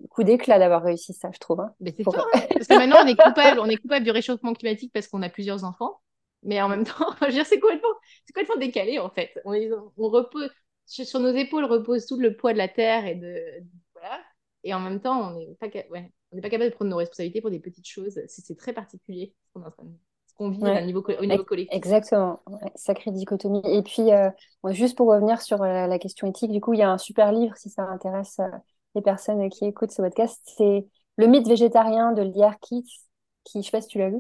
[0.10, 1.60] coup d'éclat d'avoir réussi ça, je trouve.
[1.60, 1.74] Hein.
[1.80, 2.40] Mais c'est fort, hein.
[2.50, 5.30] parce que maintenant on est coupable, on est coupable du réchauffement climatique parce qu'on a
[5.30, 6.02] plusieurs enfants.
[6.44, 7.90] Mais en même temps, je veux dire, c'est complètement,
[8.28, 9.32] complètement décalé en fait.
[9.46, 9.54] On,
[9.98, 10.50] on repose,
[10.86, 13.42] sur nos épaules repose tout le poids de la terre et de,
[13.94, 14.20] voilà.
[14.64, 17.42] Et en même temps, on n'est pas, ouais, on pas capable de prendre nos responsabilités
[17.42, 18.20] pour des petites choses.
[18.28, 19.66] C'est très particulier ce qu'on
[20.40, 21.68] vit au niveau collectif.
[21.72, 22.42] Exactement,
[22.76, 23.62] sacrée dichotomie.
[23.66, 24.30] Et puis, euh,
[24.70, 27.32] juste pour revenir sur euh, la, question éthique, du coup, il y a un super
[27.32, 28.48] livre si ça intéresse euh,
[28.96, 30.42] les personnes qui écoutent ce podcast.
[30.58, 30.86] C'est
[31.18, 32.88] Le mythe végétarien de Lier Keith,
[33.44, 34.20] qui, je sais pas si tu l'as lu.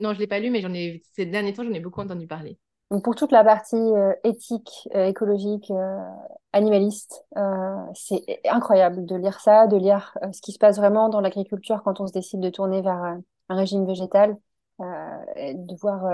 [0.00, 2.26] Non, je l'ai pas lu, mais j'en ai ces derniers temps, j'en ai beaucoup entendu
[2.26, 2.58] parler.
[2.90, 3.92] Donc pour toute la partie
[4.24, 5.72] éthique, écologique,
[6.52, 7.24] animaliste,
[7.94, 12.00] c'est incroyable de lire ça, de lire ce qui se passe vraiment dans l'agriculture quand
[12.00, 13.16] on se décide de tourner vers
[13.48, 14.36] un régime végétal,
[14.78, 16.04] de voir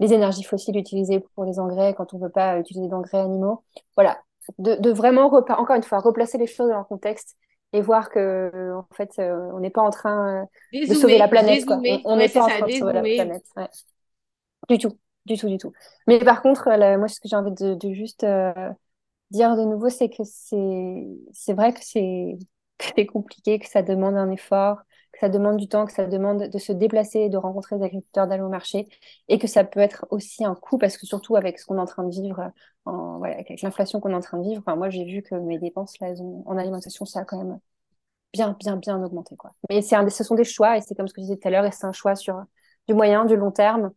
[0.00, 3.62] les énergies fossiles utilisées pour les engrais quand on ne veut pas utiliser d'engrais animaux.
[3.96, 4.20] Voilà,
[4.58, 7.36] de, vraiment, encore une fois, replacer les choses dans leur contexte
[7.72, 10.42] et voir que en fait, euh, on n'est pas en train
[10.74, 11.64] euh, de sauver la planète.
[12.04, 13.44] On n'est pas en train de sauver la planète.
[14.68, 15.72] Du tout, du tout, du tout.
[16.06, 16.68] Mais par contre,
[16.98, 18.52] moi, ce que j'ai envie de, de juste euh,
[19.30, 24.78] dire de nouveau, c'est que c'est vrai que c'est compliqué, que ça demande un effort,
[25.22, 28.42] ça demande du temps, que ça demande de se déplacer, de rencontrer des agriculteurs, d'aller
[28.42, 28.88] au marché,
[29.28, 31.80] et que ça peut être aussi un coût, parce que surtout avec ce qu'on est
[31.80, 32.50] en train de vivre,
[32.86, 35.36] en, voilà, avec l'inflation qu'on est en train de vivre, enfin, moi j'ai vu que
[35.36, 36.08] mes dépenses là,
[36.44, 37.60] en alimentation, ça a quand même
[38.32, 39.36] bien, bien, bien augmenté.
[39.36, 39.52] Quoi.
[39.70, 41.52] Mais un, ce sont des choix, et c'est comme ce que je disais tout à
[41.52, 42.42] l'heure, et c'est un choix sur
[42.88, 43.92] du moyen, du long terme.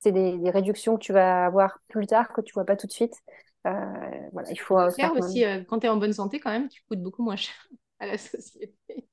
[0.00, 2.86] C'est des, des, réductions que tu vas avoir plus tard, que tu vois pas tout
[2.86, 3.14] de suite.
[3.66, 4.78] Euh, voilà, il faut.
[4.90, 7.36] Faire aussi, euh, quand tu es en bonne santé, quand même, tu coûtes beaucoup moins
[7.36, 7.54] cher
[7.98, 9.08] à la société.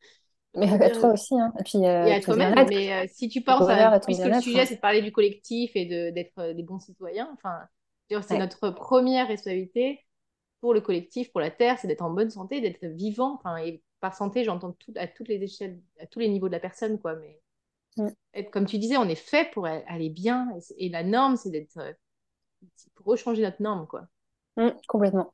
[0.56, 1.52] Mais à toi aussi, hein.
[1.60, 2.54] Et puis, euh, et à toi-même.
[2.70, 4.66] Mais euh, si tu penses, à, puisque le sujet, hein.
[4.68, 7.60] c'est de parler du collectif et d'être euh, des bons citoyens, enfin,
[8.22, 10.06] c'est notre première responsabilité
[10.62, 13.36] pour le collectif, pour la Terre, c'est d'être en bonne santé, d'être vivant.
[13.36, 16.54] Enfin, et par santé, j'entends tout, à toutes les échelles, à tous les niveaux de
[16.54, 17.16] la personne, quoi.
[17.16, 17.42] Mais
[17.98, 18.10] mm.
[18.36, 20.50] être, comme tu disais, on est fait pour aller bien.
[20.78, 21.80] Et, la norme, c'est d'être
[22.94, 24.08] pour rechanger notre norme, quoi.
[24.58, 25.34] Mm, complètement.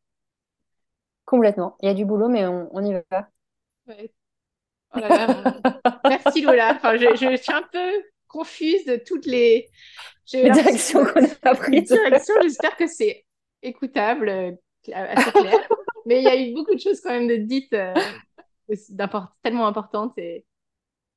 [1.26, 1.76] Complètement.
[1.82, 3.30] Il y a du boulot, mais on, on y va.
[3.88, 4.12] Ouais,
[4.96, 5.00] Oh
[6.10, 6.76] Merci Lola.
[6.76, 9.70] Enfin, je, je, suis un peu confuse de toutes les,
[10.34, 11.96] les directions qu'on a prises.
[12.42, 13.26] J'espère que c'est
[13.62, 14.52] écoutable, euh,
[14.94, 15.68] assez clair.
[16.06, 17.94] Mais il y a eu beaucoup de choses quand même de dites euh,
[19.44, 20.18] tellement importantes.
[20.18, 20.46] Et,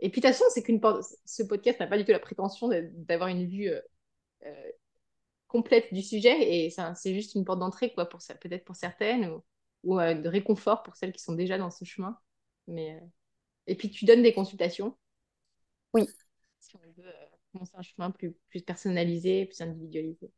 [0.01, 0.81] et puis de toute façon, c'est qu'une
[1.25, 3.81] ce podcast n'a pas du tout la prétention d'avoir une vue euh,
[4.47, 4.71] euh,
[5.47, 6.67] complète du sujet.
[6.67, 9.43] Et c'est juste une porte d'entrée, quoi, pour peut-être pour certaines, ou,
[9.85, 12.19] ou de réconfort pour celles qui sont déjà dans ce chemin.
[12.67, 13.01] Mais
[13.67, 14.97] et puis tu donnes des consultations.
[15.95, 16.09] Oui.
[16.59, 17.13] Si on veut euh,
[17.53, 20.31] commencer un chemin plus, plus personnalisé, plus individualisé.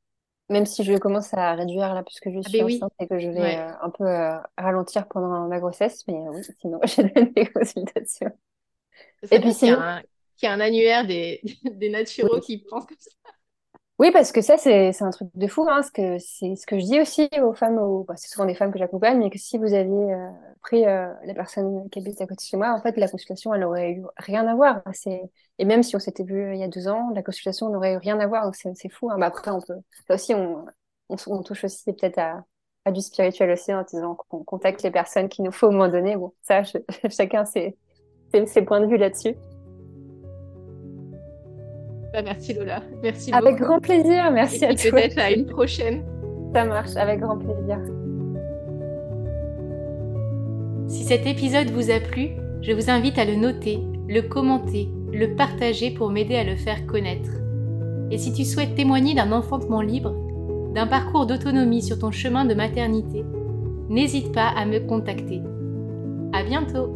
[0.50, 3.28] Même si je commence à réduire là, puisque je ah, suis enceinte et que je
[3.28, 7.46] vais euh, un peu euh, ralentir pendant ma grossesse, mais oui, sinon je donne des
[7.46, 8.32] consultations.
[9.30, 9.78] Et puis sinon...
[10.36, 13.10] Qu'il y, a un annuaire des, des naturaux qui pensent comme ça.
[14.04, 15.66] Oui, parce que ça, c'est un truc de fou.
[15.66, 16.18] Hein, c'est
[16.56, 17.80] ce que je dis aussi aux femmes.
[18.06, 20.28] Bah, c'est souvent des femmes que j'accompagne, mais que si vous aviez euh,
[20.60, 23.54] pris euh, la personne qui habite à côté de chez moi, en fait, la consultation,
[23.54, 24.82] elle aurait eu rien à voir.
[25.58, 27.94] Et même si on s'était vu euh, il y a deux ans, la consultation n'aurait
[27.94, 28.50] eu rien à voir.
[28.54, 29.10] C'est fou.
[29.10, 29.16] Hein.
[29.18, 29.78] Bah, après, on peut.
[30.06, 30.66] Ça aussi, on,
[31.08, 32.44] on, touche aussi peut-être à,
[32.84, 35.88] à, du spirituel aussi en disant qu'on contacte les personnes qu'il nous faut au moment
[35.88, 36.16] donné.
[36.16, 36.60] Bon, ça,
[37.08, 37.78] chacun ses,
[38.34, 39.34] ses, ses points de vue là-dessus.
[42.14, 42.80] Bah, merci Lola.
[43.02, 44.30] Merci Avec grand plaisir.
[44.30, 44.90] Merci à toi.
[44.92, 46.04] Peut-être à une prochaine.
[46.54, 46.94] Ça marche.
[46.94, 47.80] Avec grand plaisir.
[50.86, 52.28] Si cet épisode vous a plu,
[52.62, 56.86] je vous invite à le noter, le commenter, le partager pour m'aider à le faire
[56.86, 57.30] connaître.
[58.12, 60.14] Et si tu souhaites témoigner d'un enfantement libre,
[60.72, 63.24] d'un parcours d'autonomie sur ton chemin de maternité,
[63.88, 65.42] n'hésite pas à me contacter.
[66.32, 66.92] À bientôt!